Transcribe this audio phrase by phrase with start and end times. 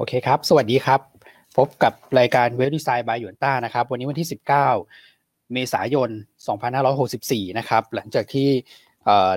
[0.00, 1.00] โอเคครับ สวัสดีครับ
[1.56, 6.10] พบกับรายการเว็บดีไซน์บายหยวนต้านะครับ วันนี้วันที่ 19 เมษายน
[6.84, 8.48] 2564 นะครับ หลังจากที่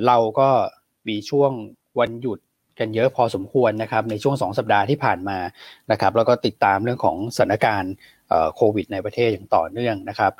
[0.07, 0.49] เราก็
[1.07, 1.51] มีช่วง
[1.99, 2.39] วันหยุด
[2.79, 5.37] กันเยอะพอสมควรนะครับ ในช่วง 2 สัปดาห์ที่ผ่านมา
[5.91, 7.93] นะครับ แล้วก็ติดตามเรื่องของสถานการณ์
[8.55, 10.31] โควิดในประเทศอย่างต่อเนื่องนะครับ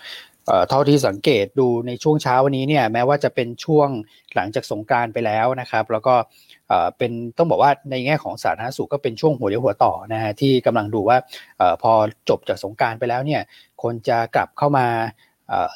[0.70, 3.90] เท่าที่สังเกตดูในช่วงเช้าวันนี้เนี่ยแม้ว่าจะเป็นช่วง
[4.36, 6.16] หลังจากสงการไปแล้วนะครับ แล้วก็
[6.98, 11.18] เป็นต้องบอกว่าในแง่ของสาธารณสุขก็เป็นช่วงหัวเดียวหัวต่อนะฮะที่กำลังดูว่า
[11.82, 11.92] พอ
[12.30, 13.42] จบจากสงการไปแล้วเนี่ย
[13.84, 14.88] คนจะกลับเข้ามา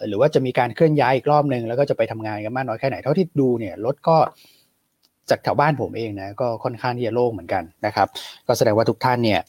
[0.08, 4.18] หรือว่าจะมีการเคลื่อนย้ายอีกรอบหนึ่งแล้วก็จะไปทำงานกันมากน้อยแค่ไหนเท่าที่ดูเนี่ยรถก็
[5.30, 8.08] จากแถวบ้านผมเองนะก็ค่อนข้างที่จะโล่งเหมือนกันนะครับ
[8.48, 9.40] ก็แสดงว่าทุกท่านเนี่ย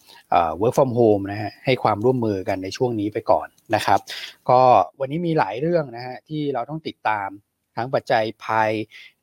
[0.61, 4.01] work from home นะฮะให้ความร่วมมือกันในช่วงนี้ไปก่อนนะครับ
[4.51, 4.61] ก็
[5.01, 7.31] วันนี้มีหลายเรื่องนะฮะที่เราต้องติดตาม
[7.77, 8.71] ทั้งปัจจัยภาย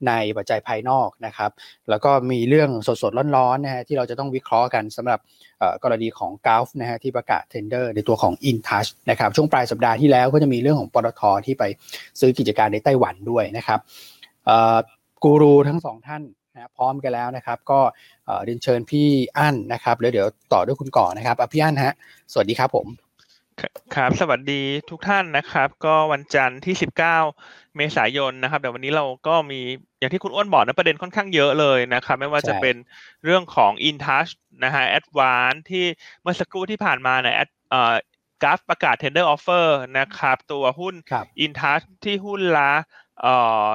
[0.07, 1.51] ในปัจจัยภายนอกนะครับ
[1.89, 5.19] แล้วก็มีเรื่องสดๆร้อนๆนะฮะที่เราจะต้องวิเคราะห์กันสำหรับ
[5.83, 11.63] กรณีของกาฟนะฮะที่ประกาศเทนเดอร์ในตัวของ InTouch นะครับช่วงปลายสัปดาห์ที่แล้วก็จะมีเรื่องของปตทที่ไป
[12.19, 13.79] ซื้อกิจการในไต้หวันด้วยนะครับ
[15.23, 16.21] กูรูทั้งสองท่าน
[16.55, 17.79] นะพร้อมกันแล้วนะครับ ก็
[18.43, 21.93] เรียนเชิญพี่อั้นนะครับแล้วเดี๋ยวต่อด้วยคุณก่อนะครับพี่อั้นฮะ
[22.31, 22.87] สวัสดีครับผม
[23.95, 26.75] ครับสวัสดีทุกท่านนะครับ ก็วันจันทร์ที่
[27.25, 29.61] 19 เมษายนนะครับเดี๋ยววันนี้เราก็มี
[29.99, 32.75] อย่างที่คุณอ้วนบอกนะประเด็นค่อนข้างเยอะเลยนะครับ ไม่ว่าจะเป็น
[33.23, 34.31] เรื่องของ InTouch
[34.63, 35.85] นะฮะ Advance ที่
[36.21, 37.35] เมื่อสักครู่ที่ผ่านมาเนี่ย
[37.71, 37.93] เอ่อ
[38.43, 40.95] กราฟประกาศ tender offer นะครับ ตัวหุ้น
[41.45, 42.71] InTouch ที่หุ้นละ
[43.21, 43.65] เอ่อ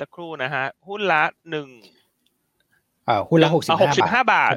[0.00, 1.99] สักครู่นะฮะหุ้นละหนึ่งอ่า
[3.28, 3.70] หุ้นละหกสิ
[4.02, 4.54] บห้าบาท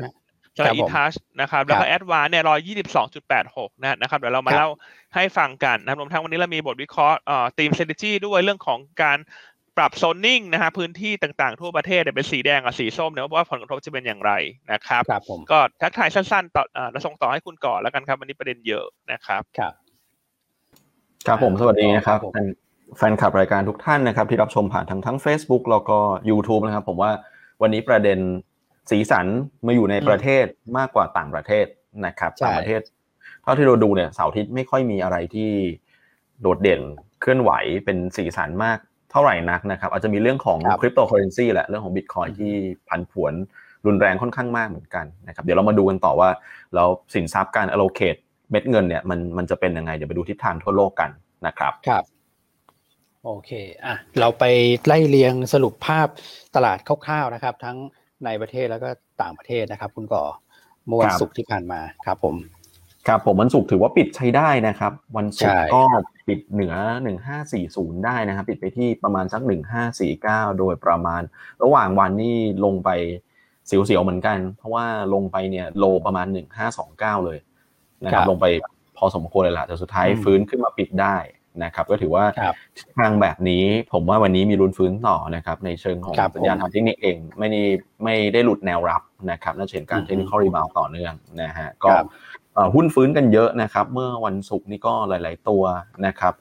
[0.58, 3.70] สำหรับอีทัชนะครับ แล้วก็แอดวานเนี่ยร้อยยี่สิบสองจุดแปดหก
[4.02, 4.70] นะครับ เดี๋ยวเรามาเล่า
[5.16, 9.18] ให้ฟังกันนะรวมทั้งวันนี้เรามีบทวิเคราะห์อ่อทีมเซนติจี้ด้วยเรื่องของการ
[9.78, 14.31] ปรับโซนนิ่งนะฮะพื้นที่ต่างๆ ทั่วประเทศเป็นสีแดงกับสีส้มเนี่ยว่าผลกระทบจะเป็นอย่างไร
[14.72, 19.74] นะครับครับผมก็ทักทายสั้นๆต่ออ่าส่งต่อให้คุณก่อนแล้วกันครับ วันนี้ประเด็นเยอะนะครับครับ
[21.28, 22.20] ครับผมสวัสดีนะครับ
[22.98, 25.97] แฟนคลับรายการทุกท่านนะครับ ที่รับชมผ่านทั้งทั้ง Facebook แล้วก็
[26.30, 27.12] YouTube นะครับ ผมว่า
[27.62, 28.19] วันนี้ประเด็น
[28.91, 29.25] สีสัน
[29.66, 30.46] มาอยู่ในประเทศ
[30.78, 31.66] มากกว่าต่างประเทศ
[32.06, 32.81] นะครับต่างประเทศ
[33.44, 35.52] เท่าที่เราดูเนี่ยเสาร์อาทิตย์ไม่ค่อยมีอะไรที่
[36.41, 36.81] โดดเด่น
[37.22, 37.52] เคลื่อนไหว
[37.86, 38.78] เป็นสีสันมาก
[39.12, 42.53] เท่าไหร่นักนะครับ อาจจะมีเรื่องของคริปโตเคอเรนซีแหละเรื่องของบิตคอยที่
[42.90, 43.34] พันผวน
[43.85, 46.30] รุนแรงค่อนข้างมากเหมือนกันนะครับเดี๋ยวเรามาดูกันต่อว่า
[46.75, 48.20] แล้วสินทรัพย์การ allocate
[48.52, 51.09] เม็ดเงินเนี่ยมันมันจะเป็นยังไงเดี๋ยวไปดูทิศทางทั่วโลกกัน
[51.47, 52.03] นะครับครับ
[53.25, 53.51] โอเค
[53.85, 54.44] อะเราไป
[54.88, 56.07] ไล่เรียงสรุปภาพ
[56.56, 57.78] ตลาดคร่าวๆนะครับ ทั้ง
[58.25, 58.89] ในประเทศแล้วก็
[59.22, 60.23] ต่างประเทศนะครับ คุณก่อ
[60.88, 62.35] เมื่อวันศุกร์ที่ผ่านมาครับผม
[63.07, 65.84] ครับผมวันศุกร์ถือว่าปิดใช้ได้นะครับ วันศุกร์ก็
[66.28, 66.73] ปิดเหนือ
[67.39, 69.41] 1540 ได้นะครับ ปิดไปที่ประมาณสัก
[70.00, 71.22] 1549 โดยประมาณ
[71.63, 72.90] ระหว่างวันนี่ลงไป
[73.67, 76.28] เสียวๆเหมือนกัน เพราะว่าลงไปเนี่ยโลประมาณ
[76.78, 77.38] 1529 เลย
[78.03, 78.45] นะครับ ลงไป
[78.97, 81.16] พอสมควรเลยล่ะแต่สุดท้ายฟื้นขึ้นมาปิดได้
[81.64, 82.25] นะครับก็ถือว่า
[82.97, 87.62] ทางแบบนี้ผมว่าวันนี้มีรุนฟื้นต่อนะครับในเชิงของสัญญาณทางเทคนิคเองไม่ได้
[88.03, 91.90] ไม่ได้หลุดแนวรับนะครับน่าเห็นการเทคนิคอลรีบาวต่อเนื่องนะฮะก็
[92.75, 95.64] หุ้นฟื้นกันเยอะนะครับเมื่อวันศุกร์นี่ก็หลาย ๆ ตัว
[96.06, 96.34] นะครับ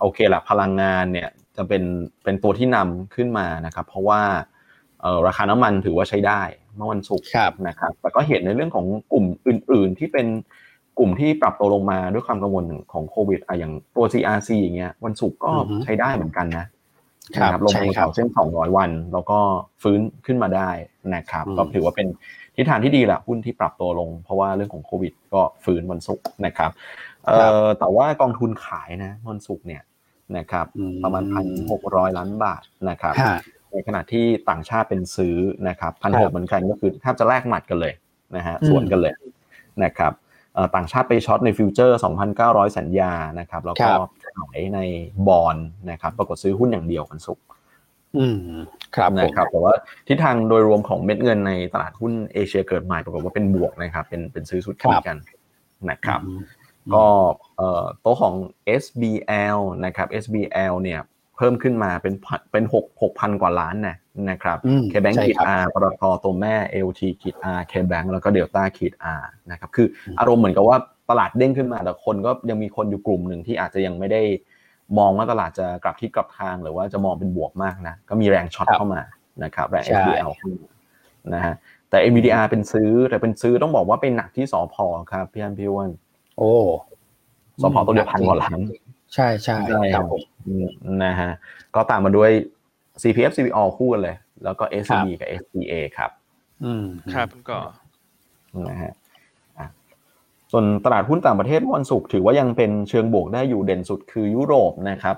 [0.00, 1.82] โอเคละพลังงานเนี่ยจะเป็น
[2.24, 4.22] เป็นตัวที่นำขึ้นมานะครับเพราะว่า
[5.26, 6.42] ราคาน้ำมันถือว่าใช้ได้
[6.76, 7.28] เมื่อวันศุกร์
[7.68, 10.26] นะครับแต่ก็เห็นในเรื่องของกลุ่มอื่น ๆ ที่เป็น
[10.98, 15.50] กลุ่มที่ปรับตัวลงมาด้วยความกังวลของโควิดอะอย่างตัว CRC อย่างเงี้ยวันศุกร์ก็
[15.84, 16.66] ใช้ได้เหมือนกันนะ
[17.32, 19.38] นะครับลงมาแถวเส้น 200 วัน แล้วก็
[19.82, 20.70] ฟื้นขึ้นมาได้
[21.14, 22.06] นะครับก็ถือว่าเป็น
[22.56, 26.70] ทิศทางที่ดีแหละหุ้นที่ปรับตัวลง เพราะว่าเรื่องของโควิด ก็ฟื้นวันศุกร์นะครับ
[27.26, 29.82] เอ่อแต่ว่ากองทุนขายนะวันศุกร์เนี่ย
[30.36, 30.66] นะครับ
[31.04, 33.14] ประมาณพันหกร้อยล้านบาทนะครับ
[33.72, 35.36] ในขณะที่ต่างชาติเป็นซื้อ
[35.68, 37.94] นะครับพันหกเหมือนกันก็คือแทบจะแลกหมัดกันเลย
[38.36, 39.14] นะฮะสวนกันเลย
[39.84, 40.12] นะครับ
[40.74, 41.98] ต่างชาติไปช็อตในฟิวเจอร์
[42.36, 43.90] 2,900 สัญญานะครับ แล้วก็
[44.24, 44.78] ขายใน
[45.28, 45.56] บอล
[45.90, 47.38] นะครับ ปรากฏซื้อหุ้นอย่างเดียวกันสุก
[48.18, 48.38] อืม
[48.96, 49.74] ครับนะครับแต่ว่า
[50.08, 55.16] ทิศทางโดยรวมของเม็ดเงินในตลาดหุ้นเอเชียเกิดใหม่ปรากฏว่าเป็นบวกนะครับ เป็นเป็นซื้อสุดที่กัน
[55.90, 56.20] นะครับ
[56.94, 57.06] ก็
[58.00, 58.34] total ของ
[58.82, 61.00] SBL นะครับ SBL เนี่ย
[61.36, 62.14] เพิ่มขึ้นมาเป็น
[62.52, 63.96] เป็นหกหกพันกว่าล้านนะ
[64.30, 64.58] นะครับ
[64.90, 69.86] KBANK ขีด R ปตทตัวแม่ PTT ขีด R KBANK แล้วก็เดลต้าขีด R นะครับคือ
[70.18, 70.76] อารมณ์เหมือนกับว่า
[71.10, 74.22] ตลาดเด้งขึ้นมาแต่คนก็ยังมีคนอยู่กลุ่มหนึ่งที่อาจจะยังไม่ได้
[74.98, 79.02] มองว่าตลาดจะกลับที่กลับทางหรือว่าจะมองเป็นบวกมากนะก็มีแรง short เข้ามา
[79.44, 80.30] นะครับแรง SBL
[81.34, 81.54] นะฮะ
[81.90, 85.90] แต่ NVDR เป็นซื้อแต่เป็นซื้อต้องบอกว่าเป็นหนักที่สอพอครับพี่อันพี่วัน
[86.38, 86.52] โอ้
[87.60, 88.58] สอพอตัวเดียวพันกว่าล้าน
[89.14, 89.56] ใช่ใช่
[89.94, 90.22] ครับผม
[91.04, 91.32] นะฮะ
[91.74, 92.30] ก็ตามมาด้วย
[93.02, 96.10] CPF CPO คู่กันเลย แล้วก็ SCB กับ SBA ครับ
[96.64, 97.58] อืมครับก็
[98.68, 98.92] นะฮะ
[100.52, 105.16] ส่วนตลาดหุ้นต่างประเทศวันศุกร์ถือว่ายังเป็นเชิงบวกได้อยู่เด่นสุดคือยุโรปนะครับ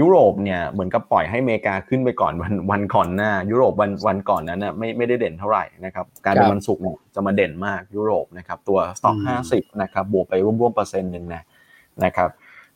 [0.00, 11.42] ยุโรปเนี่ยเหมือนกับปล่อยให้อเมริกาขึ้นไปก่อนวันวันก่อนหน้า ยุโรปวันวันก่อนนั้นนะไม่ไม่ได้เด่นเท่าไหร่นะครับการเป็นวันศุกร์เนี่ยจะมาเด่นมากยุโรปนะครับตัวสต็อกห้าสิบนะครับบวกไปร่วมๆเปอร์เซ็นต์หนึ่งนะ
[12.04, 12.30] นะครับ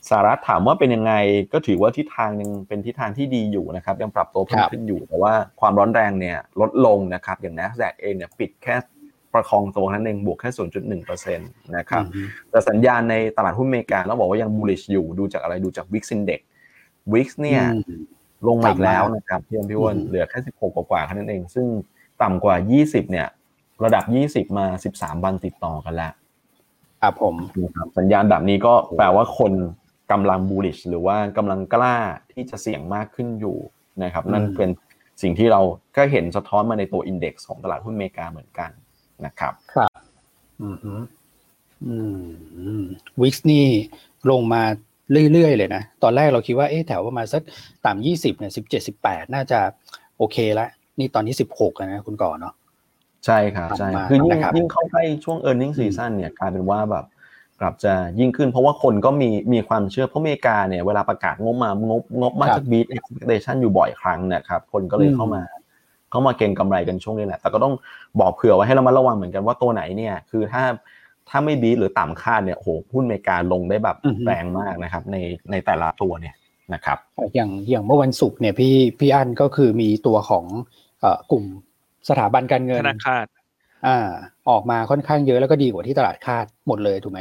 [0.09, 1.13] สหรัฐถามว่าเป็นยังไง
[1.53, 8.77] ก็ถือว่าทิศทางยังเป็นทิศทางที่ดีอยู่นะครับ ยังปรับตัวเพิ่มขึ้นอยู่แต่ว่าความร้อนแรงเนี่ยลดลงนะครับ อย่าง NASDAQ เองเนี่ยปิดแค่
[9.33, 10.51] ประคองตัวนั้นเองบวกแค่
[10.95, 12.05] 0.1%นะครับ
[12.51, 16.41] แต่สัญญาณในตลาดหุ้นอเมริกาเราบอกว่ายัง bullish อยู่ดูจากอะไรดูจาก Wix Index
[17.13, 17.63] Wix เนี่ย
[18.49, 21.67] ลงมาอีกแล้วนะครับพี่อมพี่วนเหลือแค่ 16 กว่าๆแค่นั้นเอง ซึ่ง
[22.23, 23.27] ต่ำกว่า 20 เนี่ย
[23.85, 24.67] ระดับ 20 มา
[24.97, 26.13] 13 วันติดต่อกันแล้ว
[27.03, 27.35] ครับผม
[27.99, 29.53] สัญญาณแบบนี้ก็แปลว่าคน
[30.13, 31.97] กำลัง bullish หรือว่ากำลังกล้า
[32.33, 33.59] ที่จะเสี่ยงมากขึ้นอยู่
[34.03, 34.71] นะครับ นั่นเป็น
[35.23, 35.61] สิ่งที่เรา
[35.97, 38.71] ก็เห็นสะท้อนมาในตัวอินเด็กซ์ของตลาดหุ้นอเมริกาเหมือนกัน
[39.27, 39.91] นะครับ ครับ
[40.63, 41.97] อืมอื
[42.83, 42.85] ม
[43.23, 43.67] VIX นี่
[44.31, 44.63] ลงมา
[45.33, 47.43] เรื่อยๆเลยนะ ตอนแรกเราคิดว่าเอ๊ะแถวประมาณสัก
[47.87, 49.61] ต่ำยี่สิบเนี่ยสิบเจ็ดสิบแปดน่าจะ
[50.19, 50.67] โอเคละ
[50.99, 52.55] นี่ตอนนี้สิบหกนะคุณก่อเนาะ
[53.27, 57.05] ใช่ครับใช่คือยิ่งยิ่งเข้าใกล้ช่วง earnings season เนี่ยกลายเป็นว่าแบบ
[57.61, 65.43] กลับจะยิ่งขึ้น เพราะว่าคนก็มีมีความเชื่อเพราะอเมริกาเนี่ยเวลาประกาศงบมางบงบมาจะ beat expectation อยู่บ่อยครั้งนะครับคนก็เลยเข้ามา
[66.11, 67.75] เข้ามาเก็งกำไรกันช่วงนี้แหละ แต่ก็ต้อง
[68.21, 70.63] บอกเผื่อไว้ให้เรามาระวังเหมือนกันว่าตัวไหนเนี่ยคือถ้า
[71.29, 73.97] ถ้าไม่บีหรือต่ำคาดเนี่ยโหหุ้นอเมริกาลงได้แบบ
[74.27, 75.17] แรงมากนะครับ ใน
[75.51, 76.35] ในแต่ละตัวเนี่ย
[76.75, 76.99] นะครับ
[77.35, 80.45] อย่างอย่างเมื่อวันศุกร์เนี่ยพี่พี่อันก็คือมีตัวของ
[81.01, 81.45] เอ่อกลุ่ม
[82.09, 83.25] สถาบันการเงินธนาคาร
[83.87, 83.99] อ่า
[84.51, 87.21] ออกมาค่อนข้างเยอะแล้วก็ดีกว่าที่ตลาดคาดหมดเลยถูกไหม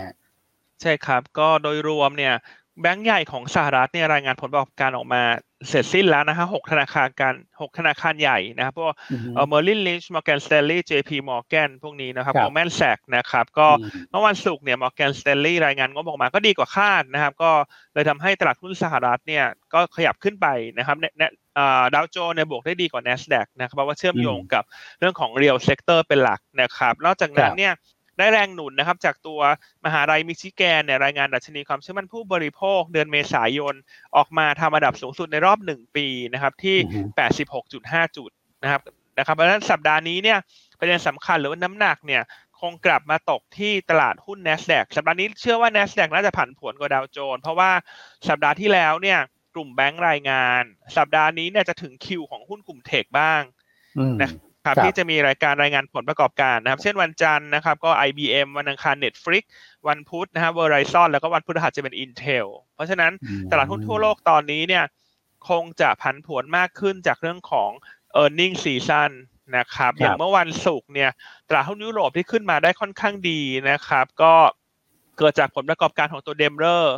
[0.81, 2.35] ใช่ครับ ก็โดยรวมเนี่ย
[2.81, 5.21] แบงก์ใหญ่ของสหรัฐเนี่ยรายงานผลประกอบการออกมา
[5.69, 8.93] เสร็จสิ้นแล้วนะฮะหกธนาคารการหกธนาคารใหญ่นะครับพวก
[9.35, 13.67] เออ Merrill Lynch Morgan Stanley JP Morgan พวกนี้นะครับ Goldman Sachs นะครับก็
[14.09, 17.51] เมื่อวันศุกร์เนี่ย Morgan Stanley รายงานงบออกมาก็ดีกว่าคาดนะครับ ก็
[17.93, 20.47] เลยทำให้ตลาดหุ้นสหรัฐเนี่ยก็ขยับขึ้นไป
[20.77, 21.31] นะครับเนี่ย
[21.93, 24.63] ดาวโจนส์เนี่ยบวกได้ดีกว่า NASDAQ นะครับเพราะว่าเชื่อมโยงกับ
[24.99, 27.73] เรื่องของ real sector เป็นหลักนะครับ นอกจากนั้นเนี่ย
[28.19, 29.39] ได้แรงหนุนนะครับ จากตัว
[29.85, 33.75] มหาลัยมิชิแกนเนี่ยรายงานดัชนีความเชื่อมั่นผู้บริโภค เดือนเมษายน
[34.15, 36.77] ออกมาทำอันดับสูงสุดในรอบหนึ่งปีนะครับที่
[37.47, 38.29] 86.5 จุด
[38.63, 38.81] นะครับ
[39.17, 40.39] นะครับเพราะฉะนั้นสัปดาห์นี้เนี่ย
[40.79, 42.21] ประเด็นสำคัญหรือว่าน้ำหนักเนี่ย
[42.59, 47.71] คงกลับมาตกที่ตลาดหุ้น NASDAQ สัปดาห์นี้เชื่อว่า NASDAQ น่าจะผันผวนกว่าดาวโจนส์เพราะว่า
[48.29, 49.19] สัปดาห์ที่แล้วเนี่ย
[49.55, 50.63] กลุ่มแบงก์รายงาน
[50.97, 53.41] สัปดาห์นี้เนี่ยจะถึงคิวของหุ้นกลุ่มเทคบ้าง
[54.21, 54.31] นะ
[54.77, 59.43] ครับที่จะมีรายการรายงานผลประกอบการนะครับ เช่นวันจันทร์นะครับก็ IBM วันอังคาร Netflix
[59.87, 63.11] วันพุธนะครับ Verizon แล้วก็วันพฤหัสจะเป็น Intel เพราะฉะนั้น
[63.51, 64.83] ตลาดหุ้นทั่วโลกตอนนี้เนี่ย
[65.49, 67.69] คงจะผันผวนมากขึ้นจากเรื่องของ
[68.21, 69.11] e a r n i n g season
[69.57, 71.11] นะครับอย่างเมื่อวันศุกร์เนี่ย
[71.47, 74.33] ตลาดหุ้นยุโรปที่ขึ้นมาได้ค่อนข้างดีนะครับ ก็
[75.17, 76.95] เกิดจากผลประกอบการของตัวเดมเรอร์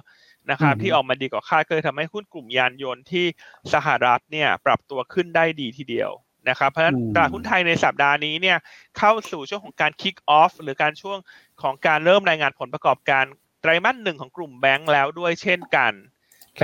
[0.50, 3.26] นะครับที่ออกมาดีกว่าคาดก็เลยทำให้หุ้นกลุ่มยานยนต์ที่
[3.74, 6.12] สหรัฐเนี่ยปรับตัวขึ้นได้ดีทีเดียว
[6.50, 8.58] นะครับเพราะฉะนั้นตลาดหุ้นไทยในสัปดาห์นี้เนี่ย
[8.98, 11.18] เข้าสู่ช่วงของการ kick off หรือการช่วง
[11.62, 13.26] ของการเริ่มรายงานผลประกอบการ
[13.62, 15.94] ไตรมาสหนึ่งของกลุ่มแบงก์แล้วด้วยเช่นกัน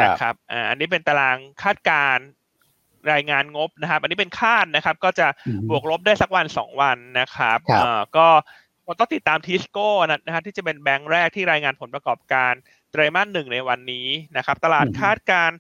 [0.04, 2.18] นะครับอ่าอันนี้เป็นตารางคาดการ
[3.12, 5.28] รายงานงบนะครับ อันนี้เป็นคาดนะครับ ก็จะ
[5.70, 8.28] บวกลบได้สักวันสองวันนะครับอ่าก็
[9.00, 12.54] ต้องติดตามทิสโก้นะครับที่จะเป็นแบงก์แรกที่รายงานผลประกอบการ
[12.92, 15.52] ไตรมาสหนึ่งในวันนี้นะครับ ตลาดคาดการ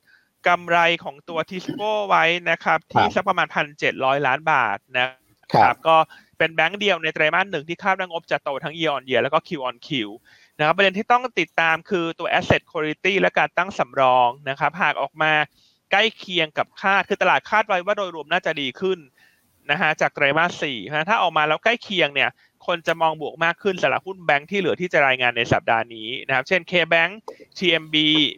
[0.48, 5.08] กำไรของตัวทิสโก้ไว้นะครับที่สักประมาณพันเจ็ดร้อยล้านบาทนะ
[5.54, 5.96] ครับก็
[6.38, 9.90] เป็นแบงก์เดียวในไตรมาสหนึ่งที่คาดว่างบจะโตทั้ง year on year แล้วก็ Q on Q
[10.58, 15.32] นะครับประเด็นที่ต้องติดตามคือตัว asset quality และการตั้งสำรองนะครับหากออกมา
[15.92, 19.00] ใกล้เคียงกับคาดคือตลาดคาดไว้ว่าโดยรวมน่าจะดีขึ้น
[19.72, 20.78] นะฮะจากไตรมาสสี่
[21.10, 22.30] ถ้าออกมาแล้วใกล้เคียงเนี่ย
[22.68, 27.12] คนจะมองบวกมากขึ้นสำหรับหุ้นแบงค์ที่เหลือที่จะรายงานในสัปดาห์นี้นะครับ เช่น K-Bank
[27.58, 27.96] TMB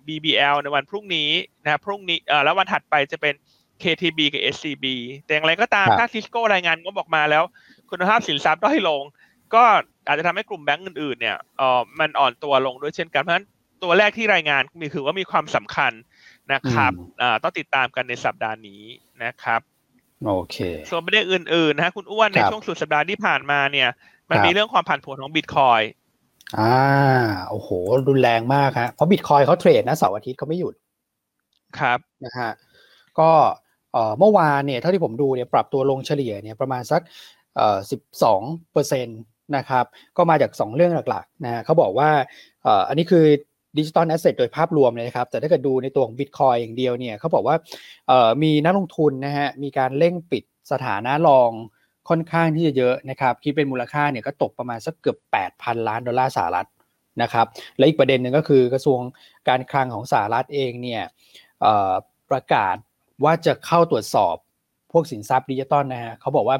[0.07, 1.29] BBL ในวันพรุ่งนี้
[1.63, 3.33] นะครับพรุ่งนี้เอ่อแล้ววันถัดไปจะเป็น
[3.83, 4.85] KTB กับ SCB
[5.25, 7.43] แต่อย่างไรก็ตามถ้าซิสโก้รายงานงบออกมาแล้ว
[7.89, 9.03] คุณภาพสินทรัพย์ด้อยลง
[9.53, 9.63] ก็
[10.07, 13.45] อาจจะทำให้กลุ่มแบงก์อื่นๆเนี่ยเอ่อมันอ่อนตัวลงด้วยเช่นกันเพราะฉะนั้น
[13.83, 15.91] ตัวแรกที่รายงานมีคือว่ามีความสำคัญ
[16.53, 18.81] นะครับอ่าต้องติดตามกันในสัปดาห์นี้
[19.23, 19.61] นะครับ
[20.27, 20.57] โอเค
[20.89, 23.89] ส่วนประเด็นอื่นๆนะฮะคุณอ้วนในช่วงสุดสัปดาห์ที่ผ่านมาเนี่ย
[24.29, 25.81] มันมีเรื่องความผันผวนของบิตคอย
[26.59, 26.75] อ่า
[27.49, 27.69] โอ้โห
[28.07, 30.73] รุนแรงมากฮะเพราะบิตคอยเขา trade นะเสาร์อาทิตย์เขาไม่หยุด
[31.79, 32.51] ครับนะฮะ
[33.19, 33.31] ก็
[34.19, 37.01] เมื่อวานเนี่ยเท่าที่ผมดูเนี่ยปรับตัวลงเฉลี่ยเนี่ยประมาณสัก
[37.55, 38.41] เอ่อสิบสอง
[38.73, 39.11] เปอร์เซ็นต์
[39.57, 39.85] นะครับ
[40.17, 42.09] ก็มาจากสองเรื่องหลักๆนะเขาบอกว่า
[42.63, 43.25] เอ่ออันนี้คือ
[43.77, 47.55] digital asset โดยภาพรวมเลยครับ แต่ถ้าเกิดดูในตัวของบิตคอยอย่างเดียวเนี่ยเขาบอกว่า
[48.07, 51.51] เอ่อมีนักลงทุนนะฮะมีการเร่งปิดสถานะ long
[52.09, 55.17] ค่อนข้างที่จะเยอะนะครับคิดเป็นมูลค่าเนี่ยก็ตกประมาณสักเกือบ
[55.53, 56.67] 8,000 ล้านดอลลาร์สหรัฐ
[57.21, 57.47] นะครับ
[57.77, 58.99] และอีกประเด็นหนึ่งก็คือกระทรวง
[59.49, 61.03] การคลังของสหรัฐเองเนี่ย
[62.29, 62.75] ประกาศ
[63.23, 64.35] ว่าจะเข้าตรวจสอบ
[64.91, 66.57] พวกสินทรัพย์ดิจิตอลนะฮะเขาบอกว่า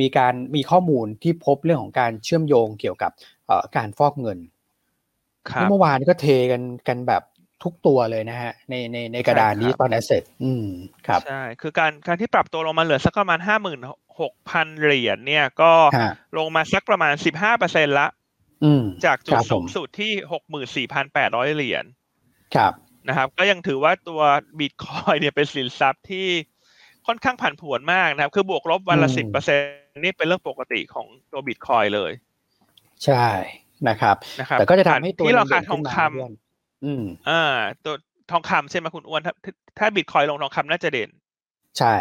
[0.00, 3.12] มีการมีข้อมูลที่พบเรื่องของการเชื่อมโยงเกี่ยวกับ
[3.76, 4.38] การฟอกเงิน
[5.70, 7.22] เมื่อวานก็เทกันกันแบบ
[7.62, 10.66] ทุกตัวเลยนะฮะในในในกระดาน digital asset อืม
[11.06, 13.78] ครับใช่คือการการที่ปรับตัวลงมาเหลือสักประมาณห้าหมื่น
[14.20, 15.72] หกพันเหรียญเนี่ยก็
[16.38, 18.08] ลงมาสักประมาณสิบห้าเปอร์เซ็นละ
[19.04, 21.84] จากจุดสูงสุดที่หกหมื่นสี่พันแปดร้อยเหรียญ
[22.56, 22.72] ครับ
[23.08, 24.22] นะครับ ก็ยังถือว่าตัว
[24.58, 26.26] บิตคอยเนี่ยเป็นสินทรัพย์ที่
[27.06, 29.60] ค่อนข้างผันผวนมากนะครับ คือบวกลบวันละสิบเปอร์เซ็น
[30.00, 32.12] นี่เป็นเรื่องปกติของตัวบิตคอยเลย
[33.04, 33.26] ใช่
[33.88, 37.94] นะครับนะครับ แต่ก็จะทำให้ตัวที่ราคาทองคำอืมอ่า ตัว
[38.30, 39.34] ทองคำใช่ไหมคุณอ้วน ถ้า
[39.78, 41.10] ถ้าบิตคอยลงทองคำน่าจะเด่น
[41.78, 41.94] ใช่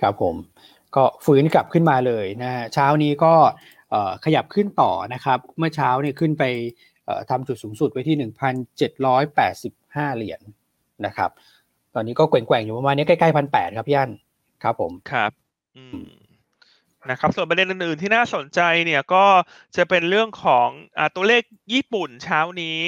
[0.00, 0.34] ครับผม
[0.96, 3.34] ก็ฟื้นกลับขึ้นมาเลยนะฮะเช้านี้ก็
[4.24, 6.44] ขยับขึ้นต่อนะครับ เมื่อเช้าเนี่ยขึ้นไป
[7.30, 10.40] ทำจุดสูงสุดไว้ที่หนึ่งพันเจ็ดร้อยแปดสิบห้าเหรียญ
[11.06, 11.30] นะครับ
[11.94, 14.10] ตอนนี้ก็แกว่งๆอยู่ประมาณนี้ใกล้ๆพันแปดครับพี่อัน
[14.62, 15.30] ครับผมครับ
[15.76, 16.04] อืม
[17.10, 19.24] นะครับส่วนประเด็นอื่นๆที่น่าสนใจเนี่ยก็
[19.76, 22.78] จะเป็นเรื่องของอตัวเลขญี่ปุ่นเช้านี้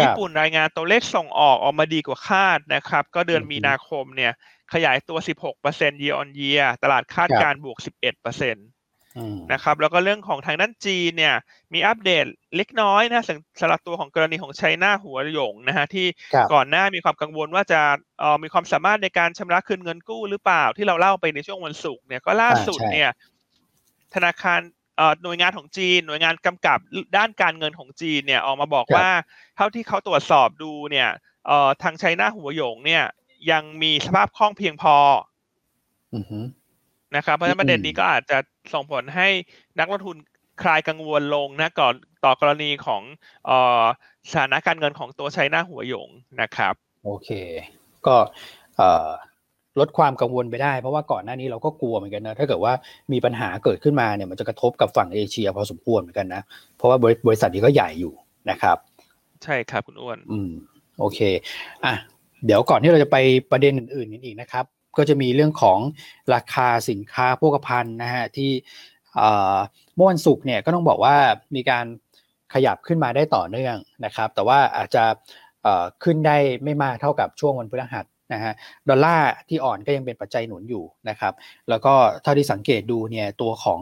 [0.00, 4.32] ญี่ปุ่นรายงานตัวเลขส่งออกออกมาดีกว่าคาดนะครับ ก็เดือนมีนาคมเนี่ย
[4.72, 8.56] ขยายตัว 16% year on year ตลาดคาดการบวก 11%
[9.52, 11.34] นะครับแล้วก็เรื่องของทางด้านจีนเนี่ย
[11.74, 12.24] มีอัปเดต
[12.56, 13.24] เล็กน้อยนะ
[13.60, 16.06] สำหรับตัวของกรณีของไชน่าหัวหยงนะฮะที่
[16.52, 17.80] ก่อนหน้ามีความกังวลว่าจะ
[18.20, 23.10] เอ่อมีความสามารถในการชำระคืนเงินกู้หรือเปล่าที่เราเล่าไปในช่วงวันศุกร์เนี่ยก็ล่าสุดเนี่ย
[24.14, 24.60] ธนาคาร
[24.96, 26.78] เอ่อหน่วยงานของจีน หน่วยงานกำกับ
[27.16, 29.08] ด้านการเงินของจีนเนี่ยออกมาบอกว่า
[29.56, 31.08] เท่าที่เขาตรวจสอบดูเนี่ย
[31.46, 33.04] เอ่อทางไชน่าหัวหยงเนี่ย
[33.50, 34.96] ยังมีสภาพคล่องเพียงพอ
[37.16, 38.38] นะครับ เพราะฉะนั้นประเด็นนี้ก็อาจจะ
[38.74, 39.28] ส่งผลให้
[39.78, 40.16] นักลงทุน
[40.62, 43.02] คลายกังวลลงนะก่อนต่อกรณีของ
[44.30, 46.08] สถานะการเงินของตัวไชน่าหัวหยง
[46.42, 46.74] นะครับ
[47.04, 47.28] โอเค
[48.06, 48.16] ก็
[49.80, 52.72] ลดความกังวลไปได้ เพราะว่าก่อนหน้านี้เราก็กลัวเหมือนกันนะถ้าเกิดว่า
[53.12, 56.42] มีปัญหาเกิดขึ้นมาเนี่ยมันจะกระทบกับฝั่งเอเชียพอสมควรเหมือนกันนะ
[56.76, 58.12] เพราะว่าบริษัทนี้ก็ใหญ่อยู่
[58.50, 58.76] นะครับ
[59.44, 60.50] ใช่ครับคุณอ้วน อืม
[61.00, 61.20] โอเค
[61.84, 61.94] อะ
[62.46, 63.16] เดี๋ยวก่อนที่เราจะไป
[63.50, 64.64] ประเด็นอื่นๆอีกนะครับ
[64.96, 65.78] ก็จะมีเรื่องของ
[66.34, 68.50] ราคาสินค้าโภคภัณฑ์นะฮะที่
[69.94, 71.16] เมื่อวันศุกร์เนี่ยก็ต้องบอกว่า
[71.54, 71.86] มีการ
[72.54, 75.04] ขยับขึ้นมาได้ต่อเนื่องนะครับ แต่ว่าอาจจะ
[76.04, 78.52] ขึ้นได้ไม่มากเท่ากับช่วงวันพฤหัส นะฮะ
[78.88, 81.32] ดอลลาร์ที่อ่อนก็ยังเป็นปัจจัยหนุนอยู่นะครับ
[81.68, 83.80] แล้วก็เท่าที่สังเกตดูเนี่ยตัวของ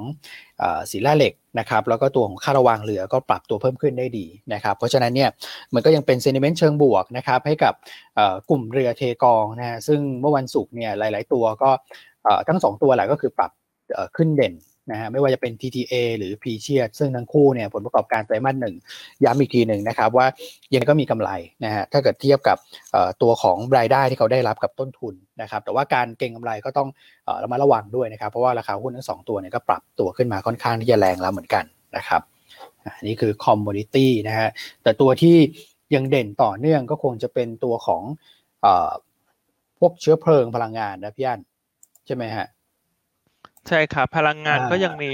[0.91, 5.31] สินแร่เหล็กนะครับแล้วก็ตัวของค่าระวางเรือก็ปรับตัวเพิ่มขึ้นได้ดีนะครับเพราะฉะนั้นเนี่ย
[5.75, 7.75] มันก็ยังเป็น sentiment เชิงบวกนะครับให้กับ
[8.51, 11.71] กลุ่มเรือเทกองนะฮะซึ่งเมื่อวันศุกร์เนี่ยหลาย ๆ ตัวก็
[12.49, 13.51] ทั้ง 2 ตัวแหละก็คือปรับ
[14.17, 14.55] ขึ้นเด่น
[14.91, 18.75] นะฮะไม่ว่าจะเป็น TTA หรือ p เชียซึ่งทั้งคู่เนี่ยผลประกอบการไตรมาสหนึ่ง
[19.25, 20.27] ย้ำอีกทีหนึ่งนะครับว่า
[20.75, 21.31] ยังก็มีกำไร
[21.65, 22.57] นะฮะถ้าเกิดเทียบกับ
[23.23, 26.89] ตัวของรายได้ที่เขาได้รับกับต้นทุนนะครับแต่ว่าการเก็งกำไรก็ต้อง
[27.43, 31.65] ระมัดระวังด้วยนะครับ เพราะว่าราคาหุ้นทั้งสองตัวเนี่ยก็ปรับตัวขึ้นมาค่อนข้างที่จะแรงแล้วเหมือนกัน
[31.97, 32.23] นะครับ
[32.97, 34.49] อันนี้คือ commodity นะฮะ
[34.83, 35.37] แต่ตัวที่
[35.95, 38.03] ยังเด่นต่อเนื่องก็คงจะเป็นตัวของ
[39.79, 41.41] พวกเชื้อเพลิงพลังงานนะพี่อัน
[42.07, 42.47] ใช่ไหมฮะ
[43.69, 45.13] ใช่ครับ พลังงานก็ยังมี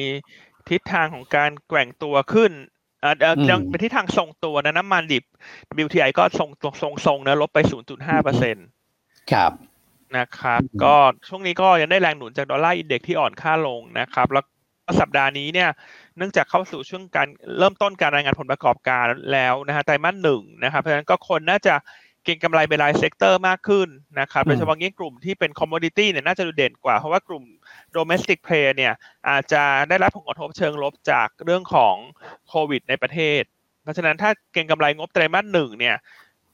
[0.69, 2.52] ทิศทางของการแกว่งตัวขึ้น
[3.04, 3.14] อ่า
[3.50, 5.25] ยังเป็นทิศทางทรงตัวนะน้ำมันดิบ
[5.85, 6.49] WTI ก็ทรง
[6.83, 7.59] ทรงทรงนะลบไป
[7.92, 8.66] 0.5เปอร์เซ็นต์
[9.33, 9.52] ครับ
[10.16, 10.95] นะครับ ก็
[11.28, 14.45] ช่วงนี้ก็ยังได้แรงหนุนจาก dollar index ที่อ่อนค่าลงนะครับ แล้ว
[15.00, 15.71] สัปดาห์นี้เนี่ย
[16.16, 17.28] เนื่องจากเข้าสู่ช่วงการ
[17.59, 21.75] เริ่มต้นการรายงานผลประกอบการแล้วนะฮะไตรมาสหนึ่งนะครับเพราะฉะนั้นก็คนน่าจะ
[22.25, 23.89] เก็งกำไรเป็นราย sector มากขึ้น
[24.21, 27.45] นะครับ โดยเฉพาะยิ่งกลุ่มที่เป็น commodity เนี่ยน่าจะดูเด่นกว่า เพราะว่ากลุ่ม
[27.93, 28.93] โดเมสติกเพลย์เนี่ย
[29.29, 31.95] อาจจะได้รับผลกระทบเชิงลบจากเรื่องของ
[32.49, 33.43] โควิดในประเทศ
[33.83, 35.97] เพราะฉะนั้นถ้าเก็งกำไรงบไตรมาสหนึ่งเนี่ย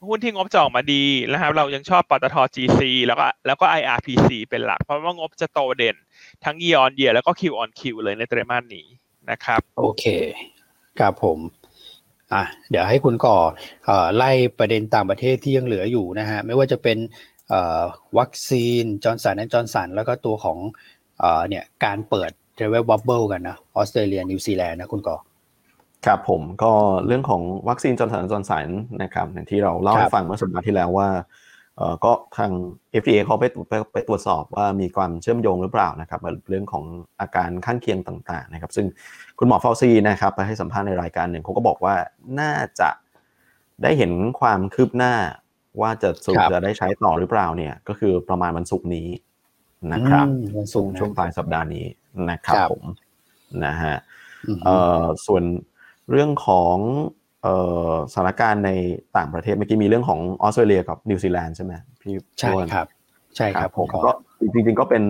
[0.07, 5.95] หุ้นที่งบจะออกมาดีนะครับเรายังชอบปตท GC แล้วก็แล้วก็ IRPC เป็นหลัก เพราะว่างบจะโตเด่น
[6.45, 8.87] ทั้ง year on year แล้วก็ Q on Q เลยในไตรมาสนี้
[9.31, 10.05] นะครับ โอเค
[10.99, 11.39] ครับผม
[12.33, 13.37] อะเดี๋ยวให้คุณก่อ
[14.15, 16.97] ไล่ประเด็นต่างประเทศที่ยังเหลืออยู่นะฮะไม่ว่าจะเป็น
[18.17, 20.57] วัคซีน Johnson และ Johnson แล้วก็ตัวของ
[21.49, 25.17] เนี่ยการเปิด travel bubble กันนะออสเตรเลียนิวซีแลนด์นะคุณก่อ
[26.05, 26.71] ครับผมก็
[27.07, 28.67] เรื่องของวัคซีน Johnson Johnson
[29.03, 31.09] นะครับอย่างที่เราเล่าให้ฟังเมื่อสัปดาห์ที่แล้วว่า
[31.77, 32.51] เอ่อก็ทาง
[33.01, 36.19] FDA เขาไปไปไปตรวจสอบว่ามีความเชื่อมโยงหรือเปล่านะครับ
[36.49, 36.83] เรื่องของ
[37.21, 38.87] อาการข้างเคียงต่างๆนะครับซึ่ง
[39.39, 41.95] คุณหมอเฟาซีนะครับไปให้สัมภาษณ์ในรายการหนึ่งเขาก็บอกว่า
[42.39, 42.89] น่าจะ
[43.83, 45.13] ได้เห็นความคืบหน้า
[45.81, 49.07] ว่าจะสุดจะได้ใช้ต่อหรือเปล่าเนี่ย ก็คือประมาณวันศุกร์นี้
[49.93, 50.27] นะครับ
[50.57, 51.85] วันศุกร์ช่วงปลายสัปดาห์นี้
[52.29, 52.83] นะครับผม
[53.65, 53.95] นะฮะ
[54.47, 55.43] อืมเอ่อส่วน
[56.11, 56.77] เรื่องของ
[57.43, 57.55] เอ่
[57.89, 58.71] อสถานการณ์ใน
[59.17, 62.87] ต่างประเทศเมื่อกี้มีเรื่องของออสเตรเลียกับนิวซีแลนด์ใช่ไหมพี่ใช่อ้วนครับ
[63.35, 64.11] ใช่ครับผมขอก็
[64.53, 65.03] จริงๆก็เป็น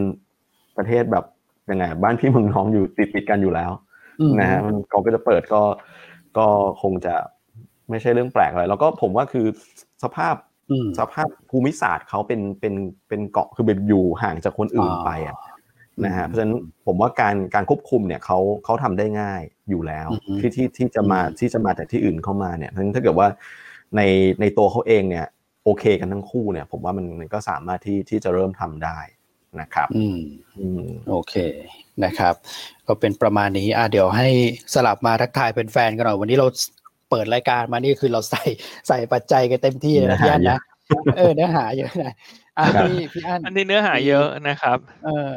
[0.78, 1.26] ประเทศแบบ
[1.70, 3.87] ยังไงบ้านพี่เมืองน้องอยู่ติดติดๆกันอยู่แล้วอืม
[4.40, 5.62] นะฮะมันเขาก็จะเปิดก็
[6.38, 6.46] ก็
[6.82, 7.16] คงจะ
[7.90, 9.46] ไม่ใช่เรื่องแปลกอะไรแล้วก็ผมว่าคือ
[10.04, 10.36] สภาพ
[10.72, 12.74] อืมสภาพภูมิศาสตร์เขาเป็นเป็น
[13.08, 15.38] เป็นเกาะคือแบบอยู่ห่างจากคนอื่นอ่าไปอะ
[16.06, 16.56] นะฮะอืมเพราะฉะนั้น
[16.86, 23.28] ผมว่าการการควบคุมเนี่ยเขาเขาทำได้ง่ายอยู่แล้วอือฮึที่ที่ที่จะมาอืมที่จะมาจากที่อื่นเข้ามาเนี่ยเพราะฉะนั้นถ้าเกิดว่า
[23.96, 24.02] ใน
[24.42, 25.26] ในตัวเขาเองเนี่ย
[25.64, 29.00] โอเคกันทั้งคู่เนี่ย ผมว่ามันมันก็สามารถที่ที่จะเริ่มทำได้
[29.62, 30.20] นะครับอืม
[30.60, 31.36] อืมโอเค
[32.06, 32.34] นะครับ
[32.88, 34.28] ก็เป็นประมาณนี้อะเดี๋ยวให้
[34.74, 36.48] สลับมาทักทายเป็นแฟนกันหน่อยวันนี้เรา
[37.10, 38.44] เปิดรายการมานี่คือเราใส่
[38.88, 40.60] ใส่ปัจจัยกันเต็มที่เลยนะพี่อันนะ
[41.18, 42.14] เออเนื้อหาเยอะนะ
[42.58, 45.34] อะครับพี่พี่อันอันนี้เนื้อหาเยอะนะครับ เออ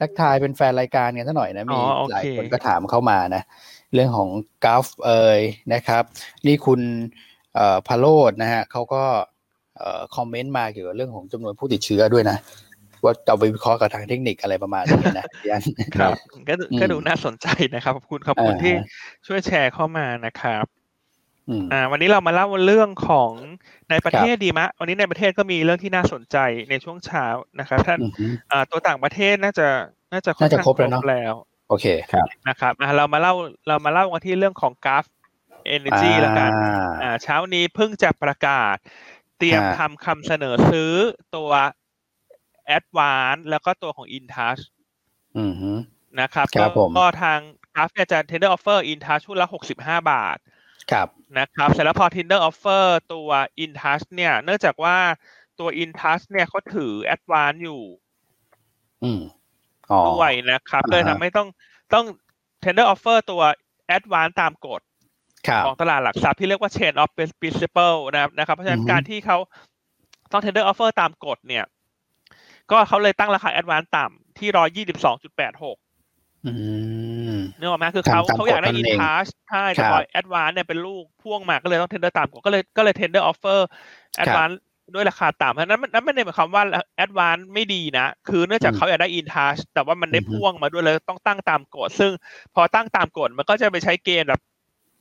[0.00, 3.42] ทักทายเป็นแฟนรายการกันสักหน่อยนะอ๋มีอโอเคหลายคนก็ถามเข้ามานะ
[3.94, 4.30] เรื่องของ
[4.64, 5.40] กราฟเอ่ย
[5.74, 6.02] นะครับ
[6.46, 6.80] นี่คุณ
[7.54, 9.04] เอ่อพาโรดนะฮะเขาก็
[9.78, 12.36] เอ่อคอมเมนต์มาเกี่ยวกับเรื่องของจำนวนผู้ติดเชื้อด้วยนะ
[13.04, 15.62] ว่าจะเอาไปวิเคราะห์กับทางเทคนิคอะไรประมาณนี้นะพี่อัน
[15.96, 16.12] ครับ
[16.48, 18.74] ก็ดูอืมก็ดูน่าสนใจนะครับขอบคุณขอบคุณอ่าที่
[19.26, 20.64] ช่วยแชร์เข้ามานะครับ
[21.48, 23.30] อืมอ่า วันนี้เรามาเล่าเรื่องของ
[23.90, 26.36] ในประเทศดีมะ วันนี้ในประเทศก็มีเรื่องที่น่าสนใจ
[26.70, 27.26] ในช่วงเช้า
[27.60, 29.68] นะครับ ท่านอือฮึอ่าตัวต่างประเทศน่าจะ
[30.12, 31.34] น่าจะน่าจะอนครบข้งแล้วเนอะแล้ว
[31.68, 31.86] โอเค
[32.48, 33.34] นะครับอ่าเรามาเล่า
[33.68, 35.04] เรามาเล่ากันที่เรื่องของกราฟ
[35.76, 36.50] Energy แล้วกัน
[37.02, 38.76] อ่าเช้านี้เพิ่งจะประกาศ
[39.38, 40.92] เตรียมฮะทำคำเสนอซื้อ
[41.36, 41.50] ตัว
[42.78, 44.62] Advance แล้วก็ตัวของ InTouch
[45.38, 45.72] อือฮึ
[46.20, 47.38] นะครับครับผมก็ทาง
[47.74, 50.38] กราฟเนี่ยจะ tender offer InTouch ชุดละ65บาท
[50.92, 53.28] ครับนะครับเสร็จแล้วพอ tender offer ตัว
[53.64, 54.96] InTouch เนี่ย เนื่องจากว่า
[55.58, 57.82] ตัว InTouch เนี่ยเขาถือ Advance อยู่
[59.02, 59.20] อืม
[59.90, 61.48] อ๋อด้วยนะครับอ่าฮะเลยทำให้ต้อง
[61.94, 62.06] ต้อง
[62.64, 63.42] tender offer ตัว
[63.96, 64.80] Advance ตามกฎ
[65.48, 69.38] ครับของตลาดหลักทรัพย์ที่เรียกว่า chain of principle นะครับนะครับ เพราะฉะนั้อืนอฮึการที่เขา
[70.32, 71.64] ต้อง tender offer ตามกฎเนี่ย
[72.70, 75.76] ก็เขาเลยตั้งราคา advance ต่ำที่ร้อยยี่สิบสองจุดแปดหก
[76.46, 76.52] อื
[77.34, 83.60] มนึกออกไหมคือเขาตามเขาอยากได้กฎนั่ in นเอง touch ใช่ครัแต่บพอ advance เนี่ยเป็นลูกพ่วงมาก็เลยต้อง tender ต่ำกว่าก็เลยก็เลย tender offer
[84.22, 84.54] advance
[84.94, 86.62] ด้วยราคาต่ำเพราะฉะนั้นมันนั้นไม่ได้หมายความว่า
[87.04, 92.12] advance ไม่ดีนะ คือเนื่องจากอืมเขาอยากได้ in touch แต่ว่ามันได้อือฮึพ่วงมาด้วยเลยต้องตั้งตามกฎ ซึ่ง
[92.54, 94.40] พอตั้งตามกฎมันก็จะไปใช้เกณฑ์แบบ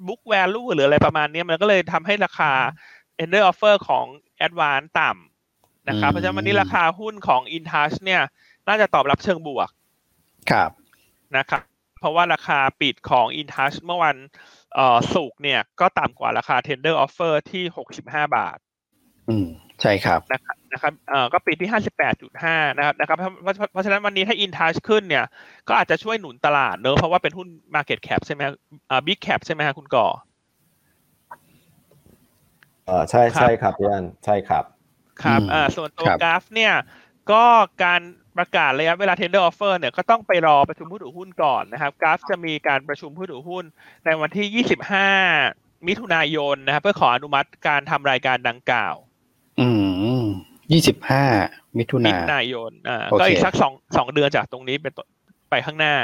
[0.08, 2.52] book value หรืออะไรประมาณเนี้ยมันก็เลยทำให้ราคา
[3.18, 4.06] tender offer ของ
[4.48, 5.33] advance ต่ำ
[5.88, 8.22] นะครับเพราะฉะนั้นวันนี้ราคาหุ้นของ InTouch เนี่ย
[8.68, 9.70] น่าจะตอบรับเชิงบวก
[10.52, 10.72] ครับ
[11.38, 11.62] นะครับ
[12.00, 14.16] เพราะว่าราคาปิดของ InTouch เมื่อวัน
[14.74, 17.64] เอ่อศุกร์เนี่ย ก็ต่ำกว่าราคา tender offer ที่
[17.98, 18.58] 65บาท
[19.30, 19.48] อืม
[19.82, 21.70] ใช่ครับนะครับนะครับเอ่อก็ปิดที่
[22.20, 25.26] 58.5นะครับนะครับเพราะเพราะเพราะฉะนั้นวันนี้ถ้า InTouch ขึ้นเนี่ย
[25.68, 28.42] ก็อาจจะช่วยหนุนตลาดเนอะเพราะว่าเป็นหุ้น market cap ใช่ไหม
[28.90, 30.08] อ่า big cap ใช่ไหมฮะคุณก่อ
[32.88, 34.64] เออใช่ครับใช่ครับพี่อันใช่ครับ
[35.24, 36.74] ครับอืมอ่าส่วนตัวครับกราฟเนี่ย
[37.32, 37.44] ก็
[37.84, 38.02] การ
[38.38, 43.66] ประกาศระยะเวลา tender offer เนี่ยก็ต้องไปรอประชุมผู้ถือหุ้นก่อนนะครับกราฟจะมีการประชุมผู้ถือหุ้น
[44.06, 44.66] ในวันที่
[45.34, 48.96] 25 มิถุนายนนะครับเพื่อขออนุมัติการทำรายการดังกล่าว
[49.60, 49.70] อื
[50.20, 50.24] ม
[50.72, 51.26] ยี่สิบห้า
[51.78, 55.08] มิถุมินาถุนายนอ่าโอเคก็อีกสักสองสองเดือนจากตรงนี้เป็นต้น
[55.50, 55.96] ไปข้างหน้า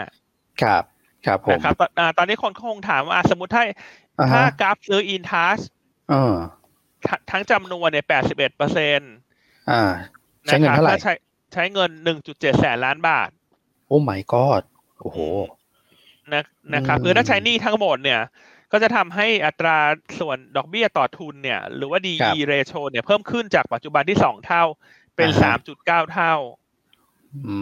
[0.62, 0.84] ครับ
[1.26, 3.64] ครับผมนะครับตอนอ่าตอนนี้คนคงถามว่าอะสมมติถ้า
[4.20, 5.64] อ่าฮะถ้ากราฟซื้อ InTouch
[6.10, 6.36] เออ
[7.32, 9.14] ทั้งจำนวนเนี่ย81เปอร์เซ็นต์
[9.72, 9.84] อ่า
[10.46, 11.14] ใช้เงินเท่าไหร่ใช้
[11.54, 11.90] ใช้เงิน
[12.26, 13.30] 1.7แสนล้านบาท
[13.88, 14.64] โอ้ my god
[15.02, 15.20] โอ้โห
[16.34, 18.22] นะนะครับอืมคือถ้าใช้หนี้ทั้งหมดเนี่ย
[18.72, 19.78] ก็จะทำให้อัตรา
[20.20, 24.64] ส่วนดอกเบี้ยต่อทุนเนี่ย หรือว่าครั DE บ ratio เนี่ยเพิ่มขึ้นจากปัจจุบันที่2เท่า
[25.16, 25.54] เป็นอ่าฮะ
[26.08, 26.36] 3.9เท่า
[27.48, 27.58] อื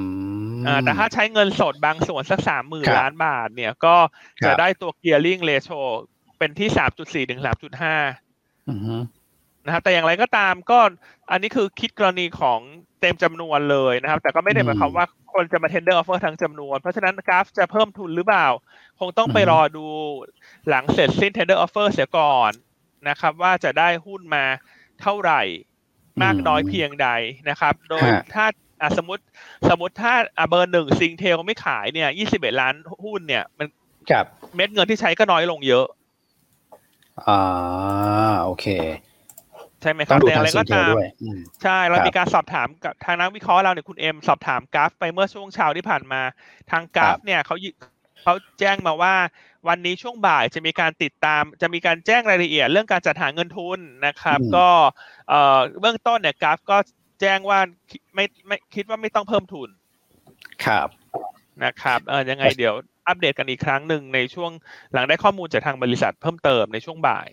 [0.58, 3.96] มอ่าแต่ถ้าใช้เงินสดบางส่วนสักครับ30,000ล้านบาท เนี่ยก็
[4.42, 5.82] คจะรับได้ตัว gearing ratio
[6.40, 6.70] เป็นที่
[7.26, 7.42] 3.4ถึง
[8.04, 8.96] 3.5อือฮึ
[9.68, 10.80] นะครับ แต่อย่างไรก็ตามก็
[11.32, 12.60] อันนี้คือคิดกรณีของ
[13.02, 18.48] เต็มจำนวนเลยนะครับ แต่ก็ไม่ได้หมายความว่าคนจะมา tender offer ทั้งจำนวน เพราะฉะนั้นกราฟจะเพิ่มทุนหรือเปล่า
[19.00, 19.86] คงต้องไปรอดู
[20.70, 22.52] หลังเสร็จสิ้น tender offer เสียก่อน
[23.10, 24.46] นะครับ ว่าจะได้หุ้นมา
[25.02, 25.42] เท่าไหร่
[26.24, 27.10] มากน้อยเพียงใด
[27.50, 28.46] นะครับ โดยฮะถ้า
[28.82, 29.24] อะสมมติ
[29.70, 33.68] สมมติถ้าอะเบอร์หนึ่งซิงเทลไม่ขายเนี่ย21ล้านหุ้นเนี่ย มัน
[34.12, 34.26] ครับ
[34.56, 35.86] เม็ดเงินที่ใช้ก็น้อยลงเยอะ
[37.28, 37.42] อ่า
[38.44, 38.66] โอเค
[39.07, 46.22] ใช่ไหมคต้อรังบดูแต่อย่าทางงไรซีก็เทลตามด้วยอืมใช่เราครับมีการสอบถามกับทางนักวิเคราะห์เราเนี่ยคุณเอ็มสอบถามกราฟไปเมื่อช่วงเช้าที่ผ่านมา
[46.72, 47.70] ทางกราฟเนี่ยเขายิ
[48.24, 49.16] เขาแจ้งมาว่า
[49.68, 54.68] วันนี้ช่วงบ่ายจะมีการติดตาม จะมีการแจ้งรายละเอียดเรื่องการจัดหาเงินทุนนะครับอืมก็
[55.30, 56.78] เอ่อเบื้องต้นเนี่ยกราฟก็
[57.22, 57.60] แจ้งว่า
[57.92, 59.70] คิดไม่ไม่คิดว่าไม่ต้องเพิ่มทุน
[60.66, 60.88] ครับ
[61.64, 62.76] นะครับเออยังไงเดี๋ยว
[63.08, 64.52] อัปเดตกันอีกครั้งหนึ่งในช่วง
[64.94, 67.28] หลังได้ข้อมูลจากทางบริษัทเพิ่มเติมในช่วงบ่าย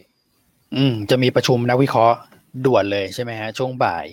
[0.76, 2.16] อืมจะมีประชุมนักวิเคราะห์
[2.64, 4.06] ด่วนเลยใช่ไหมฮะช่วงบ่าย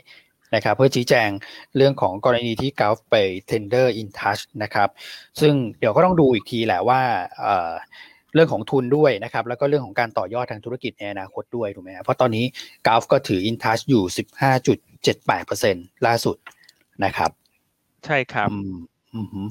[0.55, 1.29] นะครับเพื่อชี้แจง
[1.77, 3.15] เรื่องของกรณีที่ก u ฟไป
[3.49, 4.89] tender in touch นะครับ
[5.41, 7.01] ซึ่งเดี๋ยวก็ต้องดูอีกทีแหละว่า
[7.39, 7.71] เอ่อ
[8.33, 12.45] เรื่องของทุนด้วยนะครับแล้วก็เรื่องของการต่อยอดทางธุรกิจในอนาคตด้วยถูกไหมฮะเพราะตอนนี้
[12.87, 14.03] ก u ฟก็ถือ in touch อยู่
[15.25, 16.37] 15.78%ล่าสุด
[17.05, 17.31] นะครับ
[18.05, 18.75] ใช่ครับอืม
[19.15, 19.41] อืมฮึ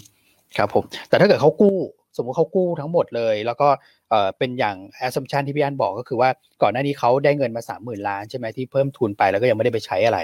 [0.57, 1.77] ครับผมแต่ถ้าเกิดเขากู้
[2.17, 3.69] สมมติเขากู้ทั้งหมดเลย แล้วก็
[4.11, 6.31] เอ่อเป็นอย่าง assumption ที่พี่อันบอกก็คือว่า
[6.63, 10.19] ก่อนหน้านี้เขาได้เงินมาสามหมื่นล้านใช่ไหมที่เพิ่มทุนไปแล้วก็ยังไม่ได้ไปใช้อะไร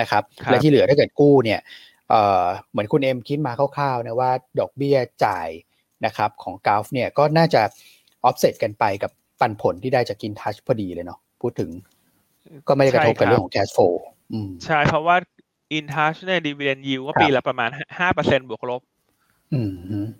[0.00, 1.60] นะครับครับและที่เหลือถ้าเกิดกู้เนี่ย
[2.10, 5.48] เอ่อเหมือนคุณเอ็มคิดมาคร่าวๆนะว่าดอกเบี้ยจ่าย
[6.06, 7.62] นะครับของก u ฟเนี่ยก็น่าจะ
[8.28, 11.70] offset กันไปกับปันผลที่ได้จากกินทัชพอดีเลยเนาะพูดถึง
[12.68, 13.94] ก็ไม่ได้กระทบกับใช่ครับเรื่องของ cash flow
[14.32, 15.16] อืมใช่เพราะว่า
[15.76, 18.89] in touch เนี่ย dividend yield ก็ครับปีละประมาณห้าเปอร์เซ็นบวกลบอืมฮึ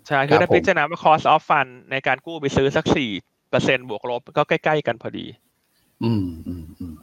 [0.08, 3.10] ใช่คคือรับถ้าผมพิจารณาว่า cost of fund ในการกู้ไปซื้อสักสี่
[3.50, 5.26] เปอร์เซ็นบวกลบก็ใกล้ ๆ กันพอดี
[6.04, 6.94] อืมอืมอืม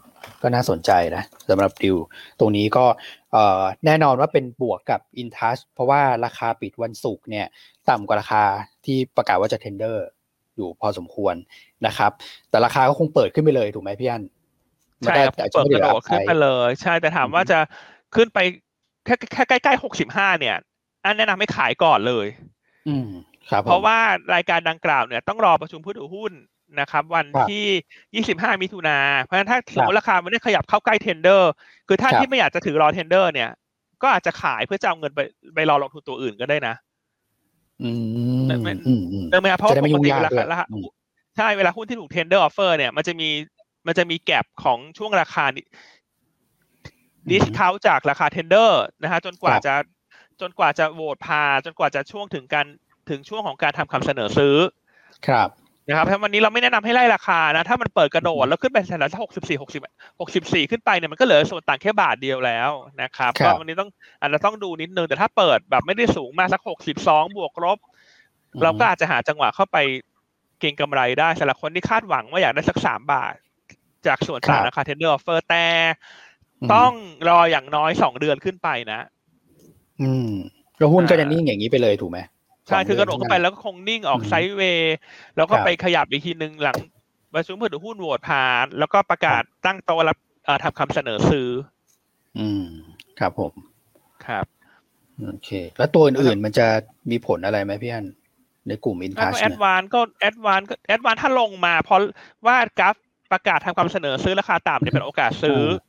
[0.41, 1.95] ก็น่าสนใจนะสำหรับดิว
[2.39, 2.85] ตรงนี้ก็
[3.31, 7.47] เอ่อแน่นอนว่าเป็นบวกกับ InTouch เพราะว่าราคาปิดวันศุกร์เนี่ย
[7.89, 8.43] ต่ำกว่าราคา
[8.85, 9.97] ที่ประกาศว่าจะ tender
[10.55, 11.35] อยู่พอสมควร
[11.87, 12.11] นะครับ
[12.49, 14.23] แต่ราคาก็คงเปิดขึ้นไปเลยถูกไหมพี่อัน
[15.03, 17.59] ใช่ครับอาจจะเปิดไม่กระได้โดดขึ้นไปเลย ใช่แต่ถามว่าจะ
[18.15, 18.39] ขึ้นไป
[19.05, 20.55] แค่แค่ใกล้ๆหกสิบห้าเนี่ย
[21.07, 22.27] อันแนะนำให้ขายก่อนเลย
[22.87, 23.09] อืม
[23.49, 23.97] ครับผมเพราะว่า
[24.35, 26.33] รายการดังกล่าวเนี่ยต้องรอประชุมผู้ถือหุ้น
[26.79, 31.51] นะครับ วันครับที่ 25 มิถุนาเพราะฉะนั้นถ้าสมมติราคามันได้ขยับเข้าใกล้เทนเดอร์
[31.87, 33.49] คือท่านครับที่ไม่อยากจะถือรอเทนเดอร์เนี่ย
[34.01, 35.19] ก็อาจจะขายเพื่อจะเอาเงินไป
[35.55, 36.75] ไปรอลงทุนตัวอื่นก็ได้นะ
[37.83, 37.89] อื
[38.39, 40.87] มไม่ไม่อืมอืมเนื่องไหมครับเพราะจะได้ว่าไม่ปกติยุ่งเวยากด้วยลาราคาอืม
[41.37, 43.29] ใช่เวลาหุ้นที่ถูก tender offer เนี่ยมันจะมี
[43.87, 45.45] มันจะมี gap ของช่วงราคา
[47.29, 49.73] discount จากราคา tender นะฮะจนกว่าครับจะ
[50.41, 52.65] จนกว่าจะโหวตผ่านจนกว่าจะช่วงถึงการ
[53.09, 54.55] ถึงช่วงของการทำคำเสนอซื้อ
[55.27, 55.49] ครับ
[55.87, 59.81] นะครับเพราะวันนี้เราไม่แนะนำให้ไล่ราคานะ ถ้ามันเปิดกระโดดแล้วขึ้นไปแถวหกสิบสี่หกสิบ
[60.19, 62.71] หกสิบสี่ขึ้นไปเนี่ยมันก็เหลือส่วนต่างแค่บาทเดียวแล้ว
[63.01, 67.77] นะครับครัก็วันนี้ต้องอาจจะต้องดูนิดนึง แต่ถ้าเปิดแบบไม่ได้สูงมากสักหกสิบสองบวกลบ
[68.63, 69.77] เราก็อาจจะหาจังหวะเข้าไป
[70.59, 73.33] เก็งกำไรได้สำหรับคนที่คาดหวังว่าอยากได้สักสามบาท
[74.07, 76.91] จากส่วนต่างครับราคา tender offer แต่ต้อง
[77.29, 79.01] รออย่างน้อยสองเดือนขึ้นไปนะ
[80.01, 80.29] อืม
[80.77, 82.19] แล้วหุ้นก็จะอ่านิ่นิ่งอย่างนี้ไปเลยถูกไหม
[82.67, 84.95] ใช่สงคือกระโดดเขึ้นไปแล้วก็คงนิ่งออกอืม sideway
[85.37, 86.77] แล้วก็ครับไปขยับอีกทีหนึ่งหลัง
[87.33, 91.49] ประชุมผู้ถือหุ้นโหวตผ่าน แล้วก็ประกาศตั้งโต๊ะรับเอ่อทำคำเสนอซื้อ
[92.39, 92.63] อืม
[93.19, 93.53] ครับผม
[94.25, 94.45] ครับ
[95.25, 96.67] โอเค แล้วตัวอื่นๆมันจะ
[97.11, 98.05] มีผลอะไรไหมพี่อัน
[98.67, 101.99] ในกลุ่มอินแล้วทัชก็แอเนี่ดยวานก็แอดวานก็แอดวานถ้าลงมาเพราะ
[102.45, 102.95] ว่ากราฟ
[103.31, 105.86] ประกาศทำคำเสนอซื้อราคาต่ำเนี่ยเป็นโอกาสซื้อครับ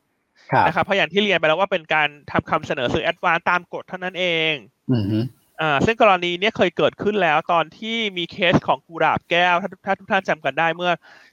[0.67, 4.55] นะครับเพราะอย่างที่เรียนไปแล้วว่าเป็นการทำคำเสนอซื้อแอดวานตามกฎเท่านั้นเอง
[4.91, 5.19] อืมฮึ
[5.61, 10.93] อ่าซึ่งกรณีเนี้ยเคยเกิดขึ้นแล้วตอนที่มีเคสของกุหลาบแก้ว ถ้าถ้าทุกท่านจำกันได้เมื่อ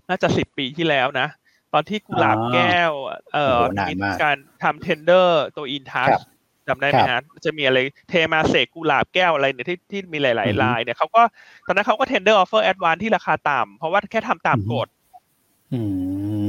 [0.09, 1.27] น่าจะสิบปีที่แล้วนะ
[1.73, 2.91] ตอนที่กุหลาบแก้ว
[3.33, 6.21] เอ่อโอ้โหนานมากการทำ tender ตัวอินทัชครับ
[6.67, 7.77] จำได้ไหมครัฮะบจะมีอะไร
[8.09, 11.21] เทมาเสกกุหลาบแก้วอะไรเนี่ยที่ที่มีหลายอือฮึๆลายเนี่ยเขาก็
[11.67, 14.94] ตอนนั้นเขาก็ tender offer แอดวานซ์ที่ราคาต่ำเพราะว่าแค่ทำตามอือฮึกฎอืม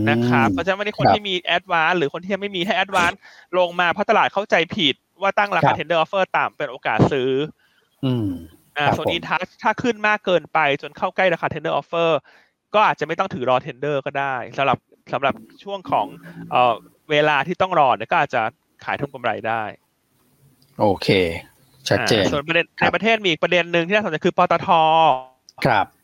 [0.08, 3.12] นะครับเพราะฉะนั้นวันนี้คนครับที่มีแอดวานซ์หรือคนที่ยังไม่มีให้แอดวานซ์
[3.58, 7.30] ลงมาเพราะตลาดเข้าใจผิดว่าตั้งราคาครับ tender offer ต่ำเป็นโอกาสซื้อ
[8.04, 8.28] อืม
[8.76, 12.10] อ่าครับส่วนผมอินทัชถ้าขึ้นมากเกินไปจนเข้าใกล้ราคา tender offer
[12.74, 14.78] ก็อาจจะไม่ต้องถือรอ tender ก็ได้สำหรับ
[15.12, 16.06] สำหรับช่วงของ
[16.50, 16.74] เอ่อ
[17.10, 18.42] เวลาที่ต้องรอเนี่ยก็อาจจะ
[18.84, 19.62] ขายทำกำไรได้
[20.80, 21.08] โอเค
[21.88, 24.68] ชัดเจนอ่าส่วนประเด็นครัในบประเทศมีอีกประเด็นหนึ่งที่น่าสนใจคือปตท
[25.66, 25.95] ครับอ่า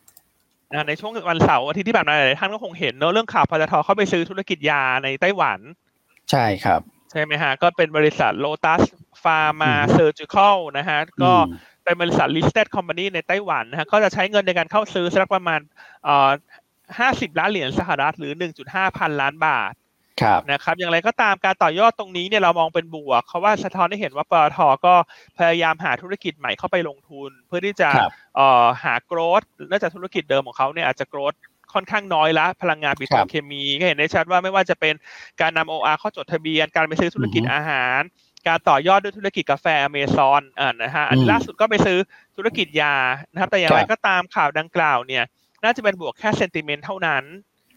[0.89, 5.59] ในช่วงวันเสาร์อาทิตย์ที่ผ่านมาหลายๆท่านก็คงเห็นเนอะเรื่องข่าวปตทเข้าไปซื้อธุรกิจยาในไต้หวัน
[6.31, 6.81] ใช่ครับ
[7.11, 8.83] ใช่ไหมฮะ ก็เป็นบริษัท Lotus
[9.23, 15.61] Pharma อืม Surgical นะฮะ ก็อืมเป็นบริษัท listed company ในไต้หวันนะฮะ ก็จะใช้เงินในการเข้าซื้อสักประมาณ
[16.05, 16.31] เอ่อ
[16.99, 18.33] 50ล้านเหรียญสหรัฐหรือ
[18.65, 19.82] 1.5พันล้านบาทครับ
[20.51, 24.95] นะครับอย่างไรก็ตามการต่อยอดตรงนี้เนี่ยเรามองเป็นบวกเพราะว่าสะท้อนให้เห็นว่าปตทก็
[25.39, 31.35] พยายามหาธุรกิจใหม่เข้าไปลงทุน เพื่อที่จะครับเอ่อหาโกรดเนื่องจากธุรกิจเดิมของเขาเนี่ยอาจจะโกรด
[31.75, 34.95] ค่อนข้างน้อยละพลังงานปิโตครัรบเคมีก็เห็นได้ชัดว่าไม่ว่าจะเป็น
[35.41, 38.01] การนำ OR เข้าจดทะเบียน การไปซื้อธุรกิจอือฮึอาหาร
[38.49, 41.99] การต่อยอดด้วยธุรกิจกาแฟอเมซอนอ่านะฮะอันอืมล่าสุดก็ไปซื้อ
[42.37, 42.95] ธุรกิจยา
[43.33, 45.25] นะครับ แต่อย่างไรครับก็ตามข่าวดังกล่าวเนี่ย
[45.65, 47.25] น่าจะเป็นบวกแค่เซนติเมนต์เท่านั้น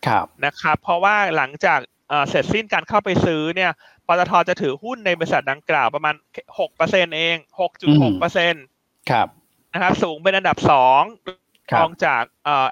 [0.08, 3.72] ครับนะครับ เพราะว่าหลังจาก เอ่อเสร็จสิ้นการเข้าไปซื้อเนี่ย
[4.08, 6.16] ปตทจะถือหุ้นในบริษัทดังกล่าวประมาณ
[6.66, 7.36] 6%เอง
[8.44, 9.28] 6.6%ครับ
[9.74, 11.02] นะครับ สูงเป็นอันดับสอง
[11.72, 12.68] ครรัอบงจากเอ่อ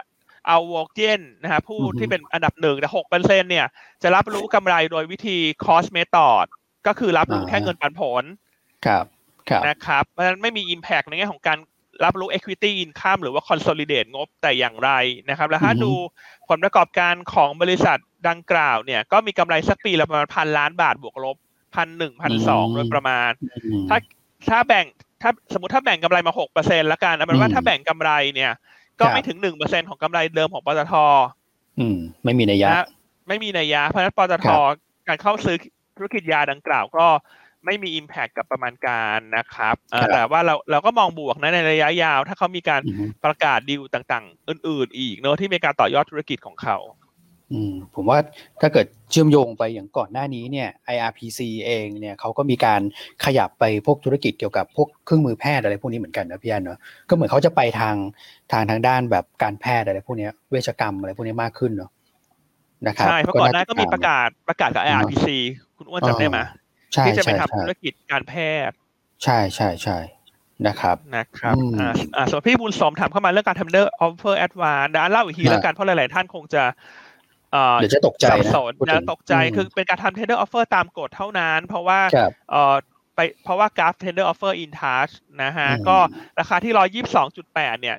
[0.48, 3.68] เอาวอกเจนนะครับผู้อือฮึที่เป็นอันดับหนึ่งแต่หกเปอร์เซ็นเนี่ย
[4.04, 6.46] จะรับรู้กำไรโดยวิธี cost method
[6.88, 8.24] ก็คือรับรู้อ่าแค่เงินปันผล
[8.86, 9.06] ครับ
[9.50, 11.58] ครับนะครับเพราะฉะนั้นไม่มี impact ในแง่ของการ
[12.04, 14.92] รับรู้ equity income หรือว่า consolidate งบแต่อย่างไร
[15.30, 15.92] นะครับ แล้วถ้าอือฮึดู
[16.50, 17.98] ผลประกอบการของบริษัท
[18.30, 21.38] ดังกล่าวเนี่ย ก็มีกำไรสักปีละประมาณพันล้านบาทบวกลบ
[21.76, 23.32] พันหนึ่งพันสองโดยประมาณ
[23.66, 23.98] อืมถ้า
[24.50, 24.86] ถ้าแบ่ง
[25.22, 28.52] ถ้าสมมติถ้าแบ่งกำไรมาหกเปอร์เซ็นละกันเอาเป็นว่าอืมถ้าแบ่งกำไรเนี่ย
[29.00, 30.94] ก็ครับไม่ถึงหนึ่งเปอร์เซ็นของกำไรเดิมของปตท
[31.80, 32.88] อืม ไม่มีนัยยะนะ
[33.28, 34.60] ไม่มีนัยยะ เพราะฉะนั้นปตทครับ
[35.08, 35.58] การเข้าซื้อ
[35.98, 37.06] ธุรกิจยาดังกล่าวก็
[37.66, 46.78] ไม่มี Impact กับประมาณการนะครับเอ่อครับแต่ว่าเราเราก็มองบวกนะในระยะยาว ถ้าเขามีการอืมประกาศดีลต่างๆ อื่น ๆ อีกเนอะที่มีการต่อยอดธุรกิจของเขา
[47.52, 48.18] อืมผมว่า
[48.62, 52.82] ถ้าเกิดเชื่อมโยงไปอย่างก่อนหน้านี้เนี่ย IRPC เองเนี่ยเขาก็มีการ
[53.26, 57.96] ขยับไปพวกธุรกิจเกี่ยวกับพวกเครื่องมือแพทย์อะไรพวกนี้เหมือนกันนะพี่อันเนาะก็เหมือนเขาจะไปทาง
[58.52, 61.92] ทางทางด้านแบบการแพทย์อะไรพวกเนี้ยเวชกรรมอะไรพวกนี้มากขึ้นเนาะ
[62.88, 65.28] นะครับใช่เพราะก่อนหน้าก็มีประศกาศประกาศกับ IRPC
[65.78, 66.63] คุณอ้วนจำได้ไหมใช่
[67.06, 68.34] ที่จะไปใช่ทำใช่ธุรกิจการแพ
[68.70, 68.76] ทย์
[69.24, 69.98] ใช่ใช่ใช่
[70.68, 76.64] นะครับนะครับอืมอ่าอ่าส่วนพี่บุญสมถามเข้ามาเรื่องการทำ tender offer แอดวานซ์เดี๋ยวอ่านเล่าอีกทีอ่าแล้วกันเพราะหลาย ๆ ท่านคงจะ
[77.52, 82.76] เอ่อเดี๋ยวจะตกใจสับนะสนพูดถึนะงตกใจมคือเป็นการทำ tender offer ตามกฎเท่านั้น เพราะว่าครับเอ่อ
[83.16, 85.98] ไปเพราะว่ากราฟ tender offer in touch นะฮะอืมก็
[86.40, 87.98] ราคาที่ร้อยยี่สิบสองจุดแปดเนี่ย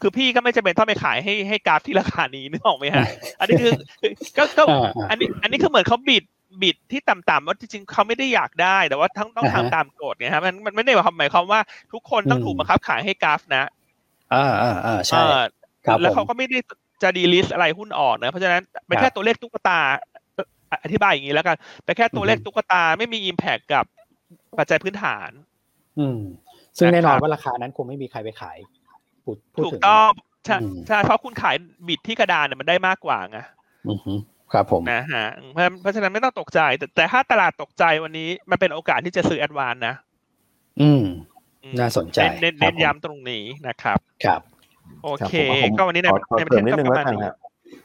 [0.00, 3.06] คือพี่ก็ไม่จำเป็นต้องไปขายให้ให้กราฟที่ราคานี้นึกออกไหมฮะ
[3.40, 6.24] อันนี้คือคือก็ก็อ่าอ่าอันนี้อันนี้คือเหมือนเขาบิด
[6.62, 11.60] บิดที่ต่ำๆว่าจริงๆเขาไม่ได้อยากได้ แต่ว่าทั้งต้องอ่าฮะทำตามกฎไงฮะมันมันไม่ได้หมายความว่า
[11.92, 13.64] ทุกคนต้องอืมถูกบังคับขายให้กราฟนะ
[14.34, 15.40] อ่าอ่าอ่าใช่เออ
[15.86, 16.58] ครับแล้วผมเขาก็ไม่ได้
[17.02, 19.80] จะดีลิสอะไรหุ้นออกนะ เพราะฉะนั้นเป็นครับแค่ตัวเลขตุ๊กตา
[20.34, 23.84] เอ่ออธิบายอย่างนี้แล้วกันเป็นแค่ตัวเลขอือฮึตุ๊กตาไม่มีอิมแพคกับ
[24.58, 25.30] ปัจจัยพื้นฐาน
[25.98, 26.18] อืม
[26.78, 28.58] ซึ่งแน่นอนนะครับว่าราคานั้นคงไม่มีใครไปขาย
[29.24, 30.10] พูดพูดถูกถึงต้อง
[30.44, 31.56] ใช่อืมใช่เพราะคุณขาย
[31.88, 33.38] บิดที่กระดานเนี่ยมันได้มากกว่าไง
[33.88, 34.12] อือฮึ
[34.52, 39.94] ครับผมนะฮะเพราะเพราะฉะนั้นไม่ต้องตกใจ แต่แต่ถ้าตลาดตกใจวันนี้มันเป็นโอกาสที่จะซื้อแอดวานนะ
[40.80, 41.04] อืม
[41.62, 44.40] อืมน่าสนใจเน้นครัเน้บนผมย้ำตรงนี้นะครับ ครับ
[45.04, 47.36] โอเคครับผมก็วันนี้ในขอขอในประเสเทริศมนิดก็นึงประแล้มาณวกันนี้ครับ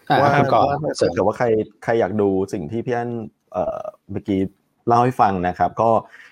[0.09, 1.45] อ่าว่าคุณก่อนว่าเสริถ้ามเกิดว่าใคร
[1.83, 3.09] ใครอยากดูสิ่งที่พี่อัน
[3.51, 4.39] เอ่อเมื่อกี้
[4.87, 5.89] เล่าให้ฟังนะครับ ก็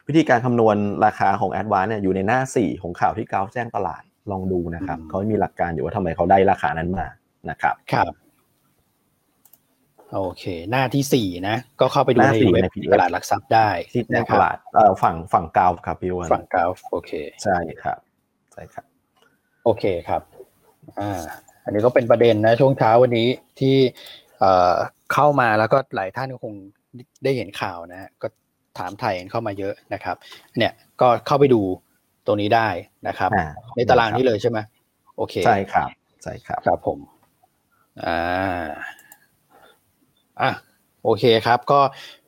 [0.07, 7.05] วิธีการคำนวณราคาของ a d v a n c e เนี่ยอยู่ในหน้า 4 ของข่าวที่กราฟแจ้งตลาดลองดูนะครับอืมเขามีหลักการอยู่ว่าทำไมเขาได้ราคานั้นมา
[7.49, 8.13] นะครับ ครับ
[10.13, 17.11] โอเค หน้าที่สี่นะ ก็เข้าไปดูหน้าในสี่เว็บใน PDF ตลาดหลักทรัพย์ได้ที่แจ้งนะคตรับลาดเอ่อฝั่งฝั่งกราฟครับพี่วันฝั่งกราฟโอเค
[17.43, 17.97] ใช่ครับ
[18.53, 18.85] ใช่ครับ
[19.63, 20.21] โอเคครับ
[20.99, 21.21] อ่า
[21.63, 23.27] อันนี้ก็เป็นประเด็นนะ ช่วงเช้าวันนี้
[23.59, 23.75] ที่
[24.39, 24.73] เอ่อ
[25.13, 26.53] เข้ามาแล้วก็หลายท่านก็คง
[27.23, 28.27] ได้เห็นข่าวนะฮะก็
[28.77, 30.15] ถามไทยกันเข้ามาเยอะนะครับ
[30.57, 31.61] เนี่ยก็เข้าไปดู
[32.25, 32.69] ตรงนี้ได้
[33.07, 34.59] นะครับอ่าในตารางนี้เลยใช่ไหม
[35.17, 35.89] โอเคใช่ครับ
[36.23, 36.99] ใช่ครับครับผม
[38.05, 38.67] อ่า
[40.41, 40.51] อะ
[41.03, 41.79] โอเคครับ ก็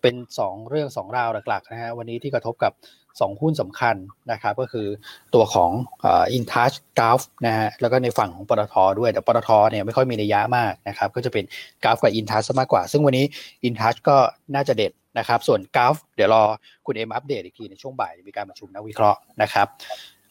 [0.01, 2.73] เป็นสองเรื่องสองราวหลักๆนะฮะวันนี้ที่กระทบกับ
[3.21, 3.95] สองหุ้นสำคัญ
[4.31, 4.87] นะครับ ก็คือ
[5.33, 5.71] ตัวของ
[6.05, 11.45] อินทัชกราฟนะฮะแล้วก็ในฝั่งของปตทด้วย แต่ปตทเนี่ยไม่ค่อยมีนัยยะมากนะครับ ก็จะเป็น
[11.83, 13.25] กราฟกับอินทัชมากกว่า ซึ่งวันนี้
[13.63, 14.17] อินทัชก็
[14.55, 16.43] น่าจะเด็ดนะครับ ส่วนกราฟเดี๋ยวรอ
[16.85, 19.67] คุณเอ็มอัปเดตอีกทีในช่วงบ่ายมีการประชุมนักวิเคราะห์นะครับ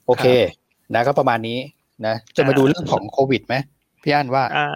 [0.06, 0.26] โอเค
[0.94, 1.58] นะก็ประมาณนี้
[2.06, 3.54] นะจะมาดูเรื่องของโควิดไหม
[4.02, 4.68] พี่อั้นว่าอ่า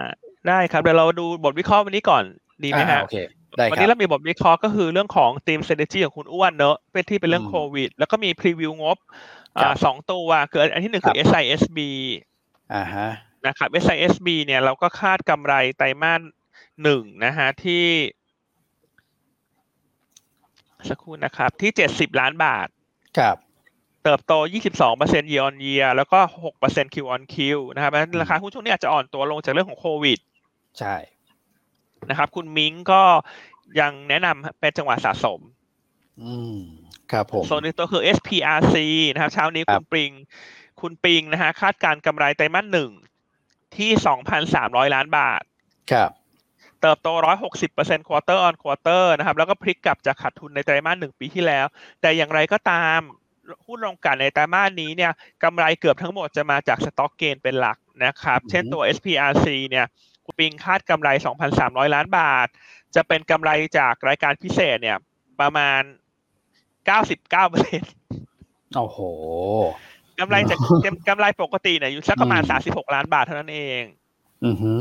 [0.49, 2.25] ได้ครับเดี๋ยวเราดูบทวิเคราะห์วันนี้ก่อน
[2.65, 3.17] ดีไหมอ่าฮะโอเค
[3.57, 8.97] ได้วันคนี้รับเรามีบทวิเคราะห์ก็คือเรื่องของ team strategy ของคุณอ้วนเนอะเป็นที่เป็นเรื่องอืมโควิด แล้วก็มีพรีวิวงบ
[9.61, 11.79] ครัอ่าบสองตัวคืออันที่หนึ่งคือครับ SISB
[12.75, 13.09] อ่าฮะ
[13.47, 16.21] นะครับ SISB เนี่ยเราก็คาดกำไรไตรมาส
[16.83, 17.85] หนึ่งนะฮะที่
[20.89, 22.69] สักครู่นะครับ ที่เจ็ดสิบล้านบาท
[23.19, 23.37] ครับ
[24.05, 24.33] เติบโต
[24.83, 26.19] 22% year on year แล้วก็
[26.59, 27.37] 6% Q on Q
[27.75, 30.19] นะครับเพราะฉะนั้นราคาหุ้นช่วงนี้อาจจะอ่อนตัวลงจากเรื่องของโควิด
[30.79, 30.95] ใช่
[32.11, 33.03] นะครับ คุณมิงก็
[33.81, 35.41] ยังแนะนำเป็นจังหวะสะสม
[36.23, 36.59] อืม
[37.13, 38.77] ครับผมโซนหนึ่งตัวคือ SPRC
[39.13, 40.11] นะครับ เช้านี้ครัคุบณปริง
[40.81, 42.91] คุณปิงนะฮะคาดการณ์กำไรไตรมาสหนึ่ง
[43.77, 43.91] ที่
[44.43, 45.43] 2,300ล้านบาท
[45.93, 46.11] ครับ
[46.81, 47.09] เติบโต
[47.59, 51.67] 160% quarter on quarter นะครับ แล้วก็พลิกกลับจากขาดทุนในไตรมาสหนึ่งปีที่แล้ว
[52.01, 53.01] แต่อย่างไรก็ตาม
[53.67, 55.13] หุ้นโรงกลั่นในไตรมาสนี้เนี่ย
[55.43, 59.87] กำไรเกือบทั้งหมดจะมาจากสต็อกเกนเป็นหลักนะครับอือฮึเช่นตัว SPRC เนี่ย
[60.25, 61.09] คุณปิงคาดกำไร
[61.53, 62.49] 2,300 ล้านบาท
[62.95, 64.99] จะเป็นกำไรจากรายการพิเศษเนี่ย
[65.41, 65.81] ประมาณ
[67.09, 68.99] 99%โอ้โห
[70.21, 70.59] กำไรจาก
[71.09, 73.83] กำไรปกติเนี่ยอยู่สักประมาณอืม36 ล้านบาทเท่านั้นเอง
[74.45, 74.73] อือฮึ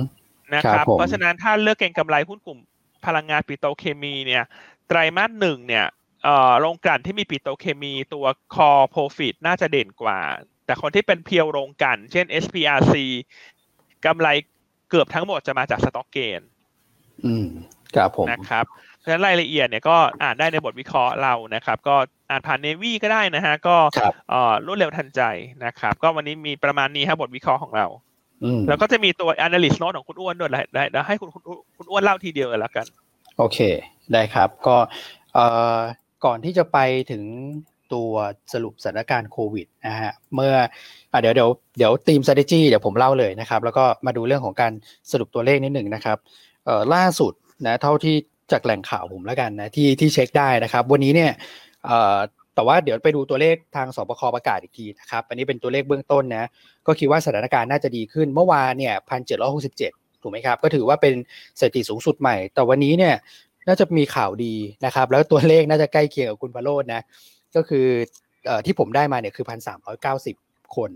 [0.56, 2.60] นะคครัรับบผมเพราะฉะนั้นถ้าเลือกเก็งกำไรหุ้นกลุ่ม
[3.06, 4.44] พลังงานปิโตรเคมีเนี่ย
[4.88, 5.86] ไตรมาสหนึ่งเนี่ย
[6.24, 8.26] เอ่อโรงกลั่นที่มีปิโตรเคมีตัว
[8.56, 10.20] core profit น่าจะเด่นกว่า
[10.66, 12.96] แต่คนที่เป็นเพียวโรงกลั่น เช่น SPRC
[14.06, 14.28] กำไร
[14.92, 16.42] เกือบทั้งหมดจะมาจากสต็อกเกน
[17.26, 17.48] อืม
[17.96, 18.66] ครับผมนะครับ
[18.98, 21.96] เพราะฉะนั้นรายละเอียดเนี่ยก็อ่านได้ในบทวิเคราะห์เรานะครับ ก็
[22.30, 25.22] อ่านผ่านเนวี่ก็ได้นะฮะ ก็ครับเอ่อรวดเร็วทันใจ
[25.66, 27.88] นะครับ ก็วันนี้มีประมาณนี้ครับบทวิเคราะห์ของเรา
[28.44, 31.42] อืมแล้วก็จะมีตัว analyst note ของคุณอ้วนด้วยได้ได้ได้ให้คุณคุณ
[31.78, 32.86] คุณอ้วนเล่าทีเดียวเลยแล้วกัน
[33.38, 33.60] โอเค
[34.14, 34.76] ได้ครับ ก็
[35.34, 35.78] เอ่อ
[36.26, 36.78] ก่อนที่จะไป
[37.12, 37.24] ถึง
[37.94, 38.12] ตัว
[38.54, 40.54] สรุปสถานการณ์โควิดนะฮะเมื่อ
[41.12, 44.74] อเดี๋ยวเดี๋ยวเดี๋ยวทีม strategy เดี๋ยวผมเล่าเลยนะครับ แล้วก็มาดูเรื่องของการ
[45.12, 46.18] สรุปตัวเลขนิดหนึ่งนะครับ
[46.66, 47.34] เออล่าสุด
[47.66, 48.16] นะเท่าที่
[48.52, 51.32] จากแหล่งข่าวผมแล้วกันนะที่ที่เช็คได้นะครับ วันนี้เนี่ย
[51.86, 52.18] เออ
[52.56, 56.46] แต่ว่าเดี๋ยวไปดูตัวเลขทางสบคประกาศอีกทีนะครับอันนี้เป็นตัวเลขเบื้องต้นนะ
[56.88, 61.14] ก็คิดว่าสถานการณ์น่าจะดีขึ้นเมื่อวานเนี่ยพันเจ็ดร้อยหกสิบเจ็ดถูกไหมครับ ก็ถือว่าเป็น
[61.60, 63.16] สถิติสูงสุดใหม่ แต่วันนี้เนี่ย
[63.68, 64.54] น่าจะมีข่าวดี
[64.86, 67.02] นะครับ แล้วตัวเลขน่าจะใกล้เคียงกับคุณพโรจน์นะ
[67.56, 67.86] ก็คือ
[68.50, 70.36] อที่ผมได้มาเนี่ยคือพันสามร้อยเก้าสิบ
[70.76, 70.92] คน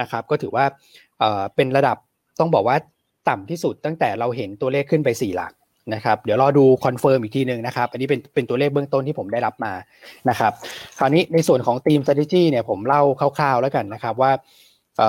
[0.00, 0.64] นะครับ ก็ถือว่า
[1.56, 1.96] เป็นระดับ
[2.40, 2.76] ต้องบอกว่า
[3.28, 5.52] ต่ำที่สุดตั้งแต่เราเห็นตัวเลขขึ้นไปสี่หลัก
[5.94, 9.72] นะครับ เดี๋ยวรอดู confirm อีกทีหนึ่งนะครับ อันนี้เป็นเป็นตัวเลขเบื้องต้นที่ผมได้รับมา
[10.30, 10.52] นะครับ
[10.98, 14.32] คราวนี้ในส่วนของทีม strategy เนี่ยผมเล่าคร่าวๆแล้วกันนะครับว่า
[14.98, 15.00] เ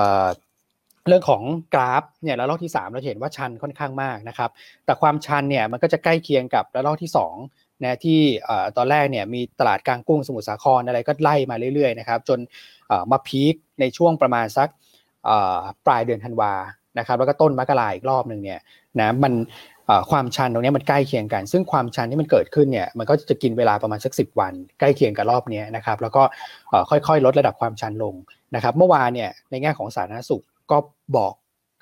[1.10, 1.42] เรื่องของ
[1.74, 4.50] กราฟเนี่ยระลอกที่ 3 เราเห็นว่าชันค่อนข้างมากนะครับ
[4.84, 7.10] แต่ความชันเนี่ยมันก็จะใกล้เคียงกับระลอกที่
[7.44, 8.20] 2 นะที่
[8.76, 12.38] ตอนแรกเนี่ยมีตลาดกลางกุ้งสมุทรสาครอะไรก็ไล่มาเรื่อยๆนะครับจน
[13.10, 14.68] มาพีคในช่วงประมาณสัก
[15.86, 16.52] ปลายเดือนธันวา
[16.98, 18.60] นะครับแล้วก็ต้นมกราอีกรอบหนึ่งเนี่ย
[18.98, 19.34] นะมัน
[20.10, 26.22] ความชันตรงนี้มันใกล้เคียงกัน ซึ่งความชันที่มันเกิดขึ้นเนี่ยมันก็จะกินเวลาประมาณสัก 10 วันใกล้เคียงกับรอบนี้นะครับแล้วก็
[26.90, 28.14] ค่อยๆ ลดระดับความชันลง
[28.54, 30.78] นะครับเมื่อวานเนี่ยในแง่ของสาธารณสุขก็
[31.16, 31.34] บอก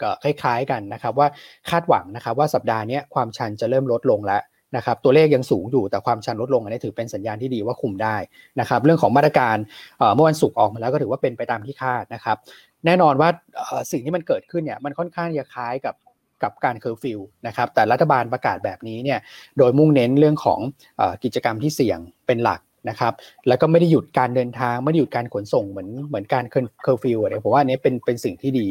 [0.02, 1.28] ก็คล้ายๆกันนะครับว่า
[1.70, 4.42] คาดหวังนะครับว่าสัปดาห์นี้ความชันจะเริ่มลดลงแล้ว
[4.76, 8.16] นะครับตัวเลขยังสูงอยู่แต่ความชันลดลงอันนี้ถือเป็นสัญญาณที่ดีว่าคุมได้
[8.60, 9.56] นะครับเรื่องของมาตรการ
[10.14, 12.36] เมื่อวันศุกร์ออกมาแล้วก็ถือว่าเป็นไปตามที่คาดนะครับ
[12.86, 13.28] แน่นอนว่า
[13.92, 15.94] สิ่งที่มันเกิดขึ้นเนี่ยมันค่อนข้างจะคล้ายกับ
[16.42, 19.18] กับการเคอร์ฟิวนะครับแต่รัฐบาลประกาศแบบนี้เนี่ย
[19.58, 20.60] โดยมุ่งเน้นเรื่องของ
[21.00, 23.12] อกิจกรรมที่เสี่ยงเป็นหลักนะครับ
[23.48, 28.66] แล้วก็ไม่ได้หยุดการเดินทางไม่ได้หยุดการขนส่งเหมือนเหมือนการเคอร์ฟิวเนี่ยผมว่าอันนี้เป็นเป็นสิ่งที่ดี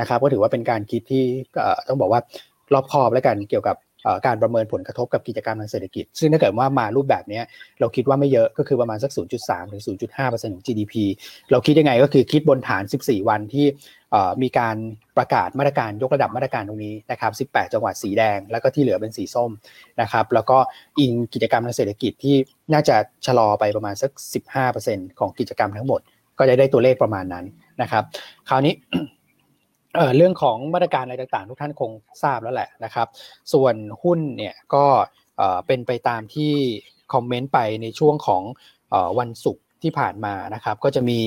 [0.00, 1.24] นะครับก็ถือว่าเป็นการคิดที่
[1.88, 2.20] ต้องบอกว่า
[2.74, 3.76] รอบคอบแล้วกันเกี่ยวกับ
[4.26, 7.40] การประเมินผลกระทบกับกิจกรรมทางเศรษฐกิจ ซึ่งถ้าเกิดว่ามารูปแบบนี้
[7.80, 9.10] เราคิดว่าไม่เยอะก็คือประมาณสัก
[9.42, 9.82] 0.3 ถึง
[10.16, 10.94] 0.5%ของ GDP
[11.50, 13.66] เราคิดยังไงก็คือคิดบนฐาน 14 วันที่
[14.42, 14.76] มีการ
[15.16, 19.50] ประกาศมาตรการยกระดับมาตรการตรงนี้นะครับ 18 จังหวัดสีแดง แล้วก็ที่เหลือเป็นสีส้ม
[20.00, 20.58] นะครับ แล้วก็
[21.00, 22.36] อิงกิจกรรมทางเศรษฐกิจที่
[22.72, 24.10] น่าจะชะลอไปประมาณสัก
[24.66, 26.00] 15%ของกิจกรรมทั้งหมด
[26.38, 27.44] ก็จะได้ตัวเลขประมาณนั้น
[27.82, 28.04] นะครับ
[28.48, 28.74] คราวนี้
[29.96, 31.90] เอ่อเรื่องของมาตรการอะไรต่างๆ ทุกท่านคง
[32.22, 33.08] ทราบแล้วแหละนะครับ
[33.52, 34.84] ส่วนหุ้นเนี่ยก็
[35.36, 36.52] เอ่อเป็นไปตามที่
[37.12, 38.42] คอมเมนต์ไปในช่วงของ
[39.18, 41.18] วันศุกร์ที่ผ่านมานะครับ ก็จะมี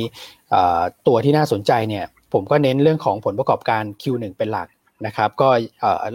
[0.49, 4.67] เอ่อตัวที่น่าสนใจเนี่ยผมก็เน้นเรื่องของผลประกอบการ Q1 เป็นหลัก
[5.05, 5.49] นะครับก็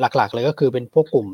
[0.01, 1.27] หลักๆเลยก็คือเป็นพวกกลุ่ม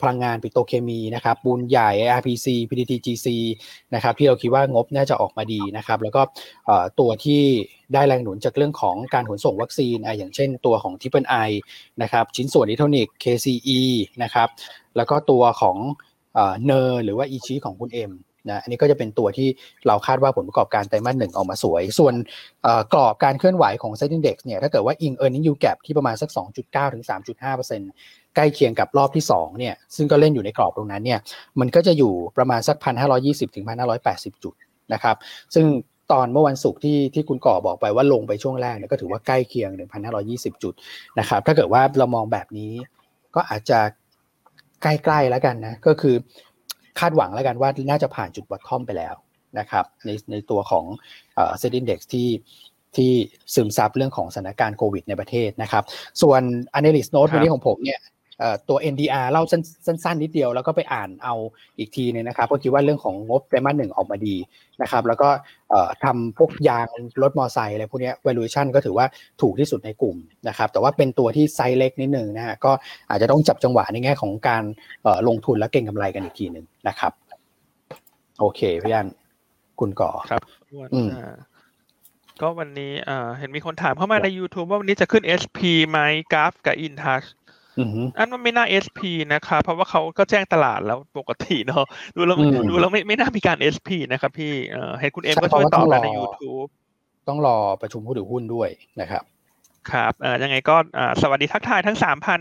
[0.00, 3.26] พลังงานปิโตรเคมีนะครับปูนใหญ่ RPC PTTGC
[3.94, 6.22] นะครับที่เราคิดว่างบน่าจะออกมาดีนะครับแล้วก็
[7.00, 7.42] ตัวที่
[7.92, 11.50] ได้แรงหนุนจากเรื่องของการขนส่งวัคซีนอะอย่างเช่นตัวของ Triple I
[12.02, 13.80] นะครับชิ้นส่วนอิเล็กทรอนิกส์ KCE
[14.22, 14.48] นะครับ
[14.96, 15.76] แล้วก็ตัวของ
[16.64, 18.12] เนอร์หรือว่าอีชีของคุณเอ็ม
[18.50, 19.48] นะอันนี้ก็จะเป็นตัวที่
[19.86, 22.14] เราคาดว่าผลประกอบการไตรมาสหนึ่งออกมาสวย ส่วน
[22.92, 26.30] กรอบการเคลื่อนไหวของ Set Index เนี่ยถ้าเกิดว่าอิง Earning Yield Gap ที่ประมาณสัก
[26.62, 27.04] 2.9 ถึง
[27.70, 31.20] 3.5%ใกล้เคียงกับรอบที่ 2 เนี่ย ซึ่งก็เล่นอยู่ในกรอบตรงนั้นเนี่ย
[31.60, 32.76] มันก็จะอยู่ประมาณสัก
[33.16, 33.64] 1,520 ถึง
[34.04, 34.54] 1,580 จุด
[34.92, 35.16] นะครับ
[35.54, 35.66] ซึ่ง
[36.12, 39.70] ตอนเมื่อวันศุกร์ที่ที่คุณก่อบอกไปว่าลงไปช่วงแรกเนี่ยก็ถือว่าใกล้เคียง
[40.16, 40.74] 1,520 จุด
[41.18, 42.72] นะครับถ้าเกิดว่าเรามองแบบนี้
[43.34, 43.78] ก็อาจจะ
[44.82, 46.14] ใกล้ๆแล้วกันนะก็คือ
[47.00, 49.14] คาดหวังแล้วกันว่าน่าจะผ่านจุดบอททอมไปแล้ว
[49.58, 50.84] นะครับในในตัวของ
[51.34, 52.28] เอ่อ Set Index ที่
[52.96, 53.12] ที่
[53.54, 55.84] ซึมซับเรื่องของสถานการณ์โควิดในประเทศนะครับ
[56.22, 56.42] ส่วน
[56.78, 58.15] Analyst Note ครับวันนี้ของผมเนี่ยเอ่อ
[58.68, 61.34] ตัว NDR เล่าสั้นสั้นๆนิดเดียวแล้วก็ไปอ่านเอา
[61.78, 64.36] อีกทีนึงนะครับก็คิดว่าเรื่องของงบไตรมาสหนึ่งออกมาดี
[64.82, 65.28] นะครับแล้วก็
[65.70, 66.86] เอ่อทำพวกยาง
[67.22, 69.06] รถมอไซค์อะไรพวกเนี้ย valuation ก็ถือว่า
[69.40, 70.16] ถูกที่สุดในกลุ่ม
[70.48, 72.72] นะครับแต่ว่าเป็นตัวที่ไซส์เล็กนิดนึงนะฮะก็
[73.08, 74.64] อาจจะต้องจับจังหวะในแง่ของการ
[75.02, 77.12] เอ่อลงทุนและเก็งกำไรกันอีกทีหนึ่งนะครับ
[78.40, 79.08] โอเคพี่อัน
[79.80, 80.40] คุณก่อครับ
[80.72, 81.34] อ้วนอืมอ่า
[82.40, 85.58] ก็วันนี้อ่าเห็นมีคนถามเข้ามาใน YouTube ว่าวันนี้จะขึ้น SP
[85.88, 85.98] ไหม
[86.32, 87.26] กราฟกับ InTouch
[87.78, 89.00] อือฮึอันมันไม่น่า SP
[89.32, 91.84] นะครับเพราะว่าเขาก็แจ้งตลาดแล้วปกติเนาะ
[92.16, 96.68] ดูแล้วอืมดูแล้วไม่ไม่น่ามีการ SP นะครับพี่เอ่อเห็นคุณเอ็มใช่ก็ช่วยเพตราะอบว่าต้องมาในรอ YouTube
[97.28, 98.68] ต้องรอประชุมผู้ถือหุ้นด้วย
[99.00, 99.22] นะครับ
[99.92, 102.40] ครับเอ่อยังไงก็อ่าสวัสดีทักทายทั้ง 3,000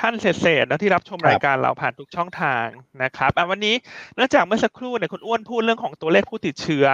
[0.00, 2.66] ท่านเศษๆนะที่รับชมครับรายการเราผ่านทุกช่องทาง
[3.02, 3.74] นะครับอะวันนี้
[4.14, 6.86] เนื่องจากเมื่อสักครู่เนี่ยคุณอ้วนพูดเรื่องของตัวเลขผู้ติดเชื้อ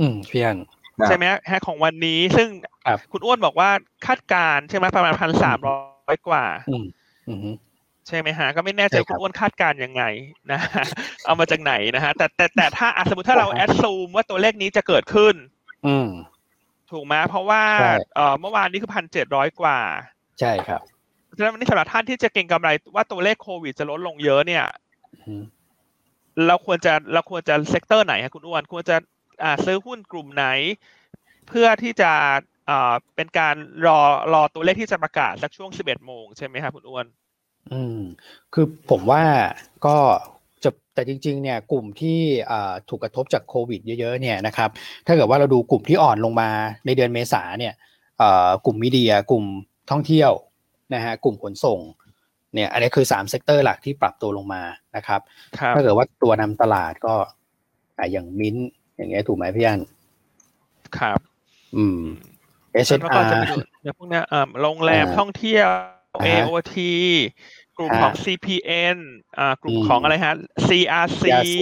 [0.00, 0.58] อืมพี่อัน
[0.98, 2.48] ครับใช่ไหมฮะของวันนี้ซึ่ง
[2.86, 3.70] ครับคุณอ้วนบอกว่า
[4.06, 5.76] คาดการณ์ใช่ไหมประมาณพันสามร้
[6.08, 6.88] อยกว่าอืมอือฮึ
[8.08, 10.02] ใช่ไหมฮะก็ไม่แน่ใจใช่คคุรัณบอ้วนคาดการณ์ยังไง
[10.52, 10.60] นะ
[11.26, 15.34] เอามาจากไหนนะฮะแต่แต่แต่ถ้าอะสมมติถ้าเราแอดซูมว่าตัวเลขนี้จะเกิดขึ้น
[15.86, 16.08] อืม
[16.90, 19.78] ถูกไหมเพราะว่าใช่เอ่อเมื่อวานนี้คือพันเจ็ดร้อยกว่า
[20.40, 20.80] ใช่ครับ
[21.36, 24.64] ฉะนั้นวันนี้สำหรับท่านที่จะเก็งกำไรว่าตัวเลขโควิดจะลดลงเยอะเนี่ย
[25.26, 25.42] อืม
[26.46, 28.96] เราควรจะเราควรจะเซกเตอร์ไหนครับคุณอ้วนควรจะ
[29.42, 30.46] อ่าซื้อหุ้นกลุ่มไหน
[31.48, 32.12] เพื่อที่จะ
[32.72, 33.56] อ่าเป็นการ
[33.86, 33.98] รอ
[34.32, 37.06] รอตัวเลขที่จะประกาศสักช่วง11โมงใช่ไหมครับคุณอ้วน
[37.72, 38.00] อืม
[38.54, 39.22] คือผมว่า
[39.86, 39.96] ก็
[40.64, 42.18] จะแต่จริงๆเนี่ยกลุ่มที่
[42.50, 44.70] อ่าถูกกระทบจากโควิดเยอะๆเนี่ยนะครับ
[45.06, 46.50] ถ้าเกิดว่าเราดูกลุ่มที่อ่อนลงมา
[46.86, 47.74] ในเดือนเมษาเนี่ย
[48.20, 49.44] อ่ากลุ่ม media กลุ่ม
[49.90, 50.32] ท่องเที่ยว
[50.94, 51.80] นะฮะกลุ่มขนส่ง
[52.54, 54.62] เนี่ยอันนี้คือ3 sector หลักที่ปรับตัวลงมา
[54.96, 55.20] นะครับ
[55.58, 57.14] ครับถ้าเกิดว่าตัวนำตลาดก็
[57.98, 58.66] อ่าอย่างมิ้นท์
[58.96, 59.80] อย่างเงี้ยถูกไหมพี่อัน
[60.98, 61.18] ครับ
[61.76, 62.00] อืม
[62.74, 63.54] แล้วก็ HSR จะไปดู
[63.84, 65.68] อย่างพวกเนี้ยเอ่อโรงแรมอ่าท่องเที่ยว
[66.14, 66.76] อ่าฮะ AOT
[67.78, 68.96] กลุ่มของฮะ CPN
[69.38, 70.34] อ่ากลุ่มอืมของอะไรฮะ
[70.68, 71.56] CRC CRC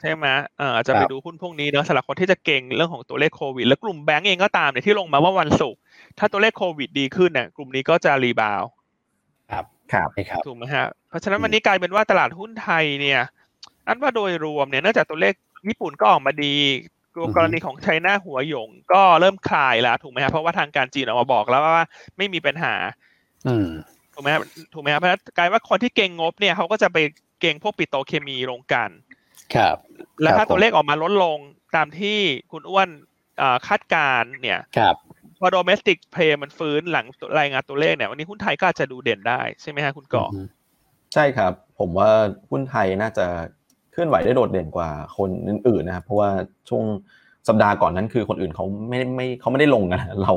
[0.00, 0.26] ใช่ไหม
[0.58, 5.80] เอ่อจะไปครับดูหุ้นพวกนี้เนอะสำหรับคนที่จะเก็งเรื่องของตัวเลขโควิด แล้วกลุ่มแบงก์เองก็ตามเนี่ยที่ลงมาว่าวันศุกร์
[6.18, 8.70] ถ้าตัวเลขโควิดดีขึ้นเนี่ยกลุ่มนี้ก็จะ rebound
[9.52, 13.20] ครับครับใช่ครับถูกไหมฮะเพราะฉะนั้นอืมวันนี้กลายเป็นว่าตลาดหุ้นไทยเนี่ย
[13.86, 15.34] อันว่าโดยรวมเนี่ยเนื่องจากตัวเลข
[15.68, 16.54] ญี่ปุ่นก็ออกมาดี
[16.88, 17.01] ตัว
[17.36, 21.86] กรณีของ China Huarong ก็เริ่มคลายแล้วถูกไหมฮะเพราะว่าทางการจีนออกมาบอกแล้วว่า
[22.16, 22.74] ไม่มีปัญหา
[23.48, 23.68] อืม
[24.14, 24.42] ถูกไหมครับ
[24.74, 26.98] ถูกไหมครับเพราะฉะนั้นกลายว่าคนที่เก็งงบเนี่ยเขาก็จะไป
[27.40, 28.90] เก่งพวกปิโตรเคมีลงกัน
[29.54, 29.76] ครับ
[30.22, 31.38] แล้วครัถ้าบตัวเลขออกมาลดลง
[31.76, 32.18] ตามที่
[32.52, 32.88] คุณอ้วน
[33.38, 34.96] เอ่อคาดการณ์เนี่ยครับ
[35.38, 37.06] พอโดเมสติกเพลย์มันฟื้นหลัง
[37.38, 40.46] รายงานตัวเลขเนี่ยวันนี้หุ้นไทยก็อาจจะดูเด่นได้ใช่ไหมฮะคุณก่ออืม
[41.14, 42.10] ใช่ครับ ผมว่า
[42.50, 43.26] หุ้นไทยน่าจะ
[43.92, 46.30] เคลื่อนไหวได้โดดเด่นกว่าคนอื่นๆนะครับเพราะว่า
[46.68, 46.84] ช่วง
[47.48, 50.32] สัปดาห์ก่อนนั้นคือคนอื่นเขาไม่ไม่เขาไม่ได้ลงนะเรา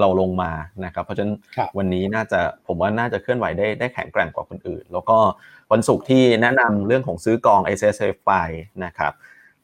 [0.00, 0.52] เราลงมา
[0.84, 5.18] นะครับ เพราะฉะนั้นครับวันนี้น่าจะผมว่าน่าจะเคลื่อนไหวได้ได้แข็งแกร่งกว่าคนอื่น แล้วก็
[5.72, 8.34] วันศุกร์ที่แนะนำเรื่องของซื้อกอง s s f ไป
[8.84, 9.12] นะครับ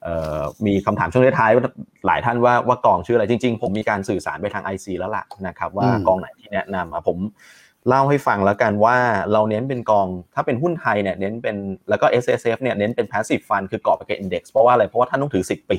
[0.03, 7.19] เอ่อมีคำถามช่วงท้ายๆหลายท่านว่าว่ากองชื่ออะไรจริง ๆ ผมมีการสื่อสารไปทาง IC แล้วล่ะนะครับว่าอืมกองไหนที่แนะนำอะผม
[7.89, 8.97] เล่าให้ฟังแล้วกันว่า
[9.33, 11.57] เราเน้นเป็นกอง ถ้าเป็นหุ้นไทยเนี่ยเน้นเป็น
[11.89, 15.79] แล้วก็ S S F เนี่ยเน้นเป็น passive fund คือกอบไปกับ index เพราะว่าอะไรเพราะว่าท่านต้องถือ 10 ปี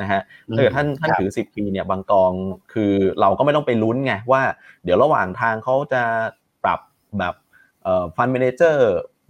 [0.00, 0.20] นะฮะ
[0.54, 2.32] ถ้าเกิดท่านท่านครับถือ 10 ปีเนี่ยบางกอง
[2.72, 4.42] คือเราก็ไม่ต้องไปลุ้นไงว่า
[4.84, 6.02] เดี๋ยวระหว่างทางเขาจะ
[6.64, 6.80] ปรับ
[7.18, 7.34] แบบ
[7.84, 8.76] เอ่อ fund manager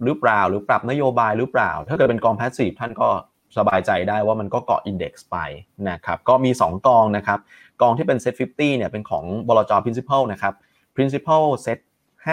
[0.03, 3.09] หรือเปล่าหรือปรับนโยบายหรือเปล่า ถ้าเกิดเป็นกอง passive ท่านก็
[3.57, 5.37] สบายใจได้ว่ามันก็เกาะ index ไป
[5.89, 7.39] นะครับก็มี 2 กองนะครับ
[7.81, 10.53] กองที่เป็น set 50เนี่ยเป็นของบลจ principal นะครับ
[10.95, 11.79] principal set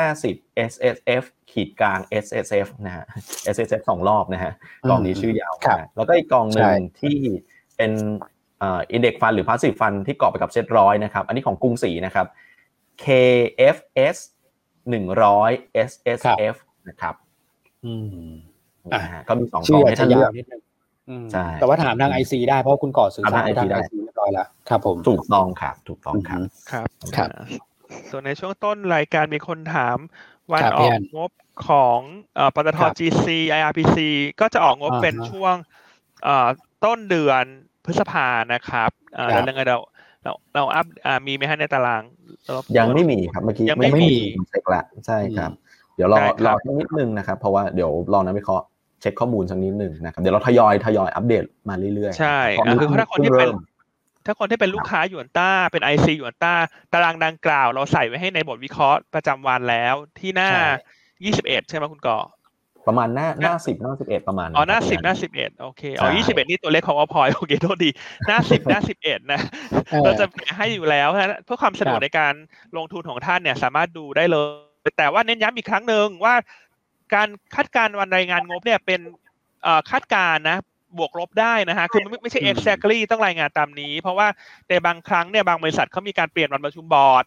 [0.01, 3.05] 50 SSF ขีดกลาง SSF นะฮะ
[3.55, 4.53] SSF สองรอบนะฮะ
[4.88, 7.16] กองนี้ชื่อยาวครับมากแล้วก็อีกกองหนึ่งใช่ที่
[7.76, 7.93] เป็น
[8.59, 12.26] เอ่อ index fund หรือ passive fund ที่เกาะไปกับเซ็ตร้อยนะครับอันนี้ของกรุงศรีนะครับ
[13.05, 14.16] KFS
[14.97, 16.57] 100 SSF
[16.88, 17.14] นะครับ
[17.84, 17.95] อื
[18.30, 18.32] ม
[18.93, 20.62] อะนะฮะก็มีสองชื่กอองอาจให้จะท่านเลืยาอวกนิดนึง
[21.11, 26.86] อืมใช่แต่ว่าถามทางไอซีได้เพราะคุณก่อสื่อสารถามทางทาง IC ได้ไอซีเรียบร้อยแล้วครับผมถูกต้องครับถูกต้องครับมครับ
[27.16, 27.47] ครับอ่า
[28.11, 29.99] ส่วนในช่วงต้นรายการมีคนถาม
[30.53, 31.30] วันครับอพี่อกอันงบ
[31.68, 31.99] ของ
[32.36, 33.26] เอ่อปตทครับ GC
[33.59, 33.99] IRPC
[34.40, 35.55] ก็จะออกงบอ่าฮะเป็นช่วง
[36.24, 36.49] เอ่อ
[36.84, 37.45] ต้นเดือน
[37.84, 39.78] พฤษภานะครับอ่าครับแล้วยังไงเรา
[40.22, 42.03] เราเราอัพอ่ามีไหมฮะในตาราง
[42.45, 44.12] เรายังไม่มีครับเมื่อกี้ยังไม่มี
[44.49, 45.51] เช็คละใช่ครับ
[45.97, 48.64] เดี๋ยวรอได้ครับรอสักนิดนึงนะครับ เพราะว่าเดี๋ยวรอนักวิเคราะห์
[49.01, 53.57] เช็คข้อมูลสักนิดนึงนะครับเดี๋ยวเราทยอยทยอยอัปเดตมาเรื่อยๆใช่เพราะอะคือถ้าคนที่เป็นริ่ม
[54.27, 56.55] ถ้าคนที่เป็นลูกค้าหยวนต้าเป็น IC หยวนต้า
[56.93, 62.18] ตารางดังกล่าว เราใส่ไว้ให้ในบทวิเคราะห์ประจำวันแล้วที่หน้าใช่21 ใช่ไหมคุณก่อ
[62.87, 67.91] ประมาณหน้าหน้าสิบหน้าสิบเอ็ดประมาณอ๋อหน้าครับสิบหน้าสิบเอ็ดโอเคอ๋อใช่ยี่สิบเอ็ดนี่ตัวเลขของอพอยโอเคโทษดี
[68.29, 69.41] หน้าสิบหน้าสิบเอ็ดนะ
[69.91, 70.25] เออเราจะ
[70.57, 72.35] ให้อยู่แล้วนะเพื่อความสะดวกครับในการ
[72.77, 74.39] ลงทุนของท่านเนี่ยสามารถดูได้เล
[74.89, 76.35] ย แต่ว่าเน้นย้ำอีกครั้งหนึ่งว่า
[77.14, 79.01] การคาดการณ์วันรายงานงบเนี่ยเป็น
[79.62, 80.59] เอ่อคาดการณ์นะ
[80.99, 84.26] บวกลบได้นะฮะ คือไม่ไม่ใช่อืม exactly ต้องรายงานตามนี้ เพราะว่า
[84.68, 87.24] ในบางครั้งเนี่ยบางบริษัทเขามีการเปลี่ยนวันประชุมบอร์ด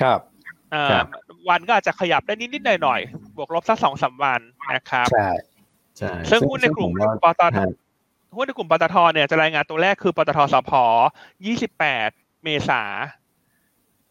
[0.00, 0.20] ครับ
[0.72, 1.06] เอ่อครับ
[1.48, 4.40] วันก็อาจจะขยับได้นิดๆหน่อยๆ บวกลบสักสองสามวัน
[4.74, 5.28] นะครับ ใช่
[5.98, 7.68] ใช่ซึ่งหุ้นในกลุ่มซึ่งผมปว่าตทฮะ
[8.36, 10.70] หุ้นในกลุ่มปตทเนี่ยจะรายงานตัวแรกคือปตทสพ
[11.56, 12.82] 28เมษา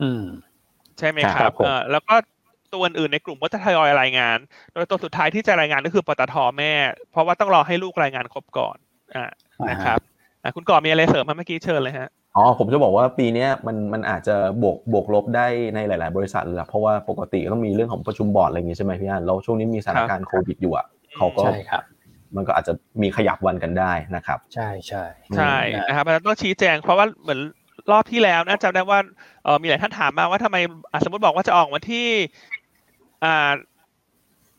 [0.02, 0.26] อืม
[0.98, 2.16] ใช่ไหมคครัรับบผมเออแล้วก็
[2.74, 4.38] ตัวอื่นในกลุ่มก็จะทยอยรายงาน
[4.74, 6.74] โดยตัวสุดท้ายที่จะรายงานก็คือปตทแม่
[7.12, 8.78] เพราะว่าต้องรอให้ลูกรายงานครบก่อน
[9.16, 9.28] อ่า
[9.70, 10.00] นะครับ
[10.44, 20.86] อะคุณก่อมีอะไรเสริมไหมเมื่อกี้เชิญเลยฮะอ๋อผมจะบอกว่าปีเนี้ยมันมันอาจจะบวกบวกลบได้ในหลาย ๆ บริษัทเลยละเพราะว่าปกติก็ต้องมีเรื่องของประชุมบอร์ดอะไรอย่างงี้ใช่ไหมพี่อันแล้วช่วงนี้มีสถานการณ์โควิดอยู่อะ
[21.18, 21.84] เขาก็ใช่ครับ
[22.36, 25.04] มันก็อาจจะมีขยับวันกันได้นะครับ ใช่ใช่
[25.38, 27.40] ใช่อืมนะครับเพราะฉะนั้นต้องชี้แจงเพราะว่าเหมือน
[27.92, 29.00] รอบที่แล้วนะจำได้ว่า
[29.44, 30.58] เออมีหลายท่านถามมาว่าทำไม
[30.92, 32.08] อะสมมติบอกว่าจะออกวันที่
[33.24, 33.52] อ่า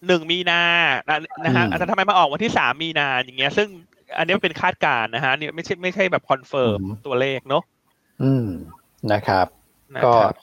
[0.07, 0.63] หนึ่งมีนา
[1.09, 3.69] นะนะฮะอืมอาจจะทำไมมาออกวันที่สามมีนาอย่างเงี้ย ซึ่ง
[4.19, 7.63] อันนี้เป็นคาดการณ์นะฮะนี่ไม่ใช่ไม่ใช่แบบ confirm อืมตัวเลขเนาะ
[8.23, 8.47] อืม
[9.13, 9.47] นะครับ
[9.97, 10.37] นะก็ครับ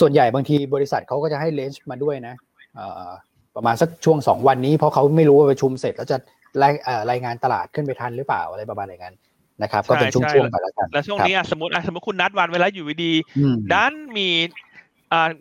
[0.00, 2.34] ส่วนใหญ่บางทีบริษัทเขาก็จะให้ range มาด้วยนะ
[2.74, 3.08] เอ่อ
[3.56, 6.16] ประมาณสักช่วงสองวันนี้เพราะเขาไม่รู้ว่าประชุมเสร็จแล้วจะ
[6.62, 9.14] รายเอ่อรายงานตลาดขึ้นไปทันหรือเปล่าอะไรประมาณอย่างนั้น
[9.62, 14.63] นะครับ ก็เป็นช่วงๆไปแล้วกันแล้วช่วงนี้อะสมมติอะสมมติคุณนัดวันไว้แล้วอยู่ดีอืมๆด้านมีอ่า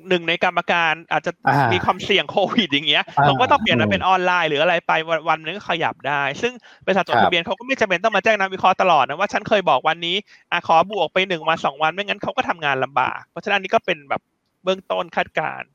[0.09, 6.53] หนึ่งในกรรมการอาจจะอ่ามีมีความเสี่ยงโควิดอย่างเงี้ยอ่าเขาก็ต้องเปลี่ยนมาเป็นออนไลน์หรืออะไรไปวันวันหนึงก็ขยับได้ ซึ่ง
[6.85, 10.15] บริษัทจดครับทะเบียนเขาก็ไม่จำเป็นต้องมาแจ้งนักวิเคราะห์ตลอดนะว่าฉันเคยบอกวันนี้
[10.51, 14.21] อะขอบวกไปหนึ่งวันสองวันไม่งั้นเขาก็ทำงานลำบาก เพราะฉะนั้นอันนี้ก็เป็นแบบ
[14.63, 15.69] เบื้องต้นคาดการณ์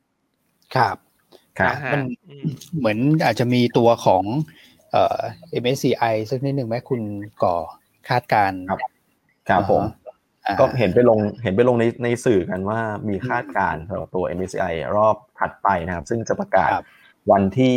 [0.75, 0.97] ครับ
[1.59, 2.47] ครับนะฮะมันอืม
[2.79, 4.25] เหมือนอาจจะมีตัวของ
[4.93, 5.19] เอ่อ
[5.63, 7.01] MSCI สักนิดหนึ่งไหมคุณ
[7.43, 7.57] ก่อ
[8.09, 8.81] คาดการณ์ครับ
[9.49, 10.08] ครับผมอ่า
[10.61, 16.85] ก็เห็นไปลงเห็นไปลงในในสื่อกันว่ามีคาดการณ์สำหรับตัว MSCI รอบถัดไปนะครับ ซึ่งจะประกาศครับ
[17.33, 17.75] วันที่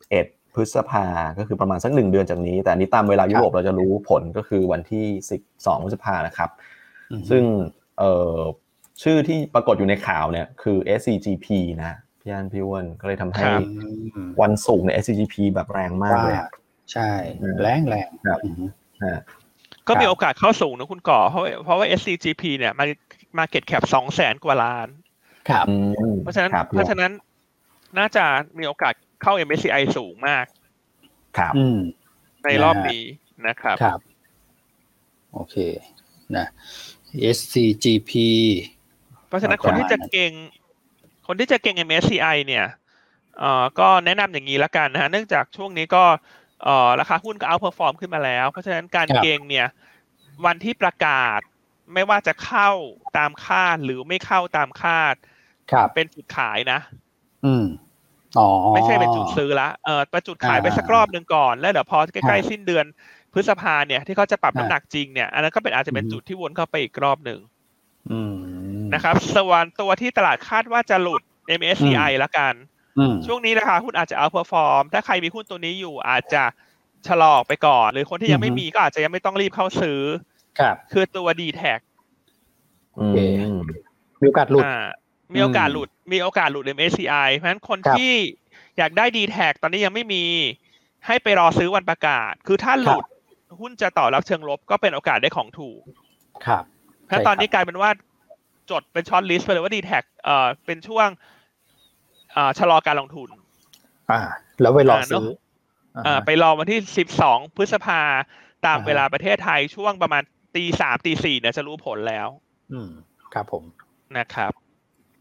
[0.00, 1.06] 11 พฤษภา
[1.38, 5.06] ก็คือประมาณสักหนึ่งเดือนจากนี้ แต่อันนี้ตามเวลายุโรปเราจะรู้ผลก็คือวันที่
[5.44, 6.50] 12 พฤษภานะครับ
[7.10, 7.44] อืมซึ่ง
[7.98, 8.38] เอ่อ
[9.02, 11.46] ชื่อที่ปรากฏอยู่ในข่าวเนี่ยคือ SCGP
[11.80, 13.62] นะพี่อันพี่อ้วนก็เลยทำให้ครับ
[14.14, 16.50] อืมวันสูงใน SCGP แบบแรงมากเลยว่าอะ
[16.92, 17.10] ใช่
[17.40, 18.54] อืมแรงแรงครับอืม
[19.04, 19.20] ฮะ
[19.88, 22.84] ก็มีครับโอกาสเข้าสูงนะคุณก่อเพราะเพราะว่า SCGP เนี่ยมา
[23.38, 24.88] มาเก็ตแคปสองแสนกว่าล้าน
[25.48, 25.74] ครับอื
[26.14, 27.12] มเพราะฉะนั้นครับเพราะฉะนั้น
[27.98, 28.24] น่าจะ
[28.58, 30.44] มีโอกาสเข้า MSCI สูงมาก
[31.38, 31.78] ครับอืม
[32.44, 33.02] ในรอบนี้
[33.46, 34.00] นะครับครับ
[35.32, 35.56] โอเค
[36.36, 36.46] นะ
[37.36, 38.12] SCGP
[39.28, 40.32] เพราะฉะนั้นประคนมาณที่จะเก็ง
[41.26, 42.66] คนที่จะเก็ง MSCI เนี่ย
[43.38, 46.04] เอ่อก็แนะนำอย่างนี้ละกันนะฮะเนื่องจากช่วงนี้ก็
[46.64, 49.66] เอ่อราคาหุ้นก็ outperform ขึ้นมาแล้ว เพราะฉะนั้นการครับเก็งเนี่ย
[50.46, 51.40] วันที่ประกาศ
[51.94, 52.70] ไม่ว่าจะเข้า
[53.16, 55.14] ตามคาดหรือไม่เข้าตามคาด
[55.72, 56.78] ครับเป็นจุดขายนะ
[57.44, 57.66] อืม
[58.38, 62.84] อ๋อไม่ใช่เป็นจุดซื้อละเออเป็นจุดขายไปอ่าสักรอบหนึ่งก่อน แล้วเดี๋ยวพอใกล้ๆครับสิ้นเดือน
[63.32, 67.38] พฤษภาเนี่ยที่เขาจะปรับอ่าน้ำหนักจริงเนี่ยอันนั้นก็เป็นอาจจะเป็นอืมจุดที่วนเข้าไปอีกรอบหนึ่ง
[68.10, 68.36] อืม
[68.94, 71.22] นะครับ ส่วนตัวที่ตลาดคาดว่าจะหลุด
[71.58, 72.79] MSCI ละกันอืม
[73.26, 76.42] ช่วงนี้ราคาหุ้นอาจจะ outperform ถ้าใครมีหุ้นตัวนี้อยู่อาจจะ
[77.06, 80.00] ชะลอออกไปก่อน หรือคนที่ยังไม่อือฮึมีก็อาจจะยังไม่ต้องรีบเข้าซื้อ
[80.58, 81.82] ครับ คือตัว DTAC อืม
[82.94, 83.16] โอเค
[84.22, 84.76] มีโอกาสหลุดอ่า
[85.34, 88.14] มีโอกาสหลุด มีโอกาสหลุด MSCI เพราะฉะนั้นคนครับที่
[88.78, 90.24] อยากได้ d t แทตอนนี้ยังไม่มี
[91.06, 93.04] ให้ไปรอซื้อวันประกาศ คือถ้าหลุด
[93.60, 95.80] หุ้นจะตอบรับเชิงลบก็เป็นโอกาสได้ของถูก
[96.46, 96.64] ครับ
[97.06, 97.90] เพราะฉะนั้นตอนนี้กลายเป็นว่า
[98.70, 99.92] จดเป็น shortlist ไปเลยว่า d t แท
[100.24, 101.38] เอ่อเป็นช่วงเอ่อ
[102.58, 103.28] ชะลอการลงทุน
[104.10, 104.20] อ่า
[104.60, 105.26] แล้วไปรออ่าเนอะซื้อ
[105.94, 106.80] เอ่ออ่าไปรอวันที่
[107.18, 108.00] 12พฤษภา
[108.66, 110.22] ตามอ่าฮะเวลาประเทศไทยช่วงประมาณ
[110.56, 112.28] ตีสามตีสี่เนี่ยจะรู้ผลแล้ว
[112.72, 112.90] อืม
[113.34, 113.64] ครับผม
[114.18, 114.52] นะครับ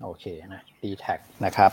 [0.03, 1.71] โอเคนะดีแท็นะครับ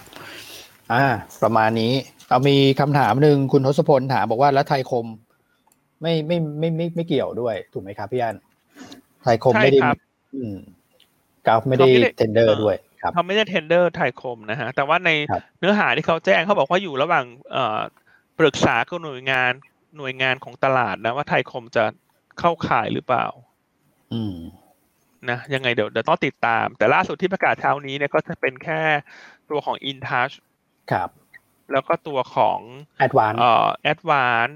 [0.93, 1.05] อ่า
[1.43, 1.93] ประมาณนี้
[2.29, 5.07] เอามีคำถามหนึ่งคุณทศพลถามบอกว่าแล้วไทยคม
[6.03, 8.37] ไม่ไม่ไม่ไม่ไม่เกี่ยวด้วย ถูกไหมครับพี่อัน
[9.23, 9.97] ไทยคมใช่ไม่ได้ครับ
[10.37, 10.57] อืม
[11.47, 17.81] Gulf ไม่ได้เขาไม่ได้เทนเดอเอร์อด้วยครับเขาไม่ได้ tender ไทยคมนะฮะแต่ว่าในครับเนื้อหาที่เขาแจ้งเขาบอกว่าอยู่ระหว่างเอ่อ
[18.39, 19.53] ปรึกษากับหน่วยงาน
[19.97, 21.85] หน่วยงานของตลาดนะว่าไทยคมจะ
[22.39, 23.27] เข้าข่ายหรือเปล่า
[24.13, 24.37] อืม
[25.31, 28.81] นะยังไงเดี๋ยวเดี๋ยวต้องติดตาม แต่ล่าสุดที่ประกาศเช้านี้เนี่ยก็จะเป็นแค่
[29.51, 30.35] ตัวของ InTouch
[30.93, 31.09] ครับ
[31.73, 32.59] แล้วก็ตัวของ
[32.99, 34.55] Advance เอ่อ Advance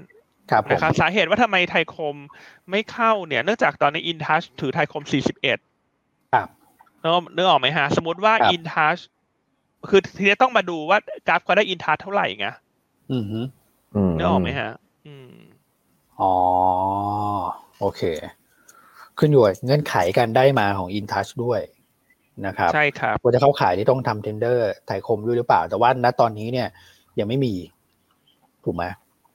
[0.51, 2.15] ครับผมนะครับสาเหตุว่าทำไมไทยคม
[2.71, 9.01] ไม่เข้าเนี่ย เนื่องจากตอนนี้ InTouch ถือไทยคม 41 ครับเนกนึกออกไหมฮะ สมมติว่าครับ InTouch
[9.89, 10.97] คือทีนี้ต้องมาดูว่า
[11.27, 12.47] กราฟเขาได้ InTouch เท่าไหร่ไง
[13.11, 13.39] อืมฮึ
[13.95, 14.71] อืมนึกออกไหมฮะ
[15.07, 15.31] อืม
[16.21, 16.33] อ๋อ
[17.79, 18.01] โอเค
[19.17, 21.61] ขึ้นอยู่กับเงื่อนไขการได้มาของ InTouch ด้วย
[22.45, 26.67] นะครับใช่ครับว่าจะเข้าขายที่ต้องทำเทนเดอร์ไทยคมด้วยหรือเปล่า แต่ว่าณตอนนี้เนี่ย
[27.19, 27.53] ยังไม่มี
[28.63, 28.83] ถูกไหม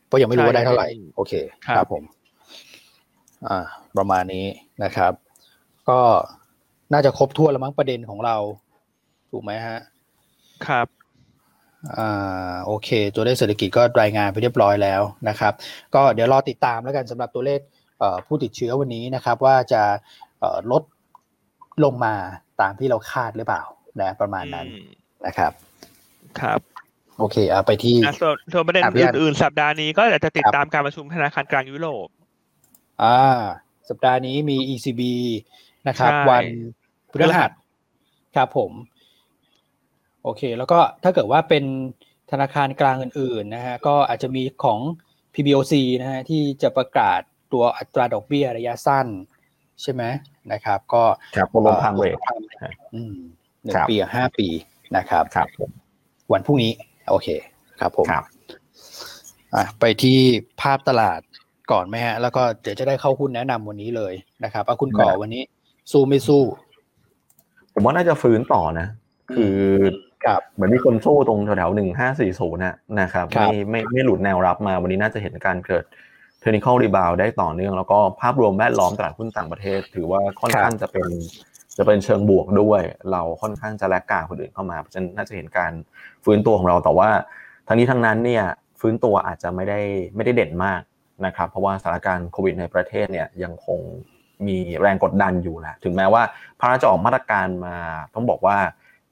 [0.07, 1.33] เพราะยังไม่รู้ว่าได้เท่าไหร่ใช่ยังไม่มีโอเค
[1.77, 2.03] ครับผม
[3.49, 3.59] อ่า
[3.97, 4.45] ประมาณนี้
[4.85, 5.13] นะครับ
[5.89, 6.01] ก็
[6.93, 8.37] น่าจะครบถ้วนแล้วมั้งประเด็นของเรา
[9.31, 9.79] ถูกไหมฮะ
[10.67, 10.87] ครับ
[11.97, 15.53] อ่าโอเค ตัวเลขเศรษฐกิจก็รายงานไปเรียบร้อยแล้วนะครับ
[15.95, 17.61] ก็เดี๋ยวรอติดตามแล้วกันสำหรับตัวเลข
[17.99, 19.83] เอ่อผู้ติดเชื้อวันนี้นะครับ ว่าจะ
[20.41, 20.83] เอ่อลด
[21.85, 22.15] ลงมา
[22.61, 23.63] ตามที่เราคาดหรือเปล่า
[24.03, 24.89] นะประมาณนั้นอืม
[25.27, 25.53] นะครับ
[26.41, 26.61] ครับ
[27.19, 32.09] โอเคเอาไปที่อะส่วนส่วนประเด็นครับพี่อันอื่นๆ สัปดาห์นี้ก็อยากจะติดครับตามการประชุมธนาคารกลางยุโรป
[33.03, 33.19] อ่า
[33.89, 35.03] สัปดาห์นี้มี ECB
[35.89, 36.45] นะครับใช่วัน
[37.11, 37.51] พฤหัส
[38.37, 38.73] ครับผม
[40.25, 41.65] โอเค แล้วก็ถ้าเกิดว่าเป็น
[42.31, 44.81] ธนาคารกลางอื่นๆนะฮะก็อาจจะมีของ
[45.35, 47.21] PBOC นะฮะที่จะประกาศ
[47.53, 49.07] ตัวอัตราดอกเบี้ยระยะสั้น
[49.83, 50.03] ใช่ไหม
[50.53, 51.05] นะครับ ก็
[51.37, 52.19] ครับลงพามเรท
[52.95, 53.17] อืม
[53.65, 54.49] หนึ่งครับปีกับห้าปี
[54.97, 55.71] นะครับครับผม
[56.33, 56.73] วันพรุ่งนี้
[57.11, 57.29] โอเค
[57.81, 58.25] ครับผมครับ
[59.55, 60.19] อะไปที่
[60.61, 61.21] ภาพตลาด
[61.73, 64.15] ก่อนไหมฮะ แล้วก็เดี๋ยวจะได้เข้าหุ้นแนะนำวันนี้เลย
[64.45, 65.43] นะครับเอาคุณก่อวันนี้
[65.93, 66.43] สู้ไม่สู้
[67.75, 68.87] ผมว่าน่าจะฟื้นต่อนะ
[69.35, 69.57] คือ
[70.25, 72.63] ครับเหมือนมีคนสู้ตรงแถวๆหนึ่งห้าสี่ศูนย์
[73.01, 75.85] นะครับครัไม่บไม่ไม่หลุดแนวรับมาวันนี้น่าจะเห็นการเกิด
[76.41, 81.09] เทคนิคอลรีบาวได้ต่อเนื่อง แล้วก็ภาพรวมแวดล้อมตลาดหุ้นต่างประเทศ ถือว่าค่อนข้างจะเป็น
[81.77, 82.83] จะเป็นเชิงบวกด้วย
[83.13, 85.73] เราค่อนข้างจะแลกกาคนอื่นเข้ามาเพราะฉะนั้นน่าจะเห็นการ
[86.25, 87.09] ฟื้นตัวของเราแต่ว่า
[87.67, 88.45] ทั้งนี้ทั้งนั้นเนี่ย
[88.81, 89.81] ฟื้นตัวอาจจะไม่ได้
[90.17, 90.81] ไม่ได้เด่นมาก
[91.27, 93.81] นะครับ เพราะว่าสถานการณ์โควิดในประเทศเนี่ยยังคง
[94.47, 96.23] มีแรงกดดันอยู่แหละถึงแม้ว่า
[96.61, 97.77] พระราชจะออกมาตรการมา
[98.15, 98.59] ต้องบอกว่า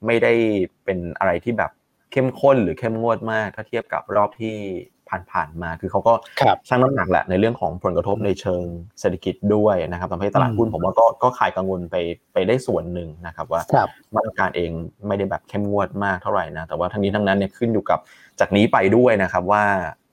[0.05, 0.33] ไม่ได้
[0.85, 1.71] เป็นอะไรที่แบบ
[2.11, 4.55] เข้มข้นหรือเข้มงวดมาก ถ้าเทียบกับรอบที่
[5.31, 8.63] ผ่านๆมาคือเขาก็ครับชั่งน้ำหนักแหละในเรื่องของผลกระทบในเชิง
[8.99, 11.95] เศรษฐกิจด้วยนะครับทำให้ตลาดหุ้นอืมผมว่าก็ก็ขายกังวลไป
[12.33, 14.71] ไปได้ส่วนหนึ่งนะครับว่าครับมาตรการเอง
[15.07, 17.99] ไม่ได้แบบเข้มงวดมากเท่าไหร่นะแต่ว่าทั้งนี้ทั้งนั้นเนี่ยขึ้นอยู่กับ
[18.39, 19.63] จากนี้ไปด้วยนะครับว่า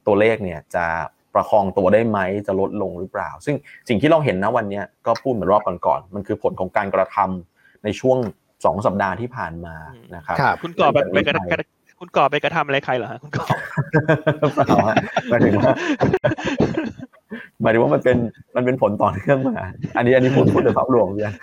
[0.06, 0.86] ตัวเลขเนี่ยจะ
[1.34, 3.54] ประคองตัวได้ไหมจะลดลงหรือเปล่า ซึ่ง
[3.88, 8.18] สิ่งที่เราเห็นนะวันเนี้ยก็พูดเหมือนรอบก่อนๆมันคือผลของการกระทำในช่วง
[8.64, 9.74] สองสัปดาห์ที่ผ่านมา
[10.16, 13.46] นะครับครับคุณก่อไปไปกระหลังจากนี้ไปคุณก่อไปกระทำอะไรใครเหรอฮะคุณก่อ
[14.54, 14.96] เปล่าฮะ
[15.30, 15.72] หมายถึงว่า
[17.62, 18.16] หมายถึงว่ามันเป็น
[18.56, 19.56] มันเป็นผลต่อเนื่องมา
[19.96, 21.34] อันนี้อันนี้พูดพูดถึงภาพรวมเนี่ย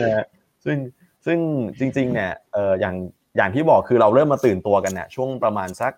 [0.00, 0.24] นะฮะ
[0.64, 0.76] ซึ่ง
[1.26, 1.38] ซึ่ง
[1.78, 2.94] จริง ๆ เนี่ยเอออย่าง
[3.36, 5.92] อย่างที่บอกคือเราเริ่มมาตื่นตัวกันเนี่ยช่วงประมาณสัก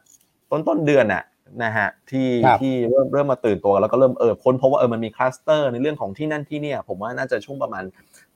[0.50, 1.22] ต้นต้นเดือนน่ะ
[1.62, 7.84] นะฮะที่ครับที่เริ่มเริ่มมาตื่นตัวแล้วก็เริ่มเออค้นพบว่าเออมันมีคลัสเตอร์ในเรื่องของที่นั่นที่เนี่ย ผมว่าน่าจะช่วงประมาณ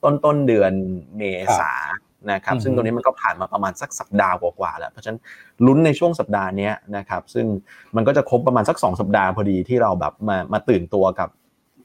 [0.03, 0.71] ต้นต้นเดือน
[1.17, 1.21] เม
[1.59, 1.73] ษา
[2.31, 5.19] นะครับอืมซึ่งตรงนี้มันก็ผ่านมาประมาณสักสัปดาห์กว่าๆแล้ว เพราะฉะนั้น
[5.65, 7.45] ลุ้นในช่วงสัปดาห์เนี้ยนะครับซึ่ง
[7.95, 11.29] มันก็จะครบประมาณสักสองสัปดาห์พอดีที่เราแบบมามาตื่นตัวกับ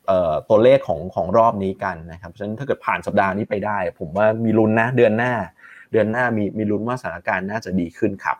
[0.06, 5.32] เอ่อตัวเลขของของรอบนี้กันนะครับเพราะฉะนั้นถ้าเกิดผ่านสัปดาห์นี้ไปได้ ผมว่ามีลุ้นนะเดือนหน้า
[5.92, 8.36] เดือนหน้ามีมีลุ้นว่าสถานการณ์น่าจะดีขึ้นครับ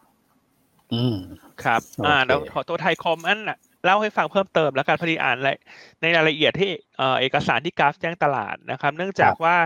[0.94, 1.16] อืม
[1.64, 5.56] ครับ อ่าโอเคเดี๋ยวขอตัวไทยคมอันน่ะเล่าให้ฟังเพิ่มเติมแล้วกันพอดีอ่านเลย
[6.00, 9.56] ในรายละเอียดที่เอ่อเอกสารที่ Gulf แจ้งตลาดนะครับ เนื่องจากว่า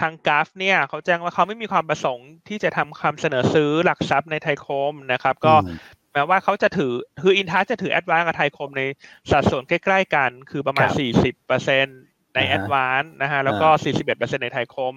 [0.00, 5.78] ทาง Gulf เนี่ยเขาแจ้งว่าเขาไม่มีความประสงค์ที่จะทำคำเสนอซื้อหลักทรัพย์ในไทยคมนะครับ ก็อืม
[6.16, 8.82] แม้ว่าเขาจะถือคือ InTouch จะถือ Advance กับไทยคมใน
[9.30, 11.28] สัดส่วนใกล้ๆกัน คือประมาณครับ
[11.60, 14.94] 40%ในอ่าฮะ Advance นะฮะแล้วก็อ่า41%ในไทยคม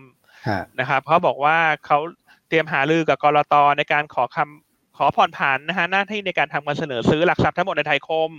[0.47, 1.99] ฮะนะครับเขาบอกว่าเขา
[2.47, 4.68] เตรียมหารือกับกลตในการขอคำ
[4.99, 8.31] ขอผ่อนผันนะฮะหน้าที่ในการทำการเสนอซื้อหลักทรัพย์ทั้งหมดในไทยคม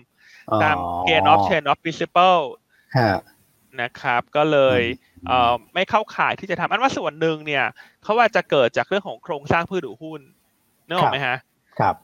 [0.63, 2.41] ตามเกณฑ์ of chain of principle
[2.97, 3.13] ฮะ
[3.83, 7.65] นะครับ ก็เลยอืมเอ่อไม่เข้าข่ายที่จะทำอันว่าส่วนหนึ่งเนี่ย
[8.03, 10.21] เขาว่าจะเกิดจากเรื่องของโครงสร้างพืชหรือหุ้น
[10.87, 11.37] นึกออกไหมฮะ
[11.81, 11.95] ครับ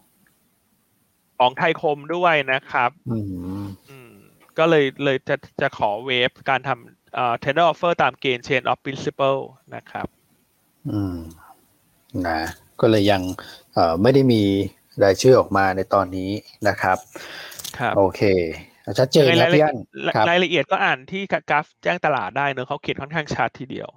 [1.38, 4.12] ของไทยคมด้วยนะครับอืมอืม
[4.58, 9.40] ก็เลยเลยจะจะขอเวฟการทำเอ่อ tender offer ตามเกณฑ์ chain of principle
[9.74, 10.06] นะครับ
[10.90, 11.16] อืม
[12.28, 12.40] นะ
[12.80, 13.22] ก็เลยยัง
[13.74, 14.42] เอ่อไม่ได้มี
[15.04, 16.30] รายชื่อออกมาในตอนนี้
[16.68, 16.98] นะครับ
[17.78, 18.22] ครับโอเค
[18.98, 19.74] ชัดเจนยังไงนะรายละพี่เอียอัด
[20.06, 23.88] นครับรายละเอียดก็อ่านที่กราฟแจ้งตลาดได้เนอะเขาเขียนค่อนข้างชัดทีเดียว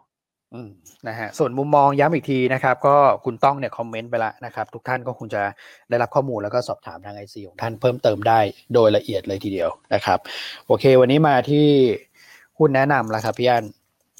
[0.53, 0.69] อืม
[1.07, 5.41] นะฮะส่วนมุมมองย้ำอีกทีนะครับ ก็คุณต้องเนี่ยคอมเมนต์ไปแล้วนะครับ ทุกท่านก็คงจะ
[5.89, 8.39] ได้รับข้อมูลแล้วก็สอบถามทางไอซีของท่านเพิ่มเติมได้
[8.73, 10.19] โดยละเอียดเลยทีเดียวนะครับ
[10.67, 11.67] โอเค วันนี้มาที่
[12.57, 13.65] หุ้นแนะนำแล้วครับพี่อัน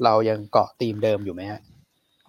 [0.03, 1.61] เรายังเกาะธีมเดิมอยู่ไหมฮะ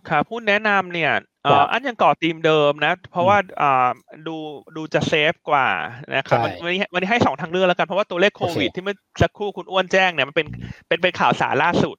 [0.09, 3.91] ครับหุ้นแนะนำเนี่ยเอ่ครัอบอันยังก่อธีมเดิมนะ เพราะว่าอ่า
[4.27, 4.37] ดู
[4.77, 5.69] ดูจะเซฟกว่า
[6.15, 10.47] นะครับใช่วันวันนี้วันนี้ให้สองทางเลือกแล้วกัน เพราะว่าตัวเลขโควิดโอเคที่เมื่อสักครู่คุณอ้วนแจ้งเนี่ยมันเป็น
[10.89, 11.97] เป็นเป็นข่าวสารล่าสุด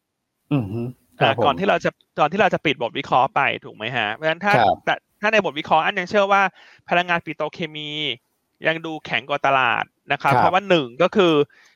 [0.52, 0.82] อืมฮึ
[1.20, 1.90] คอ่ารับผมก่อนที่เราจะ
[2.20, 6.42] ก่อนที่เราจะปิดบทวิเคราะห์ไปถูกไหมฮะเพราะฉะนั้นถ้าครับแต่ถ้าในบทวิเคราะห์อันยังเชื่อว่า
[6.90, 7.90] พลังงานปิโตรเคมี
[8.68, 11.34] ยังดูแข็งกว่าตลาดนะครับครับเพราะว่าหนึ่งก็คือ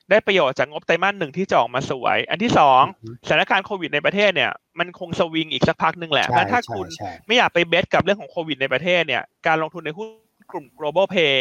[0.09, 10.09] ได้ประโยชน์จากงบไตรมาสหนึ่งที่จะออกมาสวย อันที่สองอือฮึสถานการณ์โควิดในประเทศเนี่ยมันคงสวิงอีกสักพักหนึ่งแหละเพราะฉะนั้นถ้าใช่คุณใช่ไม่อยากไปเบสกับเรื่องของโควิดในประเทศเนี่ยการลงทุนในหุ้น
[10.51, 11.35] กลุ่ม global pay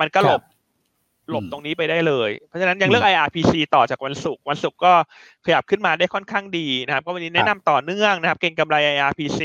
[0.00, 0.42] มันก็หลบ
[1.30, 4.92] หลบอืมตรงนี้ไปได้เลย เพราะฉะนั้นยังเลือกอืม IRPC ต่อจากวันศุกร์วันศุกร์ก็
[5.44, 9.40] ขยับขึ้นมาได้ค่อนข้างดีนะครับ ก็วันนี้แนะนำต่อเนื่องนะครับ เก็งกำไร IRPC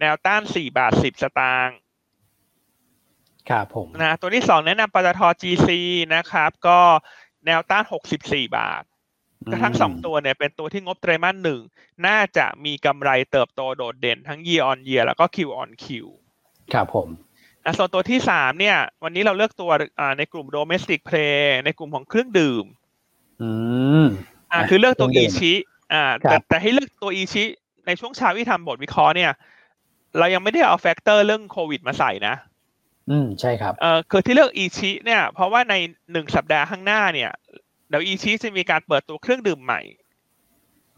[0.00, 1.76] แนวต้าน4บาท10สตางค์
[3.50, 5.68] ครับผมนะตัวที่2แนะนำปตท GC
[6.14, 6.80] นะครับ ก็
[7.46, 7.84] แนวต้าน
[8.16, 8.82] 64 บาท
[9.50, 11.60] ก็ทั้งสองตัวเนี่ยเป็นตัวที่งบไตรมาสหนึ่ง
[12.06, 15.86] น่าจะมีกำไรเติบโตโดดเด่นทั้ง year on year แล้วก็ Q on Q
[16.72, 17.08] ครับผม
[17.64, 19.70] อะส่วนตัวที่สามเนี่ย วันนี้เราเลือกตัว
[20.00, 22.64] อ่าในกลุ่ม domestic play ในกลุ่มของเครื่องดื่ม
[23.42, 23.50] อื
[24.02, 24.04] ม
[24.52, 25.52] อ่าอะคือเลือกตัวเครื่อีองดื่มชิ
[25.92, 27.44] อ่าครัแต่บแต่ให้เลือกตัวอีชิ
[27.86, 29.32] ในช่วงเช้าที่ทำบทวิเคราะห์เนี่ย
[30.18, 32.34] เรายังไม่ได้เอาแฟกเตอร์เรื่องโควิดมาใส่นะ
[33.10, 35.74] อืมใช่ครับเออคือที่เลือกอิชิเนี่ย เพราะว่าใน
[36.12, 37.30] หนึ่งสัปดาห์ข้างหน้าเนี่ย
[37.88, 39.80] เดี๋ยวอิชิจะมีการเปิดตัวเครื่องดื่มใหม่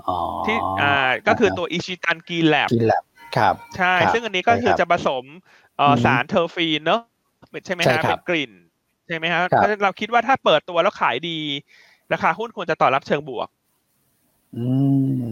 [0.09, 0.95] อ๋อที่อ่า
[1.29, 3.05] ก็คือตัวอิชิตัน Green Lab Green Lab
[3.37, 5.25] ครับใช่ครับซึ่งอันนี้ก็ใช่คือครับจะผสม
[5.79, 7.01] เอ่อออฮึสารเทอร์ฟีนเนอะ
[7.67, 8.53] ใช่ไหมใช่ฮะครับเป็นกลิ่น
[9.07, 11.39] ใช่ไหมครับเพราะเราคิดว่าถ้าเปิดตัวแล้วขายดี
[12.13, 13.49] ราคาหุ้นควรจะตอบรับเชิงบวก
[14.57, 14.67] อื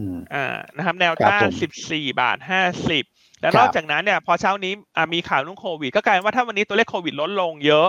[0.05, 0.47] มอ่า
[0.77, 3.05] นะครับ แนวต้านสิบสี่บาทห้าสิบ
[3.41, 4.73] แล้วนอกจากนั้นเนี่ยพอเช้านี้
[5.15, 7.89] มีข่าวเรื่องโควิด ก็กลายว่าถ้าวันนี้ตัวเลขโควิดลดลงเยอะ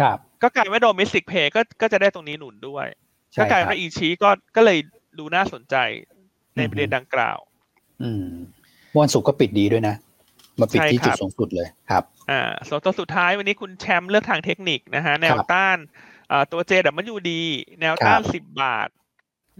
[0.00, 2.86] ครับ ก็กลายว่าโดเมสิกเพย์ก็ก็จะได้ตรงนี้หนุนด้วย
[3.38, 4.78] ก็กลายว่าอีชีก็ก็เลย
[5.18, 5.76] ดูน่าสนใจ
[6.56, 7.38] ในประเด็นดังกล่าว
[8.02, 8.26] อืม
[8.98, 9.94] วันศุกร์ก็ปิดดีด้วยนะ
[10.60, 15.78] มาปิดที่จุดสูงสุดเลยครับอ่าส่วนตัวสุดท้ายวันนี้คุณแชมป์เลือกทางเทคนิคนะฮะแนวต้าน
[16.30, 17.42] อ่าตัวเจดับมันยูดี
[17.80, 18.88] แนวต้านสิบบาท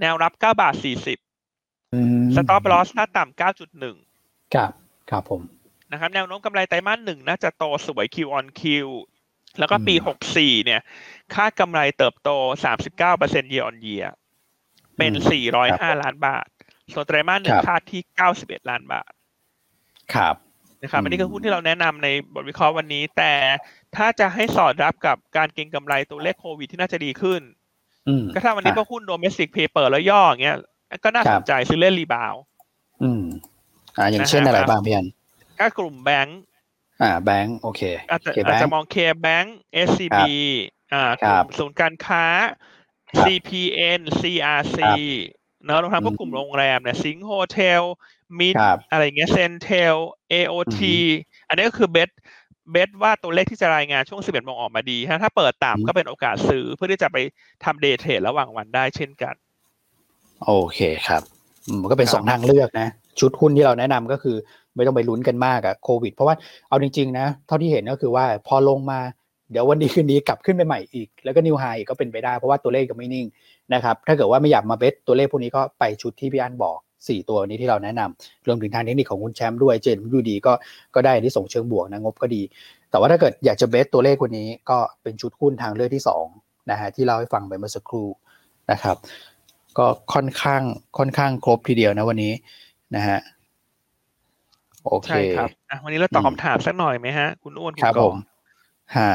[0.00, 1.18] แนวรับเก้าบาทสี่สิบ
[2.34, 3.96] สต็อปลอสหน้าต่ำเก้าจุดหนึ่ง
[4.54, 4.72] ครับ
[5.12, 5.42] ครับผม
[5.92, 8.62] นะครับแนวโน้มกำไรไตรมาสหนึ่งน่าจะโตสวย Q on Q
[9.58, 10.80] แล้วก็ปีหกสี่เนี่ย
[11.34, 12.30] คาดกำไรเติบโต
[12.64, 14.08] สามสิบเก้าเปอร์เซ็นต์ year on year
[14.96, 16.46] เป็นสี่ร้อยห้าล้านบาท
[16.92, 19.12] ส่วนไตรมาสหนึ่งคาดที่เก้าสิบเอ็ดล้านบาท
[20.14, 20.34] ครับ
[20.82, 23.32] นะครับอันนี้คือหุ้นที่เราแนะนำในบทวิเคราะห์วันนี้ แต่
[23.96, 27.40] ถ้าจะให้สอดรับกับการเก็งกำไรตัวเลขโควิดที่น่าจะดีขึ้น
[28.34, 30.58] ก็ถ้าวันนี้พวกหุ้น domestic play เปิดแล้วย่ออย่างเงี้ย
[31.04, 32.34] ก็น่าสนใจซื้อเล่น rebound
[33.02, 33.24] อืม
[33.98, 35.06] อ่าอย่างเช่นอะไรบ้างพี่อัน
[35.60, 36.40] ก็กลุ่มแบงก์
[37.02, 40.32] อ่าแบงก์โอเคอาจจะอาจจะมอง KBank SCB
[40.92, 42.24] อ่ากลุ่มศูนย์การค้า
[43.22, 44.78] CPN CRC
[45.64, 47.82] เนอะรวมทั้งพวกกลุ่มโรงแรมเนี่ยสิงห์โฮเทล
[48.38, 48.54] มิด
[48.90, 49.96] อะไรเงี้ย CENTEL
[50.32, 50.80] AOT
[51.48, 52.10] อันนี้ก็คือ base
[52.70, 57.16] base ว่าตัวเลขที่จะรายงานช่วง 11โมงออกมาดีถ้าเปิดต่ำก็เป็นโอกาสซื้อเพื่อที่จะไป
[57.64, 59.34] ทำเดย์เทรดระหว่างวันได้เช่นกัน
[60.44, 61.22] โอเคครับ
[61.80, 62.88] มันก็เป็นสองทางเลือกนะ
[63.20, 64.36] ชุดหุ้นที่เราแนะนำก็คือ
[64.76, 66.36] ไม่ต้องไปลุ้นกันมากอะโควิด เพราะว่า
[66.68, 69.00] เอาจริงๆนะเท่าที่เห็นก็คือว่าพอลงมา
[69.50, 73.26] เดี๋ยววันนี้คืนนี้กลับขึ้นไปใหม่อีก แล้วก็นิวไฮอีกก็เป็นไปได้เพราะว่าตัวเลขก็ไม่นิ่ง
[73.74, 80.52] นะครับถ้าเกิดว่าไม่อยากมาเบสตัวเลขพวกนี้ก็ไปชุดที่พี่อันบอก 4 ตัวนี้ที่เราแนะนำรวมถึงทางเทคนิคของคุณแชมป์ด้วยเจนดูดีก็
[80.94, 82.42] ก็ได้ที่ส่งเชิงบวกนะงบก็ดี
[82.90, 86.02] แต่ว่าถ้าเกิดอยากจะเบสตัวเลขวันนี้ก็เป็นชุดหุ้นทางเลือกที่
[86.36, 88.08] 2นะฮะที่เราให้ฟังไปเมื่อสักครู่
[88.70, 88.96] นะครับ
[89.78, 90.62] ก็ค่อนข้าง
[90.98, 92.32] ค่อนข้างครบทีเดียวนะวันนี้
[92.96, 93.20] นะฮะ
[94.86, 98.16] โอเคใช่ครับอะวันนี้เราตอบคำถามสักหน่อยไหมฮะ คุณอ้วนคุณครับกผอม
[98.96, 99.12] ฮะ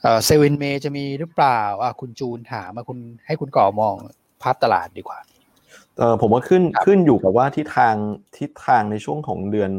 [0.00, 3.94] เอ่อเซเว่นเมจะมีหรือเปล่าอะคุณจูนถามมาคุณให้คุณก่อมอง
[4.42, 5.18] ภาพตลาดดีกว่า
[5.98, 7.94] เออผมว่าขึ้นขึ้นอยู่กับว่าทิศทาง
[8.38, 9.70] ทิศทางในช่วงของเดือน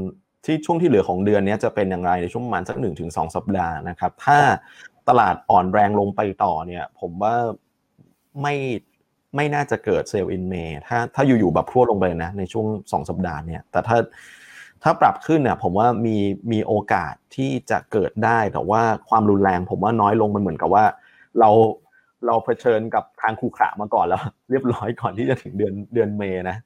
[0.45, 4.37] ที่ช่วงที่เหลือของเดือนนี้จะเป็นอย่างไรในช่วงประมาณสักหนึ่งถึงสองสัปดาห์นะครับ ถ้า
[5.09, 7.35] ตลาดอ่อนแรงลงไปต่อเนี่ย ผมว่า
[8.41, 8.55] ไม่
[9.35, 10.55] ไม่น่าจะเกิดเซลล์อินเม
[10.87, 13.97] ถ้าถ้าอยู่ๆแบบพรวดลงไปนะในช่วงสองสัปดาห์เนี่ยแต่ถ้า
[14.83, 16.17] ถ้าปรับขึ้นเนี่ยผมว่ามี
[16.51, 20.85] มีโอกาสที่จะเกิดได้แต่ว่าความรุนแรง ผมว่าน้อยลงมันเหมือนกับว่า
[21.39, 21.49] เรา
[22.25, 26.57] เราเผชิญกับทางคูขระมาก่อนแล้ว เรียบร้อยก่อนที่จะถึงเดือนเดือนเมนะ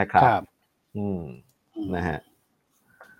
[0.00, 0.42] นะครับครับ
[0.96, 1.20] อืม
[1.94, 2.18] นะฮะ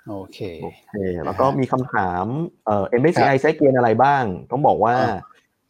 [0.09, 0.95] โอเคโอเค
[1.25, 2.25] แล้วก็มีคำถาม
[2.67, 5.17] เอ่อ MSCI ใช้เกณฑ์อะไรบ้าง ต้องบอกว่าอ่า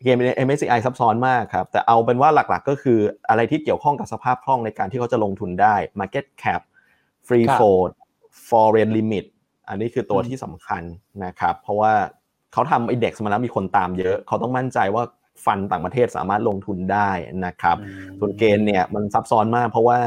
[0.02, 6.60] เกณฑ์ MSCI ซับซ้อนมากครับแต่เอาเป็นว่าหลักๆ ก็คืออะไรที่เกี่ยวข้องกับสภาพคล่องในการที่เขาจะลงทุนได้ Market Cap
[7.26, 7.90] Free ครับ Float
[8.48, 9.26] Foreign Limit
[9.68, 10.82] อันนี้คือตัวอืมที่สำคัญ
[11.24, 11.92] นะครับเพราะว่า
[12.52, 15.02] เขาทำ Index มาแล้วมีคนตามเยอะ เขาต้องมั่นใจว่า
[15.44, 17.10] fund ต่างประเทศสามารถลงทุนได้
[17.46, 19.98] นะครับอืมส่วนเกณฑ์เนี่ยมันซับซ้อนมากเพราะว่า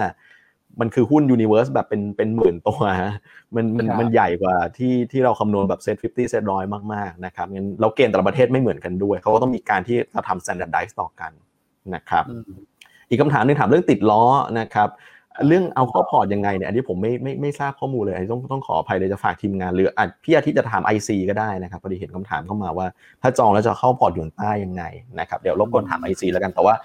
[0.81, 3.13] มันคือหุ้นยูนิเว r ร์สแบบเป็นเป็นหมื่นตัวฮะ
[3.55, 6.63] มันมันครับมันใหญ่กว่าที่ที่เราคำนวณแบบ SET fifty SET ร้อย
[6.93, 11.31] มากๆนะครับงั้นเราเกณฑ์แต่ละประเทศไม่เหมือนกันด้วย เขาก็ต้องมีการที่จะทำ standardize ต่อกัน
[11.95, 12.43] นะครับอืม
[13.09, 14.23] อีกคำถามหนึงถามเรื่องติดล้อ
[14.59, 14.89] นะครับ
[15.47, 22.87] เรื่องเอาเข้าพอร์ตยังไงเนี่ยอันนี้ผมไม่ไม่ไม่ทราบข้อมูลเลยอันนี้ต้องต้องขออภัยเลยจะฝากทีมงาน หรืออาจพี่อาทิตย์จะถาม IC ก็ได้นะครับพอดีเห็นคำถามเข้ามาว่า
[23.21, 24.83] ถ้าจองแล้วจะเข้าพอร์ตหยวนต้ายังไง
[25.19, 26.75] นะครับเดี๋ยวรบกวนถาม IC แล้วกันแต่ว่า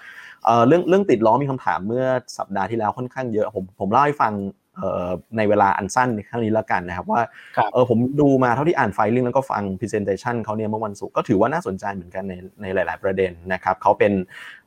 [0.45, 2.05] เอ่อเรื่องเรื่องติดล้อมีคำถามเมื่อ
[2.39, 4.33] สัปดาห์ที่แล้วค่อนข้างเยอะผมผมเล่าให้ฟัง
[4.77, 7.23] เอ่อในเวลาอันสั้นในครั้งนี้แล้วกันนะครับว่า
[7.57, 14.13] ครับเออผมดูมาเท่าที่อ่าน filing แล้วก็ฟัง presentation เขาเนี่ยเมื่อวันศุกร์ก็ถือว่าน่าสนใจเหมือนกันในในหลาย ๆ ประเด็นนะครับเขาเป็น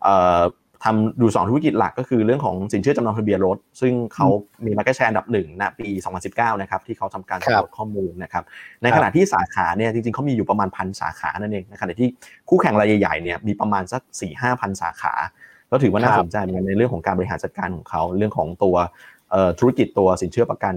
[0.03, 0.41] เอ่อ
[0.83, 4.27] ทำดูสองธุรกิจหลักก็คือเรื่องของสินเชื่อจำนองทะเบียนรถ ซึ่งเขา
[4.65, 5.87] มี market share อันดับหนึ่งณปี
[6.25, 8.43] 2019 นะครับที่เขาทำการครับสำรวจข้อมูลนะครับ
[8.83, 12.09] ในขณะที่สาขาเนี่ยจริงๆเขามีอยู่ประมาณพันสาขานั่นเองในขณะที่
[12.49, 14.01] คู่แข่งรายใหญ่ๆเนี่ยมีประมาณสัก
[14.31, 15.13] 4-5พันสาขา
[15.75, 18.75] ก็ถือว่าน่าครับสนใจเหมือนกันในเรื่องของการบริหารจัดการของเขาเรื่องของตัว
[19.31, 20.75] เอ่อธุรกิจตัวสินเชื่อประกัน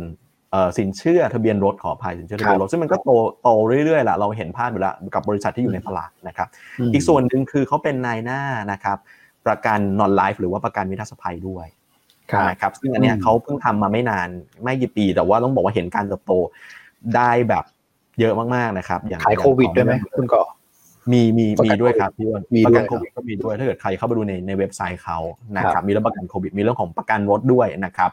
[0.50, 3.10] เอ่อสินเชื่อทะเบียนรถขออภัยสินเชื่อทะเบียนรถซึ่งมันก็โต
[3.42, 3.48] โต
[3.84, 6.48] เรื่อยๆแหละเราเห็นภาพอยู่แล้วกับบริษัทที่อยู่ในตลาดนะครับ
[6.88, 8.40] มอีกส่วนหนึ่งคือเขาเป็นนายหน้า
[8.72, 8.98] นะครับ
[9.46, 11.66] ประกันนอนไลฟ์หรือว่าประกันวินาศภัยด้วย
[12.32, 14.28] ครับนะครับซึ่งอันเนี้ยอืมเขาเพิ่งทำมาไม่นาน
[14.62, 16.32] ไม่กี่ปี แต่ว่าต้องบอกว่าเห็นการเติบโต
[17.16, 17.64] ได้แบบ
[18.20, 20.42] เยอะมากๆนะครับ อย่างขายโควิดด้วยไหมคุณก่อ
[21.12, 25.18] มีมีมีประกันด้วยครับพี่อ้วนมีประด้กัวยนโควิดด้วยก็มีด้วยถ้าเกิดใครเข้าไปดูในในเว็บไซต์เขา
[25.56, 28.10] นะคครับมีเรื่องประกันโควิดมีเรื่องของประกันรถด้วยนะครับ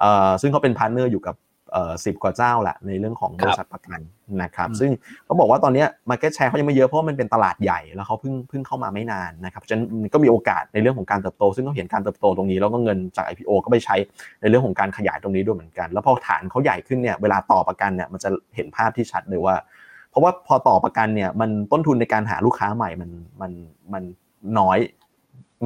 [0.00, 1.36] เอ่อซึ่งเขาเป็น partner อยู่กับ
[1.72, 4.00] เอ่อสิบกว่าเจ้าแหละในเรื่องของบริษัทประกัน
[4.42, 4.90] นะครับอืมซึ่ง
[5.24, 13.96] เขาบอกว่าตอนเนี้ย market share เขายังไม่เยอะเพราะว่ามันเป็นตลาดใหญ่แล้วเขาเพิ่งเพิ่งเข้ามาไม่นานนะครับฉะนั้นมันก็มีโอกาสในเรื่องของการเติบโต ซึ่งเขาเห็นการเติบโตตรงนี้แล้วก็เงินจาก IPO ก็ไปใช้
[14.40, 19.54] ในเรื่องของการขยายตรงนี้ด้วยเหมือนกัน แล้วพอฐานเขาใหญ่ขึ้นเนี่ยเวลาต่อประกันเนี่ยมันจะเห็นภาพที่ชัดเลยว่า
[20.12, 23.10] เพราะว่าพอต่อประกันเนี่ยมันต้นทุนในการหาลูกค้าใหม่มัน
[23.40, 23.52] มัน
[23.92, 24.02] มัน
[24.58, 24.78] น้อย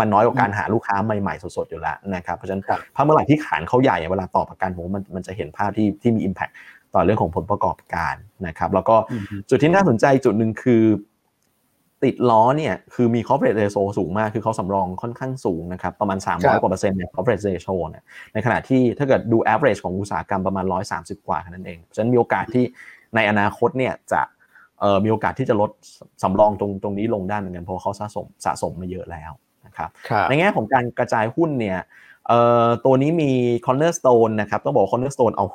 [0.00, 6.52] มันน้อยกว่าการหาลูกค้าใหม่ๆสดๆอยู่แล้วนะครับเพราะฉะนั้นครับถ้าเมื่อไหร่ที่ขานเขาใหญ่เวลาต่อประกันผมว่ามันมันจะเห็นภาพที่ที่มี Impact
[6.94, 8.14] ต่อเรื่องของผลประกอบการ
[8.46, 10.82] นะครับ แล้วก็อืมจุดที่น่าสนใจจุดหนึ่งคือ
[12.04, 18.02] ติดล้อเนี่ยคือมี corporate ratio สูงมากคือเขาสำรองค่อนข้างสูงนะครับประมาณครับ300 กว่าเปอร์เซ็นต์เนี่ย corporate ratio เนี่ย
[18.34, 20.64] ในขณะที่ถ้าเกิดดู average ของอุตสาหกรรมประมาณ
[20.96, 22.64] 130 กว่าแค่นั้นเองเพราะฉะนั้นมีโอกาสที่
[23.14, 24.34] ในอนาคตเนี่ยจะเอ่อ
[25.04, 25.70] มีโอกาสที่จะลด
[26.22, 29.32] สำรองตรงตรงนี้ลงได้เหมือนกันเพราะเขาสะสมสะสมมาเยอะแล้ว
[29.66, 31.78] นะครับครับในแง่ของการกระจายหุ้นเนี่ย
[32.28, 33.30] เอ่อตัวนี้มี
[33.66, 35.46] cornerstone นะครับต้องบอกว่า cornerstone เอา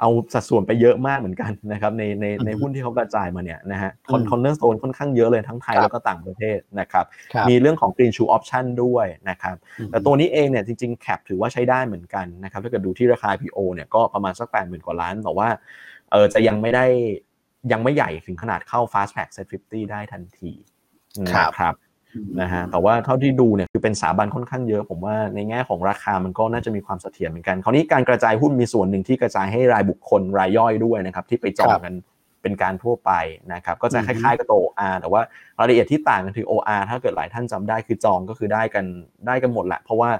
[0.00, 15.48] เอาสัดส่วนไปเยอะมากเหมือนกันนะครับในในในอือฮึหุ้นที่เขากระจายมาเนี่ยนะฮะอืม cornerstone ค่อนข้างเยอะเลยทั้งไทยครับแล้วก็ต่างประเทศนะครับครับมีเรื่องของ green shoe option ด้วยนะครับอืมแต่ตัวนี้เองเนี่ยจริงๆ cap ถือว่าใช้ได้เหมือนกันนะครับถ้าเกิดดูที่ราคา IPO เนี่ยก็ประมาณสัก8 0,000กว่าล้านแต่ว่า
[16.10, 16.86] เออจะยังไม่ได้
[17.72, 20.52] ยังไม่ใหญ่ถึงขนาดเข้า fast track set 50 ได้ทันที
[21.34, 21.74] ครับนะครับ
[22.40, 31.94] นะฮะแต่ว่าเท่าที่ดูเนี่ยคือเป็นสถาบันค่อนข้างเยอะ ผมว่าในแง่ของราคามันก็น่าจะมีความเสถียรเหมือนกัน คราวนี้การกระจายหุ้นมีส่วนหนึ่งที่กระจายให้รายบุคคลรายย่อยด้วยนะครับที่ไปจองกัน
[32.42, 33.12] เป็นการทั่วไป
[33.54, 35.22] นะครับก็จะคล้ายๆกับตัว OR แต่ว่า
[35.58, 38.84] รายละเอียดที่ต่างกันคือ OR ถ้าเกิดหลายท่านจำได้คือจองก็คือได้กัน
[39.26, 40.10] ได้กันหมดแหละ เพราะว่า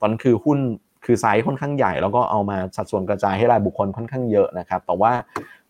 [0.00, 0.58] ตอนนั้นคือหุ้น
[1.04, 5.12] คือไซส์ค่อนข้างใหญ่ แล้วก็เอามาสัดส่วนกระจายให้รายบุคคลค่อนข้างเยอะนะครับแต่ว่า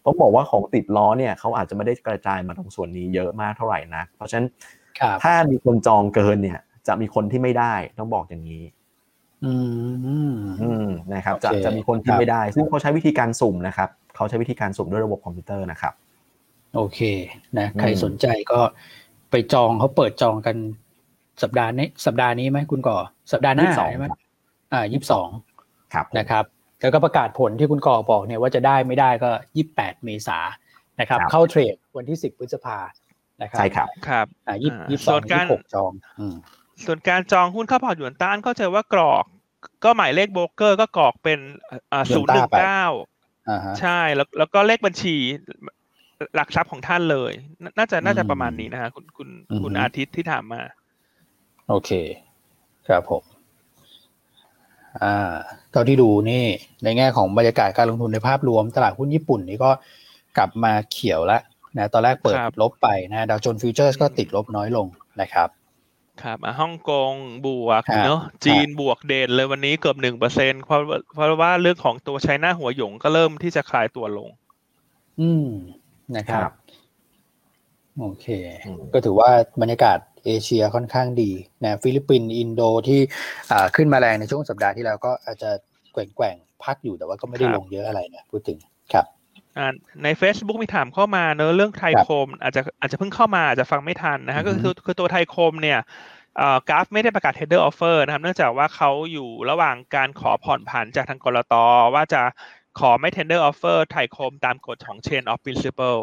[0.05, 4.47] ต้องบอกว่าของติดล้อเนี่ยเขาอาจจะไม่ได้กระจายมาตรงส่วนนี้เยอะมากเท่าไหร่นะเพราะฉะนั้น
[5.01, 8.63] ครับถ้ามีคนจองเกินเนี่ย จะมีคนที่ไม่ได้ต้องบอกอย่างนี้
[9.45, 9.55] อื
[10.31, 15.93] มอืมนะครับ จะโอเคจะมีคนที่ครับไม่ได้ ซึ่งเขาใช้วิธีการสุ่มนะครับเขาใช้วิธีการสุ่มด้วยระบบคอมพิวเตอร์นะครับ
[16.77, 17.01] โอเค
[17.59, 18.61] นะใครอืมสนใจก็
[19.31, 20.57] ไปจองเขาเปิดจองกัน
[21.43, 22.99] สัปดาห์นี้ สัปดาห์นี้ไหมคุณก่อ
[23.33, 24.07] สัปดาห์หน้า22ใช่ไหม
[24.73, 25.29] อ่ายี่สิบสอง
[25.95, 26.45] ครับผมนะครับ
[26.81, 30.39] แล้วก็ประกาศผลที่คุณก่อบอกเนี่ยว่าจะได้ไม่ได้ก็ยี่สิบแปดเมษา
[31.01, 32.79] นะครับครับ เข้าเทรดวันที่สิบพฤษภา
[33.43, 36.35] นะครัใช่ครับครับอ่ายี่อ่ายี่สิบสส่องวนยี่การสิบหกจองอืม
[36.85, 39.25] ส่วนการจองหุ้นเข้าพอร์ตหยวนต้านเข้าใจว่ากรอก
[39.85, 41.39] ก็หมายเลขโบรกเกอร์ก็กรอกเป็น
[41.93, 42.85] อ่าหยศูวนนย์หนึ่ต้างไปเก้า
[43.51, 45.17] อ่าฮะใช่แล้วแล้วก็เลขบัญชี
[46.35, 50.63] หลักทรัพย์ของท่านเลย น่าน่าจะน่าจะอืมประมาณนี้นะฮะคุณคุณอืมคุณอาทิตย์ที่ถามมา
[51.69, 51.91] โอเค
[52.89, 53.40] ครับผมอ่า
[55.71, 56.45] เท่าที่ดูนี่
[56.85, 59.71] ในแง่ของบรรยากาศการลงทุนในภาพรวมตลาดหุ้นญี่ปุ่นนี่ก็
[60.37, 61.43] กลับมาเขียวแล้ว
[61.77, 64.87] นะตอนแรกเปิดครับลบไปนะดาวโจนส์ futures ก็ติดลบน้อยลง
[65.21, 65.49] นะครับ
[66.23, 67.13] ครับอะฮ่องกง
[67.47, 74.29] บวกครับเนาะจีนบวกเด่นเลยวันนี้เกือบหนึ่งเปอร์เซ็นเพราะว่าเพราะว่าเรื่องของตัว China Huarong ก็เริ่มที่จะคลายตัวลง
[75.21, 75.49] อืม
[76.17, 76.53] นะครับครับ
[77.99, 78.27] โอเค
[78.67, 79.31] อืมก็ถือว่า
[79.61, 81.31] บรรยากาศ เอเชียค่อนข้างดี
[81.65, 83.01] นะฟิลิปปินส์อินโดที่
[83.51, 85.51] อ่าขึ้นมาแรงในช่วงสัปดาห์ที่แล้วก็อาจจะ
[85.93, 88.59] แกว่งๆพักอยู่แต่ว่าก็ไม่ได้ครับลงเยอะอะไรนะพูดถึง
[88.93, 89.07] ครับ
[89.59, 95.79] อ่าใน Facebook มีถามเข้ามาเนอะเรื่องไทยโคม อาจจะอาจจะเพิ่งเข้ามาอาจจะฟังไม่ทันนะฮะอืก็อฮึคือคือตัวไทยโคมเนี่ย
[96.37, 101.55] เอ่อกราฟไม่ได้ประกาศ tender offer นะครับเนื่องจากว่าเขาอยู่ระหว่างการขอผ่อนผันจากทางกรต
[101.95, 102.23] ว่าจะ
[102.81, 106.01] ขอไม่ tender offer ไทยโคมตามกฎของ chain of principle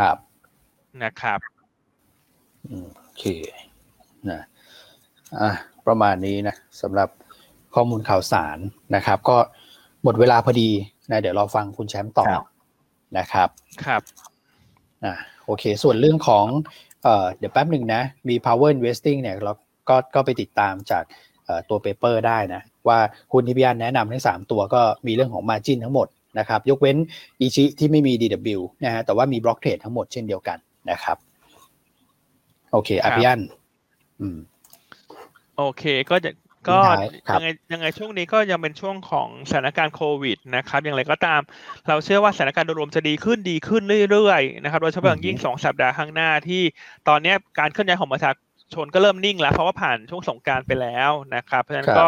[0.00, 0.16] ครับ
[1.04, 1.40] นะครับ
[2.68, 3.24] อืมโอ เค
[4.30, 4.40] นะ
[5.40, 5.50] อะ
[5.86, 7.08] ประมาณนี้นะสำหรับ
[7.74, 8.58] ข้อมูลข่าวสาร
[8.94, 9.36] นะครับ ก็
[10.04, 10.70] หมดเวลาพอดี
[11.10, 12.44] นะเดี๋ยวเราฟังคุณแชมป์ต่อครับ
[13.18, 13.48] นะครับ
[13.86, 14.02] ครับ
[15.04, 15.14] อะ
[15.44, 16.46] โอเค ส่วนเรื่องของ
[17.02, 19.52] เอ่อเดี๋ยวแป๊บหนึ่งนะ มี power investing เนี่ยเรา
[19.88, 21.04] ก็ก็ไปติดตามจาก
[21.44, 22.98] เอ่อตัวเปเปอร์ได้นะ ว่า
[23.32, 26.08] หุ้นที่พี่อันแนะนำทั้ง3 ตัวก็มีเรื่องของ margin ทั้งหมด
[26.38, 26.96] นะครับ ยกเว้น
[27.40, 30.58] อีชิที่ไม่มี DW นะฮะแต่ว่ามี block trade ทั้งหมดเช่นเดียวกัน
[30.90, 31.16] นะครับ
[32.76, 33.40] โอเคอะครับพี่อัน
[34.20, 34.38] อืม
[35.56, 36.30] โอเคก็จะ
[36.68, 41.40] ก็ทิ้งท้ายครับยังไงยังไงช่วงนี้ก็ยังเป็นช่วงของสถานการณ์โควิดนะครับ อย่างไรก็ตาม
[41.88, 46.62] เราเชื่อว่าสถานการณ์โดยรวมจะดีขึ้นดีขึ้นเรื่อยๆนะครับโดยเฉพาะอย่างยิ่งสองสัปดาห์ข้างหน้าที่
[47.08, 48.30] ตอนเนี้ยการเคลื่อนย้ายของประชา
[48.74, 52.06] ชนก็เริ่มนิ่งแล้วเพราะว่าผ่านช่วงสงกรารไปแล้วนะครับ เพราะฉะนั้นครับก็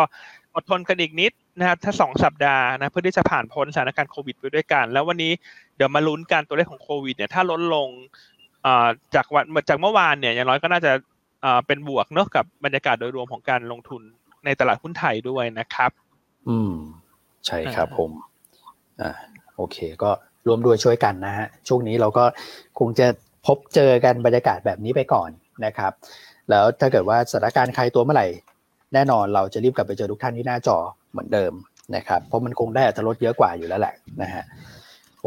[0.55, 5.33] อดทนกันอีกนิดนะครับถ้าสองสัปดาห์นะเพื่อที่จะผ่านพ้นสถานการณ์โควิดไปด้วยกัน แล้ววันนี้
[5.77, 7.89] เดี๋ยวมาลุ้นกันตัวเลขของโควิดเนี่ยถ้าลดลง
[8.38, 8.38] อ่า
[9.15, 10.93] จากวันจากเมื่อวานเนี่ยอย่างน้อยก็น่าจะ
[11.67, 14.03] เป็นบวกเนอะกับบรรยากาศโดยรวมของการลงทุน
[14.45, 15.91] ในตลาดหุ้นไทยด้วยนะครับ
[16.49, 16.75] อืม
[17.47, 18.11] ใช่ครับผม
[19.01, 19.11] อ่า
[19.57, 20.11] โอเค ก็
[20.47, 22.25] ร่วมด้วยช่วยกันนะฮะ ช่วงนี้เราก็
[22.79, 23.07] คงจะ
[23.47, 25.31] พบเจอกันบรรยากาศแบบนี้ไปก่อน
[25.65, 25.93] นะครับ
[26.51, 28.27] แล้วถ้าเกิดว่าสถานการณ์ใครตัวเมื่อไหร่
[28.95, 30.77] แน่นอนเราจะรีบกลับไปเจอทุกท่านที่หน้าจอ
[31.11, 31.53] เหมือนเดิม
[31.97, 34.45] นะครับ เพราะมันคงได้อัตราลดเยอะกว่าอยู่แล้วแหละนะฮะ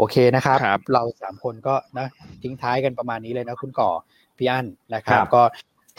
[0.02, 2.08] โอเคนะครับครับเราสามคนก็นะ
[2.44, 3.92] ทิ้งท้ายกันประมาณนี้เลยนะคุณก่อ
[4.38, 5.44] พี่อั้นนะครับครับก็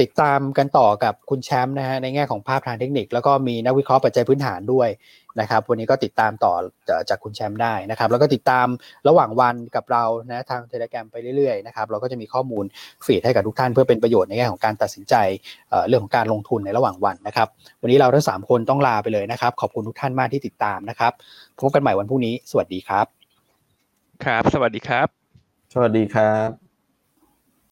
[0.01, 4.89] ติดตามกันต่อกับคุณแชมป์นะฮะในแง่ของภาพทางเทคนิค แล้วก็มีนักวิเคราะห์ปัจจัยพื้นฐานด้วย
[5.41, 6.55] นะครับ วันนี้ก็ติดตามต่อ
[7.09, 8.67] จากคุณแชมป์ได้นะครับ แล้วก็ติดตาม
[9.09, 12.65] ระหว่างวันกับเรานะทางเทเลกรมไปเรื่อยๆนะครับเราก็จะมีข้อมูล
[13.05, 15.15] ฟีดให้กับทุกท่านเพื่อเป็นประโยชน์ในแง่ของการตัดสินใจ
[15.71, 17.49] เอ่อเรื่องของการลงทุนในระหว่างวันนะครับ
[17.83, 21.13] วันนี้เราทั้งสามคนต้องลาไปเลยนะครับ ขอบคุณทุกท่านมากที่ติดตามนะครับ
[21.57, 23.22] พบกันใหม่วันพรุ่งนี้สวัสดีครับ
[24.25, 25.09] ครับ สวัสดีครับ
[25.73, 26.62] สวัสดีครับ